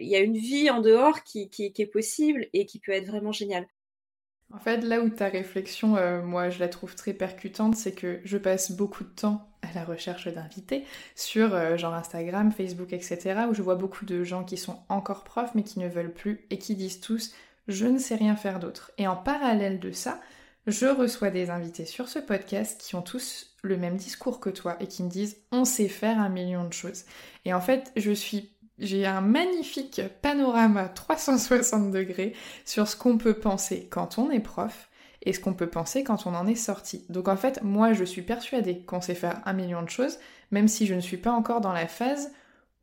il 0.00 0.08
y 0.08 0.16
a 0.16 0.20
une 0.20 0.36
vie 0.36 0.70
en 0.70 0.80
dehors 0.80 1.24
qui, 1.24 1.50
est 1.58 1.86
possible 1.86 2.46
et 2.52 2.66
qui 2.66 2.78
peut 2.78 2.92
être 2.92 3.06
vraiment 3.06 3.32
géniale. 3.32 3.66
En 4.52 4.58
fait, 4.58 4.78
là 4.78 5.00
où 5.00 5.10
ta 5.10 5.28
réflexion, 5.28 5.96
euh, 5.96 6.22
moi, 6.22 6.48
je 6.48 6.58
la 6.58 6.68
trouve 6.68 6.94
très 6.94 7.12
percutante, 7.12 7.76
c'est 7.76 7.92
que 7.92 8.20
je 8.24 8.38
passe 8.38 8.72
beaucoup 8.72 9.04
de 9.04 9.10
temps 9.10 9.46
à 9.60 9.72
la 9.74 9.84
recherche 9.84 10.26
d'invités 10.28 10.84
sur 11.14 11.54
euh, 11.54 11.76
genre 11.76 11.92
Instagram, 11.92 12.50
Facebook, 12.50 12.92
etc., 12.92 13.42
où 13.50 13.54
je 13.54 13.60
vois 13.60 13.74
beaucoup 13.74 14.06
de 14.06 14.24
gens 14.24 14.44
qui 14.44 14.56
sont 14.56 14.78
encore 14.88 15.24
profs 15.24 15.54
mais 15.54 15.64
qui 15.64 15.80
ne 15.80 15.88
veulent 15.88 16.14
plus 16.14 16.46
et 16.50 16.58
qui 16.58 16.74
disent 16.76 17.00
tous 17.00 17.34
je 17.68 17.86
ne 17.86 17.98
sais 17.98 18.14
rien 18.14 18.34
faire 18.34 18.58
d'autre. 18.58 18.92
Et 18.96 19.06
en 19.06 19.16
parallèle 19.16 19.78
de 19.78 19.92
ça, 19.92 20.20
je 20.66 20.86
reçois 20.86 21.30
des 21.30 21.50
invités 21.50 21.84
sur 21.84 22.08
ce 22.08 22.18
podcast 22.18 22.80
qui 22.80 22.94
ont 22.94 23.02
tous 23.02 23.54
le 23.62 23.76
même 23.76 23.96
discours 23.96 24.40
que 24.40 24.50
toi 24.50 24.76
et 24.80 24.86
qui 24.86 25.02
me 25.02 25.10
disent 25.10 25.36
on 25.52 25.64
sait 25.64 25.88
faire 25.88 26.18
un 26.18 26.30
million 26.30 26.64
de 26.64 26.72
choses. 26.72 27.04
Et 27.44 27.52
en 27.52 27.60
fait, 27.60 27.92
je 27.96 28.10
suis 28.10 28.50
j'ai 28.78 29.06
un 29.06 29.20
magnifique 29.20 30.02
panorama 30.22 30.88
360 30.88 31.90
degrés 31.90 32.34
sur 32.64 32.88
ce 32.88 32.96
qu'on 32.96 33.18
peut 33.18 33.34
penser 33.34 33.88
quand 33.90 34.18
on 34.18 34.30
est 34.30 34.40
prof 34.40 34.88
et 35.22 35.32
ce 35.32 35.40
qu'on 35.40 35.54
peut 35.54 35.68
penser 35.68 36.04
quand 36.04 36.26
on 36.26 36.34
en 36.34 36.46
est 36.46 36.54
sorti. 36.54 37.04
Donc 37.08 37.28
en 37.28 37.36
fait, 37.36 37.62
moi 37.62 37.92
je 37.92 38.04
suis 38.04 38.22
persuadée 38.22 38.80
qu'on 38.80 39.00
sait 39.00 39.14
faire 39.14 39.40
un 39.44 39.52
million 39.52 39.82
de 39.82 39.90
choses, 39.90 40.18
même 40.50 40.68
si 40.68 40.86
je 40.86 40.94
ne 40.94 41.00
suis 41.00 41.16
pas 41.16 41.32
encore 41.32 41.60
dans 41.60 41.72
la 41.72 41.88
phase 41.88 42.30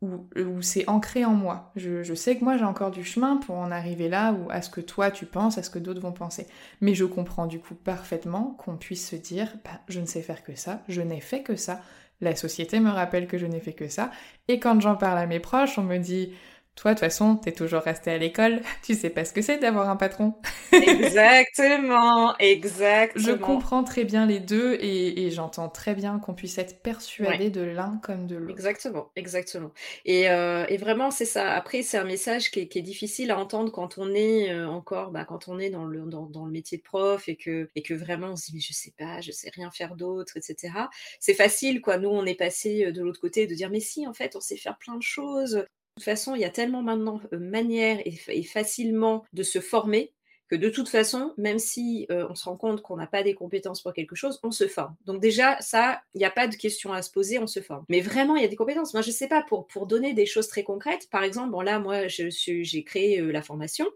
où, 0.02 0.60
c'est 0.60 0.88
ancré 0.88 1.24
en 1.24 1.32
moi. 1.32 1.72
Je, 1.74 2.14
sais 2.14 2.36
que 2.36 2.44
moi 2.44 2.56
j'ai 2.58 2.64
encore 2.64 2.90
du 2.90 3.02
chemin 3.02 3.38
pour 3.38 3.56
en 3.56 3.70
arriver 3.70 4.08
là, 4.08 4.32
ou 4.32 4.50
à 4.50 4.60
ce 4.60 4.68
que 4.68 4.82
toi 4.82 5.10
tu 5.10 5.24
penses, 5.24 5.56
à 5.56 5.62
ce 5.62 5.70
que 5.70 5.78
d'autres 5.78 6.00
vont 6.00 6.12
penser. 6.12 6.46
Mais 6.80 6.94
je 6.94 7.04
comprends 7.04 7.46
du 7.46 7.58
coup 7.58 7.74
parfaitement 7.74 8.54
qu'on 8.58 8.76
puisse 8.76 9.08
se 9.08 9.16
dire, 9.16 9.56
bah, 9.64 9.80
je 9.88 10.00
ne 10.00 10.06
sais 10.06 10.22
faire 10.22 10.44
que 10.44 10.54
ça, 10.54 10.82
je 10.88 11.00
n'ai 11.00 11.20
fait 11.20 11.42
que 11.42 11.56
ça, 11.56 11.80
la 12.20 12.34
société 12.36 12.80
me 12.80 12.90
rappelle 12.90 13.26
que 13.26 13.38
je 13.38 13.46
n'ai 13.46 13.60
fait 13.60 13.72
que 13.72 13.88
ça. 13.88 14.10
Et 14.48 14.58
quand 14.58 14.80
j'en 14.80 14.96
parle 14.96 15.18
à 15.18 15.26
mes 15.26 15.40
proches, 15.40 15.78
on 15.78 15.82
me 15.82 15.98
dit 15.98 16.32
toi, 16.76 16.90
de 16.90 16.96
toute 16.96 17.00
façon, 17.00 17.36
t'es 17.36 17.52
toujours 17.52 17.80
resté 17.80 18.10
à 18.10 18.18
l'école, 18.18 18.60
tu 18.84 18.94
sais 18.94 19.08
pas 19.08 19.24
ce 19.24 19.32
que 19.32 19.40
c'est 19.40 19.56
d'avoir 19.56 19.88
un 19.88 19.96
patron. 19.96 20.34
exactement, 20.72 22.36
exactement. 22.38 23.24
Je 23.24 23.32
comprends 23.32 23.82
très 23.82 24.04
bien 24.04 24.26
les 24.26 24.40
deux 24.40 24.74
et, 24.80 25.30
j'entends 25.30 25.68
très 25.68 25.94
bien 25.94 26.18
qu'on 26.18 26.34
puisse 26.34 26.58
être 26.58 26.82
persuadé 26.82 27.50
de 27.50 27.62
l'un 27.62 27.98
comme 28.02 28.26
de 28.26 28.36
l'autre. 28.36 28.52
Exactement, 28.52 29.10
exactement. 29.16 29.72
Et, 30.04 30.28
euh, 30.28 30.66
vraiment, 30.78 31.10
c'est 31.10 31.24
ça. 31.24 31.52
Après, 31.52 31.82
c'est 31.82 31.96
un 31.96 32.04
message 32.04 32.50
qui 32.50 32.60
est, 32.60 32.76
difficile 32.86 33.30
à 33.30 33.38
entendre 33.38 33.72
quand 33.72 33.96
on 33.96 34.14
est 34.14 34.52
euh, 34.52 34.68
encore, 34.68 35.10
bah, 35.10 35.24
quand 35.24 35.48
on 35.48 35.58
est 35.58 35.70
dans 35.70 35.86
le, 35.86 36.02
dans, 36.02 36.44
le 36.44 36.52
métier 36.52 36.76
de 36.76 36.82
prof 36.82 37.26
et 37.26 37.36
que, 37.36 37.70
et 37.74 37.82
que 37.82 37.94
vraiment 37.94 38.28
on 38.28 38.36
se 38.36 38.46
dit, 38.46 38.52
mais 38.54 38.60
je 38.60 38.74
sais 38.74 38.92
pas, 38.98 39.22
je 39.22 39.32
sais 39.32 39.50
rien 39.54 39.70
faire 39.70 39.96
d'autre, 39.96 40.36
etc. 40.36 40.74
C'est 41.20 41.34
facile, 41.34 41.80
quoi. 41.80 41.96
Nous, 41.96 42.10
on 42.10 42.26
est 42.26 42.34
passé 42.34 42.84
euh, 42.84 42.92
de 42.92 43.02
l'autre 43.02 43.20
côté 43.20 43.46
de 43.46 43.54
dire, 43.54 43.70
mais 43.70 43.80
si, 43.80 44.06
en 44.06 44.12
fait, 44.12 44.36
on 44.36 44.40
sait 44.40 44.58
faire 44.58 44.76
plein 44.76 44.96
de 44.96 45.02
choses. 45.02 45.64
Toute 45.96 46.04
façon, 46.04 46.34
il 46.34 46.42
y 46.42 46.44
a 46.44 46.50
tellement 46.50 46.82
maintenant 46.82 47.20
de 47.32 47.38
manières 47.38 48.00
et, 48.04 48.42
facilement 48.42 49.24
de 49.32 49.42
se 49.42 49.60
former 49.60 50.12
que 50.48 50.54
de 50.54 50.68
toute 50.68 50.88
façon, 50.88 51.32
même 51.38 51.58
si 51.58 52.06
on 52.10 52.34
se 52.36 52.44
rend 52.44 52.56
compte 52.56 52.82
qu'on 52.82 52.96
n'a 52.96 53.08
pas 53.08 53.24
des 53.24 53.34
compétences 53.34 53.82
pour 53.82 53.92
quelque 53.92 54.14
chose, 54.14 54.38
on 54.44 54.52
se 54.52 54.68
forme. 54.68 54.94
Donc 55.04 55.20
déjà, 55.20 55.60
ça, 55.60 56.02
il 56.14 56.18
n'y 56.18 56.24
a 56.24 56.30
pas 56.30 56.46
de 56.46 56.54
question 56.54 56.92
à 56.92 57.02
se 57.02 57.10
poser, 57.10 57.40
on 57.40 57.48
se 57.48 57.60
forme. 57.60 57.84
Mais 57.88 58.00
vraiment, 58.00 58.36
il 58.36 58.42
y 58.42 58.44
a 58.44 58.48
des 58.48 58.56
compétences. 58.56 58.94
Moi, 58.94 59.02
je 59.02 59.08
ne 59.08 59.14
sais 59.14 59.26
pas, 59.26 59.42
pour, 59.42 59.66
pour 59.66 59.86
donner 59.88 60.12
des 60.12 60.26
choses 60.26 60.46
très 60.46 60.62
concrètes, 60.62 61.08
par 61.10 61.24
exemple, 61.24 61.50
bon 61.50 61.62
là, 61.62 61.80
moi, 61.80 62.06
j'ai 62.06 62.84
créé 62.84 63.20
la 63.20 63.42
formation. 63.42 63.86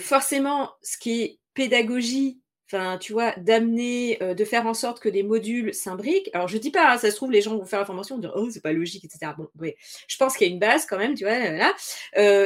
forcément, 0.00 0.70
ce 0.82 0.98
qui 0.98 1.22
est 1.22 1.40
pédagogie 1.54 2.39
enfin, 2.72 2.98
tu 2.98 3.12
vois, 3.12 3.32
d'amener, 3.36 4.18
de 4.20 4.44
faire 4.44 4.66
en 4.66 4.74
sorte 4.74 5.00
que 5.00 5.08
des 5.08 5.22
modules 5.22 5.74
s'imbriquent. 5.74 6.30
Alors, 6.32 6.48
je 6.48 6.56
dis 6.58 6.70
pas, 6.70 6.92
hein, 6.92 6.98
ça 6.98 7.10
se 7.10 7.16
trouve, 7.16 7.32
les 7.32 7.40
gens 7.40 7.56
vont 7.56 7.64
faire 7.64 7.80
la 7.80 7.86
formation, 7.86 8.18
dire, 8.18 8.32
oh, 8.36 8.48
c'est 8.50 8.62
pas 8.62 8.72
logique, 8.72 9.04
etc. 9.04 9.32
Bon, 9.36 9.48
oui, 9.58 9.74
je 10.06 10.16
pense 10.16 10.36
qu'il 10.36 10.46
y 10.46 10.50
a 10.50 10.52
une 10.52 10.60
base 10.60 10.86
quand 10.86 10.98
même, 10.98 11.14
tu 11.14 11.24
vois, 11.24 11.38
là, 11.38 11.74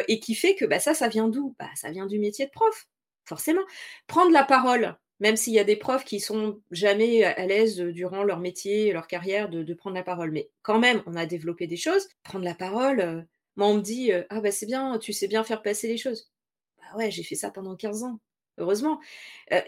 et 0.08 0.20
qui 0.20 0.34
fait 0.34 0.54
que 0.54 0.64
bah, 0.64 0.80
ça, 0.80 0.94
ça 0.94 1.08
vient 1.08 1.28
d'où? 1.28 1.54
Bah, 1.58 1.68
Ça 1.74 1.90
vient 1.90 2.06
du 2.06 2.18
métier 2.18 2.46
de 2.46 2.50
prof, 2.50 2.88
forcément. 3.24 3.62
Prendre 4.06 4.32
la 4.32 4.44
parole, 4.44 4.96
même 5.20 5.36
s'il 5.36 5.52
y 5.52 5.58
a 5.58 5.64
des 5.64 5.76
profs 5.76 6.04
qui 6.04 6.20
sont 6.20 6.60
jamais 6.70 7.24
à 7.24 7.46
l'aise 7.46 7.76
durant 7.78 8.24
leur 8.24 8.40
métier, 8.40 8.92
leur 8.92 9.06
carrière, 9.06 9.48
de, 9.50 9.74
prendre 9.74 9.96
la 9.96 10.02
parole. 10.02 10.30
Mais 10.32 10.50
quand 10.62 10.78
même, 10.78 11.02
on 11.06 11.16
a 11.16 11.26
développé 11.26 11.66
des 11.66 11.76
choses. 11.76 12.08
Prendre 12.22 12.44
la 12.44 12.54
parole, 12.54 13.26
moi, 13.56 13.68
on 13.68 13.74
me 13.74 13.82
dit, 13.82 14.10
ah, 14.30 14.40
bah, 14.40 14.50
c'est 14.50 14.66
bien, 14.66 14.98
tu 14.98 15.12
sais 15.12 15.28
bien 15.28 15.44
faire 15.44 15.62
passer 15.62 15.88
les 15.88 15.98
choses. 15.98 16.30
Bah 16.78 16.96
ouais, 16.98 17.10
j'ai 17.10 17.22
fait 17.22 17.34
ça 17.34 17.50
pendant 17.50 17.76
15 17.76 18.04
ans 18.04 18.20
heureusement. 18.58 19.00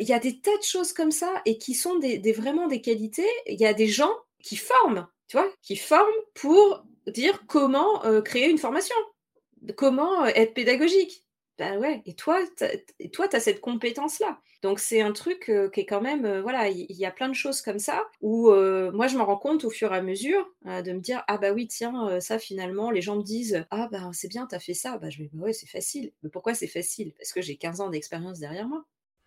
Il 0.01 0.07
y 0.07 0.13
a 0.13 0.19
des 0.19 0.41
tas 0.41 0.57
de 0.57 0.63
choses 0.63 0.93
comme 0.93 1.11
ça 1.11 1.43
et 1.45 1.59
qui 1.59 1.75
sont 1.75 1.99
des, 1.99 2.33
vraiment 2.33 2.67
des 2.67 2.81
qualités. 2.81 3.29
Il 3.47 3.61
y 3.61 3.67
a 3.67 3.75
des 3.75 3.89
gens 3.89 4.13
qui 4.43 4.57
forment, 4.57 5.07
tu 5.29 5.37
vois, 5.37 5.49
qui 5.63 5.77
forment 5.77 6.05
pour 6.35 6.85
dire 7.07 7.47
comment 7.47 8.03
créer 8.23 8.49
une 8.49 8.59
formation, 8.59 8.97
comment 9.77 10.25
être 10.27 10.55
pédagogique. 10.55 11.26
Ben 11.59 11.79
ouais, 11.79 12.03
et 12.05 12.15
toi, 12.15 12.39
tu 12.59 12.65
as 12.65 13.41
cette 13.41 13.61
compétence-là. 13.61 14.41
Donc 14.63 14.79
c'est 14.79 15.01
un 15.01 15.13
truc 15.13 15.51
qui 15.73 15.81
est 15.81 15.87
quand 15.87 16.01
même, 16.01 16.41
voilà, 16.41 16.69
il 16.69 16.87
y, 16.91 17.07
a 17.07 17.11
plein 17.11 17.29
de 17.29 17.35
choses 17.35 17.63
comme 17.63 17.79
ça 17.79 18.05
où 18.21 18.51
moi 18.51 19.07
je 19.07 19.17
me 19.17 19.23
rends 19.23 19.39
compte 19.39 19.65
au 19.65 19.71
fur 19.71 19.93
et 19.93 19.97
à 19.97 20.03
mesure 20.03 20.47
de 20.65 20.93
me 20.93 21.01
dire 21.01 21.23
ah 21.29 21.39
bah 21.39 21.53
oui 21.53 21.69
tiens 21.69 22.21
ça 22.21 22.39
finalement 22.39 22.91
les 22.91 23.01
gens 23.01 23.17
me 23.17 23.23
disent 23.23 23.65
ah 23.71 23.89
bah 23.91 24.11
c'est 24.13 24.29
bien 24.29 24.47
t'as 24.47 24.59
fait 24.59 24.75
ça 24.75 24.99
bah 24.99 25.09
je 25.09 25.19
vais 25.19 25.31
bah 25.33 25.45
ouais 25.45 25.53
c'est 25.53 25.69
facile. 25.69 26.13
Mais 26.23 26.31
pourquoi 26.31 26.55
c'est 26.55 26.67
facile? 26.67 27.13
Parce 27.17 27.33
que 27.33 27.41
j'ai 27.41 27.57
15 27.57 27.81
ans 27.81 27.91
d'expérience 27.91 28.39
derrière 28.39 28.69
moi. 28.69 28.85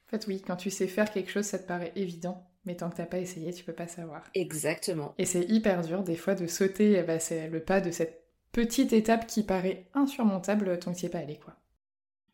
En 0.08 0.10
fait 0.10 0.28
oui, 0.28 0.42
quand 0.46 0.56
tu 0.56 0.70
sais 0.70 0.88
faire 0.88 1.12
quelque 1.12 1.32
chose 1.32 1.46
ça 1.46 1.60
te 1.60 1.68
paraît 1.68 1.94
évident. 1.96 2.46
Mais 2.66 2.76
tant 2.76 2.90
que 2.90 2.98
t'as 2.98 3.06
pas 3.06 3.20
essayé, 3.20 3.54
tu 3.54 3.64
peux 3.64 3.74
pas 3.74 3.88
savoir. 3.88 4.24
Exactement. 4.36 5.16
Et 5.18 5.26
c'est 5.26 5.46
hyper 5.50 5.82
dur 5.82 6.04
des 6.04 6.16
fois 6.18 6.36
de 6.36 6.46
sauter 6.46 6.98
eh 6.98 7.04
ben, 7.04 7.20
c'est 7.20 7.48
le 7.48 7.64
pas 7.64 7.80
de 7.80 7.92
cette 7.92 8.26
petite 8.52 8.94
étape 8.94 9.28
qui 9.28 9.44
paraît 9.44 9.88
insurmontable 9.94 10.78
tant 10.80 10.94
que 10.94 11.00
tu 11.00 11.06
es 11.06 11.10
pas 11.10 11.20
allé 11.20 11.38
quoi. 11.38 11.56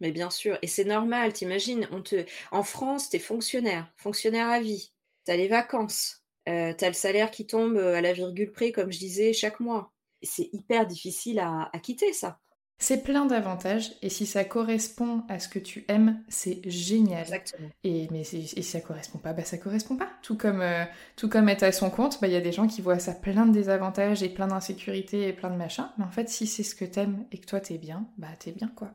Mais 0.02 0.12
bien 0.12 0.30
sûr, 0.30 0.58
et 0.62 0.68
c'est 0.68 0.86
normal, 0.86 1.34
t'imagines, 1.34 1.88
on 1.91 2.02
te... 2.02 2.26
en 2.52 2.64
France, 2.64 3.10
t'es 3.10 3.20
fonctionnaire, 3.20 3.91
fonctionnaire 3.98 4.50
à 4.50 4.60
vie, 4.60 4.91
t'as 5.24 5.36
les 5.36 5.48
vacances, 5.48 6.26
euh, 6.48 6.74
t'as 6.78 6.88
le 6.88 6.93
salaire 6.93 7.32
qui 7.32 7.48
tombe 7.48 7.78
euh, 7.78 7.96
à 7.96 8.02
la 8.02 8.14
virgule 8.14 8.52
près, 8.52 8.72
comme 8.72 8.91
je 8.91 9.00
disais, 9.00 9.34
chaque 9.34 9.60
mois. 9.60 9.91
C'est 10.22 10.50
hyper 10.54 10.86
difficile 10.88 11.39
à, 11.39 11.70
quitter 11.82 12.14
ça. 12.14 12.39
C'est 12.78 13.04
plein 13.04 13.26
d'avantages 13.26 13.93
et 14.02 14.10
si 14.10 14.26
ça 14.26 14.43
correspond 14.43 15.24
à 15.30 15.39
ce 15.39 15.48
que 15.48 15.60
tu 15.60 15.86
aimes, 15.88 16.22
c'est 16.28 16.62
génial. 16.70 17.22
Exactement. 17.22 17.70
Et 17.86 18.10
mais 18.12 18.26
si, 18.26 18.48
ça 18.64 18.82
correspond 18.82 19.18
pas, 19.18 19.32
bah 19.32 19.46
ça 19.46 19.58
correspond 19.58 19.96
pas. 19.96 20.10
Tout 20.24 20.36
comme 20.36 20.62
euh, 20.62 20.84
tout 21.16 21.30
comme 21.30 21.48
être 21.48 21.64
à 21.64 21.72
son 21.72 21.89
compte, 21.89 22.20
bah 22.20 22.28
il 22.28 22.34
y 22.34 22.38
a 22.38 22.41
des 22.41 22.52
gens 22.52 22.68
qui 22.68 22.82
voient 22.82 23.00
ça 23.00 23.14
plein 23.14 23.46
de 23.46 23.54
désavantages 23.54 24.24
et 24.24 24.30
plein 24.30 24.48
d'insécurité 24.48 25.28
et 25.28 25.34
plein 25.34 25.52
de 25.52 25.56
machins. 25.56 25.89
Mais 25.98 26.04
en 26.04 26.12
fait, 26.12 26.28
si 26.28 26.48
c'est 26.48 26.64
ce 26.64 26.76
que 26.76 26.86
t'aimes 26.86 27.26
et 27.32 27.38
que 27.38 27.46
toi 27.46 27.62
t'es 27.62 27.78
bien, 27.78 28.10
bah 28.18 28.28
t'es 28.38 28.52
bien 28.52 28.68
quoi. 28.76 28.91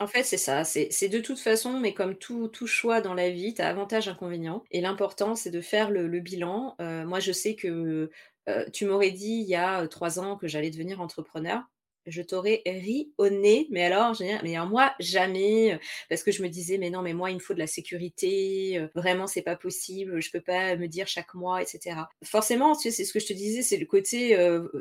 En 0.00 0.06
fait, 0.08 0.24
c'est 0.24 0.38
ça. 0.38 0.64
C'est 0.64 1.08
de 1.08 1.20
toute 1.20 1.38
façon, 1.38 1.78
mais 1.78 1.94
comme 1.94 2.16
tout, 2.16 2.50
choix 2.66 3.00
dans 3.00 3.14
la 3.14 3.30
vie, 3.30 3.54
tu 3.54 3.62
as 3.62 3.68
avantages, 3.68 4.08
inconvénients. 4.08 4.64
Et 4.72 4.80
l'important, 4.80 5.36
c'est 5.36 5.50
de 5.50 5.60
faire 5.60 5.90
le, 5.90 6.08
bilan. 6.20 6.74
Euh, 6.80 7.04
moi, 7.04 7.20
je 7.20 7.30
sais 7.32 7.54
que 7.54 8.10
euh, 8.48 8.70
tu 8.72 8.86
m'aurais 8.86 9.12
dit 9.12 9.40
il 9.42 9.48
y 9.48 9.54
a 9.54 9.82
euh, 9.82 9.86
trois 9.86 10.18
ans 10.18 10.36
que 10.36 10.48
j'allais 10.48 10.70
devenir 10.70 11.00
entrepreneur 11.00 11.62
je 12.06 12.22
t'aurais 12.22 12.62
ri 12.66 13.12
au 13.18 13.28
nez, 13.28 13.66
mais 13.70 13.84
alors, 13.84 14.14
mais 14.42 14.56
moi, 14.66 14.92
jamais, 15.00 15.78
parce 16.08 16.22
que 16.22 16.32
je 16.32 16.42
me 16.42 16.48
disais, 16.48 16.78
mais 16.78 16.90
non, 16.90 17.02
mais 17.02 17.14
moi, 17.14 17.30
il 17.30 17.34
me 17.34 17.40
faut 17.40 17.54
de 17.54 17.58
la 17.58 17.66
sécurité, 17.66 18.86
vraiment, 18.94 19.26
c'est 19.26 19.42
pas 19.42 19.56
possible, 19.56 20.20
je 20.20 20.30
peux 20.30 20.40
pas 20.40 20.76
me 20.76 20.86
dire 20.86 21.06
chaque 21.06 21.34
mois, 21.34 21.62
etc. 21.62 21.96
Forcément, 22.22 22.74
tu 22.74 22.82
sais, 22.82 22.90
c'est 22.90 23.04
ce 23.04 23.12
que 23.12 23.20
je 23.20 23.26
te 23.26 23.32
disais, 23.32 23.62
c'est 23.62 23.76
le 23.76 23.86
côté, 23.86 24.36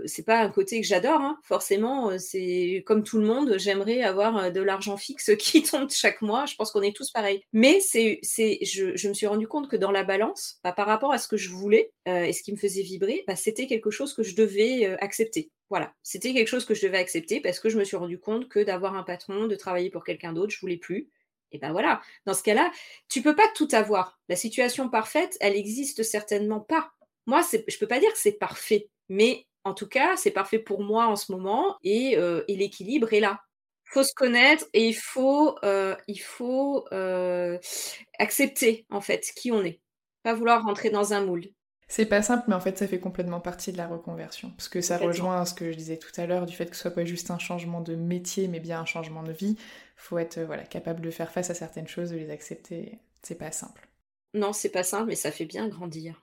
c'est 0.05 0.25
pas 0.25 0.41
un 0.41 0.49
côté 0.49 0.81
que 0.81 0.87
j'adore, 0.87 1.21
hein. 1.21 1.37
forcément, 1.43 2.17
c'est 2.19 2.83
comme 2.85 3.03
tout 3.03 3.19
le 3.19 3.25
monde, 3.25 3.55
j'aimerais 3.57 4.01
avoir 4.01 4.51
de 4.51 4.61
l'argent 4.61 4.97
fixe 4.97 5.31
qui 5.39 5.63
tombe 5.63 5.89
chaque 5.89 6.21
mois, 6.21 6.45
je 6.45 6.55
pense 6.55 6.71
qu'on 6.71 6.81
est 6.81 6.95
tous 6.95 7.11
pareils. 7.11 7.41
Mais 7.53 7.79
c'est, 7.79 8.19
c'est, 8.21 8.59
je, 8.63 8.95
je, 8.95 9.09
me 9.09 9.13
suis 9.13 9.27
rendu 9.27 9.47
compte 9.47 9.69
que 9.69 9.75
dans 9.75 9.91
la 9.91 10.03
balance, 10.03 10.59
bah, 10.63 10.71
par 10.73 10.87
rapport 10.87 11.11
à 11.13 11.17
ce 11.17 11.27
que 11.27 11.37
je 11.37 11.49
voulais 11.49 11.91
et 12.05 12.33
ce 12.33 12.43
qui 12.43 12.51
me 12.51 12.57
faisait 12.57 12.81
vibrer, 12.81 13.23
bah, 13.27 13.35
c'était 13.35 13.67
quelque 13.67 13.91
chose 13.91 14.13
que 14.13 14.23
je 14.23 14.35
devais 14.35 14.85
accepter. 15.01 15.51
Voilà, 15.69 15.93
c'était 16.03 16.33
quelque 16.33 16.47
chose 16.47 16.65
que 16.65 16.75
je 16.75 16.85
devais 16.85 16.97
accepter 16.97 17.41
parce 17.41 17.59
que 17.59 17.69
je 17.69 17.79
me 17.79 17.83
suis 17.83 17.97
rendu 17.97 18.19
compte 18.19 18.47
que 18.47 18.59
d'avoir 18.59 18.95
un 18.95 19.03
patron, 19.03 19.47
de 19.47 19.55
travailler 19.55 19.89
pour 19.89 20.03
quelqu'un 20.03 20.33
d'autre, 20.33 20.53
je 20.53 20.59
voulais 20.59 20.77
plus. 20.77 21.09
Et 21.51 21.59
ben 21.59 21.71
voilà, 21.71 22.01
dans 22.25 22.33
ce 22.33 22.43
cas-là, 22.43 22.71
tu 23.09 23.21
peux 23.21 23.35
pas 23.35 23.47
tout 23.55 23.67
avoir. 23.71 24.19
La 24.27 24.35
situation 24.35 24.89
parfaite, 24.89 25.37
elle 25.39 25.55
existe 25.55 26.03
certainement 26.03 26.59
pas. 26.59 26.91
Moi, 27.27 27.41
je 27.67 27.77
peux 27.77 27.87
pas 27.87 27.99
dire 27.99 28.11
que 28.11 28.17
c'est 28.17 28.33
parfait, 28.33 28.89
mais 29.07 29.47
en 29.63 29.73
tout 29.73 29.87
cas, 29.87 30.17
c'est 30.17 30.31
parfait 30.31 30.59
pour 30.59 30.83
moi 30.83 31.05
en 31.07 31.15
ce 31.15 31.31
moment 31.31 31.77
et, 31.83 32.17
euh, 32.17 32.43
l'équilibre 32.49 33.13
est 33.13 33.19
là. 33.19 33.39
Il 33.87 33.91
faut 33.93 34.03
se 34.03 34.13
connaître 34.15 34.65
et 34.73 34.87
il 34.87 34.93
faut, 34.95 35.55
euh, 35.63 35.95
euh, 36.91 37.59
accepter 38.19 38.85
en 38.89 39.01
fait 39.01 39.31
qui 39.35 39.51
on 39.51 39.63
est. 39.63 39.79
Pas 40.23 40.33
vouloir 40.33 40.63
rentrer 40.63 40.89
dans 40.89 41.13
un 41.13 41.23
moule. 41.25 41.45
C'est 41.95 42.07
pas 42.07 42.23
simple, 42.23 42.45
mais 42.47 42.55
en 42.55 42.59
fait, 42.59 42.75
ça 42.75 42.87
fait 42.87 42.99
complètement 42.99 43.39
partie 43.39 43.71
de 43.71 43.77
la 43.77 43.85
reconversion. 43.85 44.49
Parce 44.57 44.67
que 44.67 44.81
ça 44.81 44.97
rejoint 44.97 45.45
ce 45.45 45.53
que 45.53 45.71
je 45.71 45.77
disais 45.77 45.97
tout 45.97 46.09
à 46.19 46.25
l'heure, 46.25 46.47
du 46.47 46.55
fait 46.55 46.65
que 46.65 46.75
ce 46.75 46.81
soit 46.81 46.89
pas 46.89 47.05
juste 47.05 47.29
un 47.29 47.37
changement 47.37 47.81
de 47.81 47.93
métier, 47.93 48.47
mais 48.47 48.59
bien 48.59 48.79
un 48.79 48.85
changement 48.85 49.21
de 49.21 49.31
vie. 49.31 49.57
Faut 49.95 50.17
être 50.17 50.39
euh, 50.39 50.45
voilà, 50.47 50.63
capable 50.63 51.01
de 51.01 51.11
faire 51.11 51.31
face 51.31 51.51
à 51.51 51.53
certaines 51.53 51.87
choses, 51.87 52.09
de 52.09 52.15
les 52.15 52.31
accepter. 52.31 52.97
C'est 53.21 53.37
pas 53.37 53.51
simple. 53.51 53.87
Non, 54.33 54.53
c'est 54.53 54.71
pas 54.71 54.81
simple, 54.81 55.09
mais 55.09 55.15
ça 55.15 55.29
fait 55.29 55.45
bien 55.45 55.67
grandir. 55.67 56.19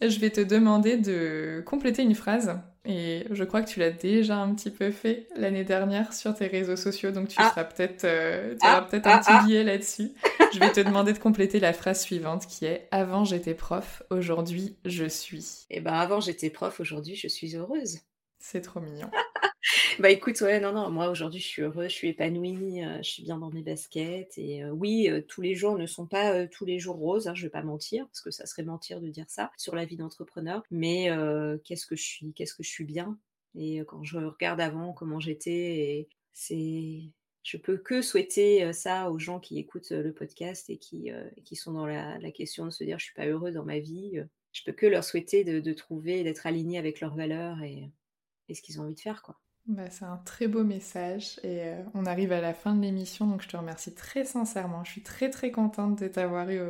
Je 0.00 0.18
vais 0.18 0.30
te 0.30 0.40
demander 0.40 0.96
de 0.96 1.62
compléter 1.64 2.02
une 2.02 2.14
phrase, 2.14 2.58
et 2.86 3.26
je 3.30 3.44
crois 3.44 3.62
que 3.62 3.68
tu 3.68 3.80
l'as 3.80 3.90
déjà 3.90 4.36
un 4.36 4.54
petit 4.54 4.70
peu 4.70 4.90
fait 4.90 5.26
l'année 5.36 5.64
dernière 5.64 6.12
sur 6.12 6.34
tes 6.34 6.46
réseaux 6.46 6.76
sociaux, 6.76 7.12
donc 7.12 7.28
tu 7.28 7.36
ah. 7.38 7.48
seras 7.48 7.64
peut-être, 7.64 8.04
euh, 8.04 8.54
tu 8.60 8.66
auras 8.66 8.78
ah, 8.78 8.82
peut-être 8.82 9.06
un 9.06 9.12
ah, 9.12 9.20
petit 9.20 9.46
billet 9.46 9.64
là-dessus. 9.64 10.10
je 10.52 10.58
vais 10.58 10.70
te 10.70 10.80
demander 10.80 11.14
de 11.14 11.18
compléter 11.18 11.60
la 11.60 11.72
phrase 11.72 12.02
suivante 12.02 12.46
qui 12.46 12.66
est 12.66 12.86
Avant 12.90 13.24
j'étais 13.24 13.54
prof, 13.54 14.02
aujourd'hui 14.10 14.76
je 14.84 15.06
suis. 15.06 15.64
Eh 15.70 15.80
ben 15.80 15.94
avant 15.94 16.20
j'étais 16.20 16.50
prof, 16.50 16.78
aujourd'hui 16.80 17.16
je 17.16 17.28
suis 17.28 17.56
heureuse. 17.56 18.00
C'est 18.44 18.60
trop 18.60 18.80
mignon. 18.80 19.10
Bah 19.98 20.10
écoute, 20.10 20.38
ouais, 20.42 20.60
non, 20.60 20.72
non, 20.72 20.90
moi 20.90 21.08
aujourd'hui 21.08 21.40
je 21.40 21.46
suis 21.46 21.62
heureuse, 21.62 21.88
je 21.88 21.94
suis 21.94 22.08
épanouie, 22.08 22.82
je 22.98 23.08
suis 23.08 23.22
bien 23.22 23.38
dans 23.38 23.50
mes 23.50 23.62
baskets. 23.62 24.36
Et 24.36 24.62
oui, 24.66 25.08
tous 25.28 25.40
les 25.40 25.54
jours 25.54 25.78
ne 25.78 25.86
sont 25.86 26.06
pas 26.06 26.46
tous 26.46 26.66
les 26.66 26.78
jours 26.78 26.96
roses, 26.96 27.28
hein, 27.28 27.34
je 27.34 27.44
vais 27.44 27.50
pas 27.50 27.62
mentir, 27.62 28.06
parce 28.08 28.20
que 28.20 28.30
ça 28.30 28.44
serait 28.44 28.64
mentir 28.64 29.00
de 29.00 29.08
dire 29.08 29.24
ça 29.28 29.50
sur 29.56 29.74
la 29.74 29.86
vie 29.86 29.96
d'entrepreneur. 29.96 30.62
Mais 30.70 31.08
qu'est-ce 31.64 31.86
que 31.86 31.96
je 31.96 32.02
suis, 32.02 32.34
qu'est-ce 32.34 32.54
que 32.54 32.62
je 32.62 32.68
suis 32.68 32.84
bien? 32.84 33.18
Et 33.54 33.78
quand 33.86 34.04
je 34.04 34.18
regarde 34.18 34.60
avant 34.60 34.92
comment 34.92 35.20
j'étais, 35.20 36.08
c'est. 36.34 37.00
Je 37.42 37.56
peux 37.56 37.78
que 37.78 38.02
souhaiter 38.02 38.70
ça 38.74 39.10
aux 39.10 39.18
gens 39.18 39.40
qui 39.40 39.58
écoutent 39.58 39.92
le 39.92 40.12
podcast 40.12 40.68
et 40.68 40.76
qui, 40.76 41.10
qui 41.44 41.56
sont 41.56 41.72
dans 41.72 41.86
la, 41.86 42.18
question 42.32 42.66
de 42.66 42.70
se 42.70 42.84
dire 42.84 42.98
je 42.98 43.06
suis 43.06 43.14
pas 43.14 43.26
heureux 43.26 43.52
dans 43.52 43.64
ma 43.64 43.78
vie. 43.78 44.20
Je 44.52 44.62
peux 44.64 44.72
que 44.72 44.86
leur 44.86 45.04
souhaiter 45.04 45.44
de, 45.44 45.60
de 45.60 45.72
trouver, 45.72 46.24
d'être 46.24 46.46
alignés 46.46 46.78
avec 46.78 47.00
leurs 47.00 47.14
valeurs 47.16 47.62
et, 47.62 47.90
et 48.48 48.54
ce 48.54 48.62
qu'ils 48.62 48.80
ont 48.80 48.84
envie 48.84 48.94
de 48.94 49.00
faire, 49.00 49.22
quoi. 49.22 49.40
Bah, 49.66 49.88
c'est 49.90 50.04
un 50.04 50.18
très 50.18 50.46
beau 50.46 50.62
message 50.62 51.40
et 51.42 51.62
euh, 51.62 51.82
on 51.94 52.04
arrive 52.04 52.32
à 52.32 52.42
la 52.42 52.52
fin 52.52 52.74
de 52.74 52.82
l'émission 52.82 53.26
donc 53.26 53.40
je 53.42 53.48
te 53.48 53.56
remercie 53.56 53.94
très 53.94 54.24
sincèrement. 54.26 54.84
Je 54.84 54.90
suis 54.92 55.02
très 55.02 55.30
très 55.30 55.50
contente 55.50 55.98
de 55.98 56.06
t'avoir 56.06 56.50
eu. 56.50 56.60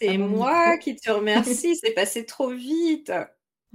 C'est 0.00 0.16
moi 0.18 0.78
qui 0.78 0.96
te 0.96 1.10
remercie, 1.10 1.76
c'est 1.76 1.92
passé 1.92 2.24
trop 2.24 2.50
vite. 2.50 3.12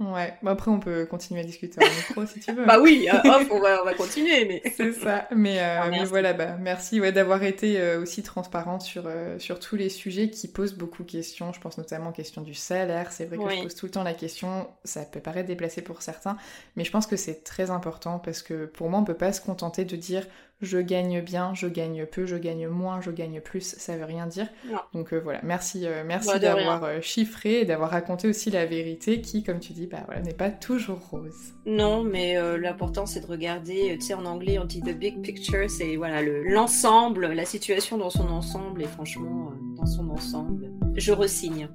Ouais, 0.00 0.36
bah, 0.42 0.50
après 0.50 0.72
on 0.72 0.80
peut 0.80 1.06
continuer 1.06 1.40
à 1.40 1.44
discuter 1.44 1.80
en 1.80 1.88
micro 1.88 2.26
si 2.26 2.40
tu 2.40 2.52
veux. 2.52 2.64
bah 2.64 2.80
oui, 2.80 3.08
euh, 3.08 3.16
on, 3.24 3.60
va, 3.60 3.80
on, 3.80 3.84
va, 3.84 3.94
continuer, 3.94 4.44
mais. 4.44 4.60
C'est 4.76 4.92
ça, 4.92 5.28
mais, 5.30 5.60
euh, 5.60 5.82
ah, 5.82 5.88
mais, 5.88 6.04
voilà, 6.04 6.32
bah, 6.32 6.56
merci 6.58 7.00
ouais, 7.00 7.12
d'avoir 7.12 7.44
été 7.44 7.80
euh, 7.80 8.00
aussi 8.00 8.24
transparente 8.24 8.82
sur, 8.82 9.08
sur 9.38 9.60
tous 9.60 9.76
les 9.76 9.88
sujets 9.88 10.30
qui 10.30 10.48
posent 10.48 10.74
beaucoup 10.74 11.04
de 11.04 11.10
questions. 11.12 11.52
Je 11.52 11.60
pense 11.60 11.78
notamment 11.78 12.10
aux 12.10 12.12
questions 12.12 12.42
du 12.42 12.54
salaire. 12.54 13.12
C'est 13.12 13.26
vrai 13.26 13.38
que 13.38 13.48
je 13.48 13.62
pose 13.62 13.74
tout 13.76 13.86
le 13.86 13.92
temps 13.92 14.02
la 14.02 14.14
question, 14.14 14.68
ça 14.82 15.04
peut 15.04 15.20
paraître 15.20 15.46
déplacé 15.46 15.80
pour 15.80 16.02
certains, 16.02 16.36
mais 16.74 16.82
je 16.82 16.90
pense 16.90 17.06
que 17.06 17.16
c'est 17.16 17.44
très 17.44 17.70
important 17.70 18.18
parce 18.18 18.42
que 18.42 18.66
pour 18.66 18.90
moi 18.90 18.98
on 18.98 19.04
peut 19.04 19.14
pas 19.14 19.32
se 19.32 19.40
contenter 19.40 19.84
de 19.84 19.94
dire 19.94 20.26
je 20.60 20.78
gagne 20.78 21.20
bien, 21.20 21.52
je 21.54 21.66
gagne 21.66 22.06
peu, 22.06 22.26
je 22.26 22.36
gagne 22.36 22.68
moins, 22.68 23.00
je 23.00 23.10
gagne 23.10 23.40
plus, 23.40 23.74
ça 23.78 23.96
veut 23.96 24.04
rien 24.04 24.26
dire. 24.26 24.46
Donc 24.92 25.12
euh, 25.12 25.18
voilà, 25.18 25.40
merci, 25.42 25.86
euh, 25.86 26.02
merci 26.06 26.28
bah, 26.28 26.38
d'avoir 26.38 26.84
euh, 26.84 27.00
chiffré 27.00 27.60
et 27.60 27.64
d'avoir 27.64 27.90
raconté 27.90 28.28
aussi 28.28 28.50
la 28.50 28.66
vérité 28.66 29.20
qui, 29.20 29.42
comme 29.42 29.60
tu 29.60 29.72
dis, 29.72 29.86
bah 29.86 30.02
voilà, 30.06 30.22
n'est 30.22 30.32
pas 30.32 30.50
toujours 30.50 31.00
rose. 31.10 31.54
Non, 31.66 32.02
mais 32.02 32.36
l'important 32.58 33.06
c'est 33.06 33.20
de 33.20 33.26
regarder, 33.26 33.96
tu 33.98 34.06
sais, 34.06 34.14
en 34.14 34.24
anglais 34.24 34.58
on 34.58 34.64
dit 34.64 34.80
the 34.80 34.96
big 34.96 35.20
picture, 35.22 35.68
c'est 35.68 35.96
voilà 35.96 36.22
l'ensemble, 36.22 37.26
la 37.32 37.44
situation 37.44 37.98
dans 37.98 38.10
son 38.10 38.28
ensemble 38.28 38.82
et 38.82 38.86
franchement 38.86 39.52
dans 39.76 39.86
son 39.86 40.08
ensemble. 40.10 40.70
Je 40.96 41.12
resigne. 41.12 41.68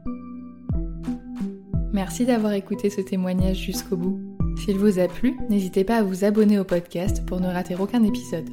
Merci 1.92 2.26
d'avoir 2.26 2.54
écouté 2.54 2.90
ce 2.90 3.02
témoignage 3.02 3.58
jusqu'au 3.58 3.98
bout. 3.98 4.20
S'il 4.58 4.78
vous 4.78 5.00
a 5.00 5.08
plu, 5.08 5.38
n'hésitez 5.50 5.84
pas 5.84 5.98
à 5.98 6.04
vous 6.04 6.24
abonner 6.24 6.60
au 6.60 6.64
podcast 6.64 7.26
pour 7.26 7.40
ne 7.40 7.48
rater 7.48 7.76
aucun 7.76 8.04
épisode. 8.04 8.50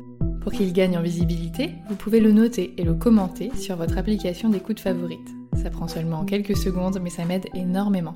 Pour 0.46 0.52
qu'il 0.52 0.72
gagne 0.72 0.96
en 0.96 1.02
visibilité, 1.02 1.72
vous 1.88 1.96
pouvez 1.96 2.20
le 2.20 2.30
noter 2.30 2.72
et 2.78 2.84
le 2.84 2.94
commenter 2.94 3.50
sur 3.56 3.74
votre 3.74 3.98
application 3.98 4.48
d'écoute 4.48 4.78
favorite. 4.78 5.28
Ça 5.60 5.70
prend 5.70 5.88
seulement 5.88 6.24
quelques 6.24 6.56
secondes, 6.56 7.00
mais 7.02 7.10
ça 7.10 7.24
m'aide 7.24 7.46
énormément. 7.52 8.14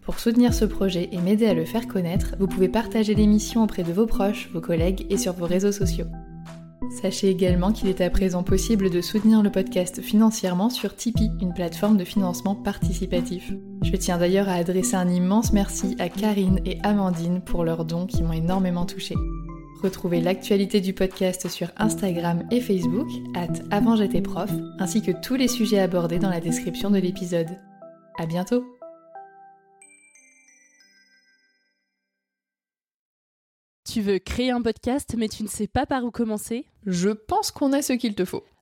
Pour 0.00 0.20
soutenir 0.20 0.54
ce 0.54 0.66
projet 0.66 1.08
et 1.10 1.18
m'aider 1.18 1.46
à 1.46 1.52
le 1.52 1.64
faire 1.64 1.88
connaître, 1.88 2.36
vous 2.38 2.46
pouvez 2.46 2.68
partager 2.68 3.16
l'émission 3.16 3.64
auprès 3.64 3.82
de 3.82 3.92
vos 3.92 4.06
proches, 4.06 4.50
vos 4.54 4.60
collègues 4.60 5.04
et 5.10 5.16
sur 5.16 5.32
vos 5.32 5.46
réseaux 5.46 5.72
sociaux. 5.72 6.06
Sachez 7.02 7.28
également 7.28 7.72
qu'il 7.72 7.88
est 7.88 8.02
à 8.02 8.08
présent 8.08 8.44
possible 8.44 8.88
de 8.88 9.00
soutenir 9.00 9.42
le 9.42 9.50
podcast 9.50 10.00
financièrement 10.00 10.70
sur 10.70 10.94
Tipeee, 10.94 11.32
une 11.40 11.54
plateforme 11.54 11.96
de 11.96 12.04
financement 12.04 12.54
participatif. 12.54 13.52
Je 13.82 13.96
tiens 13.96 14.18
d'ailleurs 14.18 14.48
à 14.48 14.54
adresser 14.54 14.94
un 14.94 15.08
immense 15.08 15.52
merci 15.52 15.96
à 15.98 16.08
Karine 16.08 16.60
et 16.64 16.78
Amandine 16.84 17.40
pour 17.40 17.64
leurs 17.64 17.84
dons 17.84 18.06
qui 18.06 18.22
m'ont 18.22 18.32
énormément 18.32 18.86
touchée. 18.86 19.16
Retrouvez 19.84 20.22
l'actualité 20.22 20.80
du 20.80 20.94
podcast 20.94 21.46
sur 21.50 21.70
Instagram 21.76 22.48
et 22.50 22.62
Facebook, 22.62 23.06
at 23.34 23.52
avant 23.70 23.96
j'étais 23.96 24.22
prof, 24.22 24.50
ainsi 24.78 25.02
que 25.02 25.10
tous 25.10 25.34
les 25.34 25.46
sujets 25.46 25.78
abordés 25.78 26.18
dans 26.18 26.30
la 26.30 26.40
description 26.40 26.90
de 26.90 26.96
l'épisode. 26.96 27.60
À 28.18 28.24
bientôt! 28.24 28.64
Tu 33.86 34.00
veux 34.00 34.18
créer 34.18 34.50
un 34.50 34.62
podcast 34.62 35.16
mais 35.18 35.28
tu 35.28 35.42
ne 35.42 35.48
sais 35.48 35.66
pas 35.66 35.84
par 35.84 36.02
où 36.02 36.10
commencer? 36.10 36.64
Je 36.86 37.10
pense 37.10 37.50
qu'on 37.50 37.74
a 37.74 37.82
ce 37.82 37.92
qu'il 37.92 38.14
te 38.14 38.24
faut. 38.24 38.42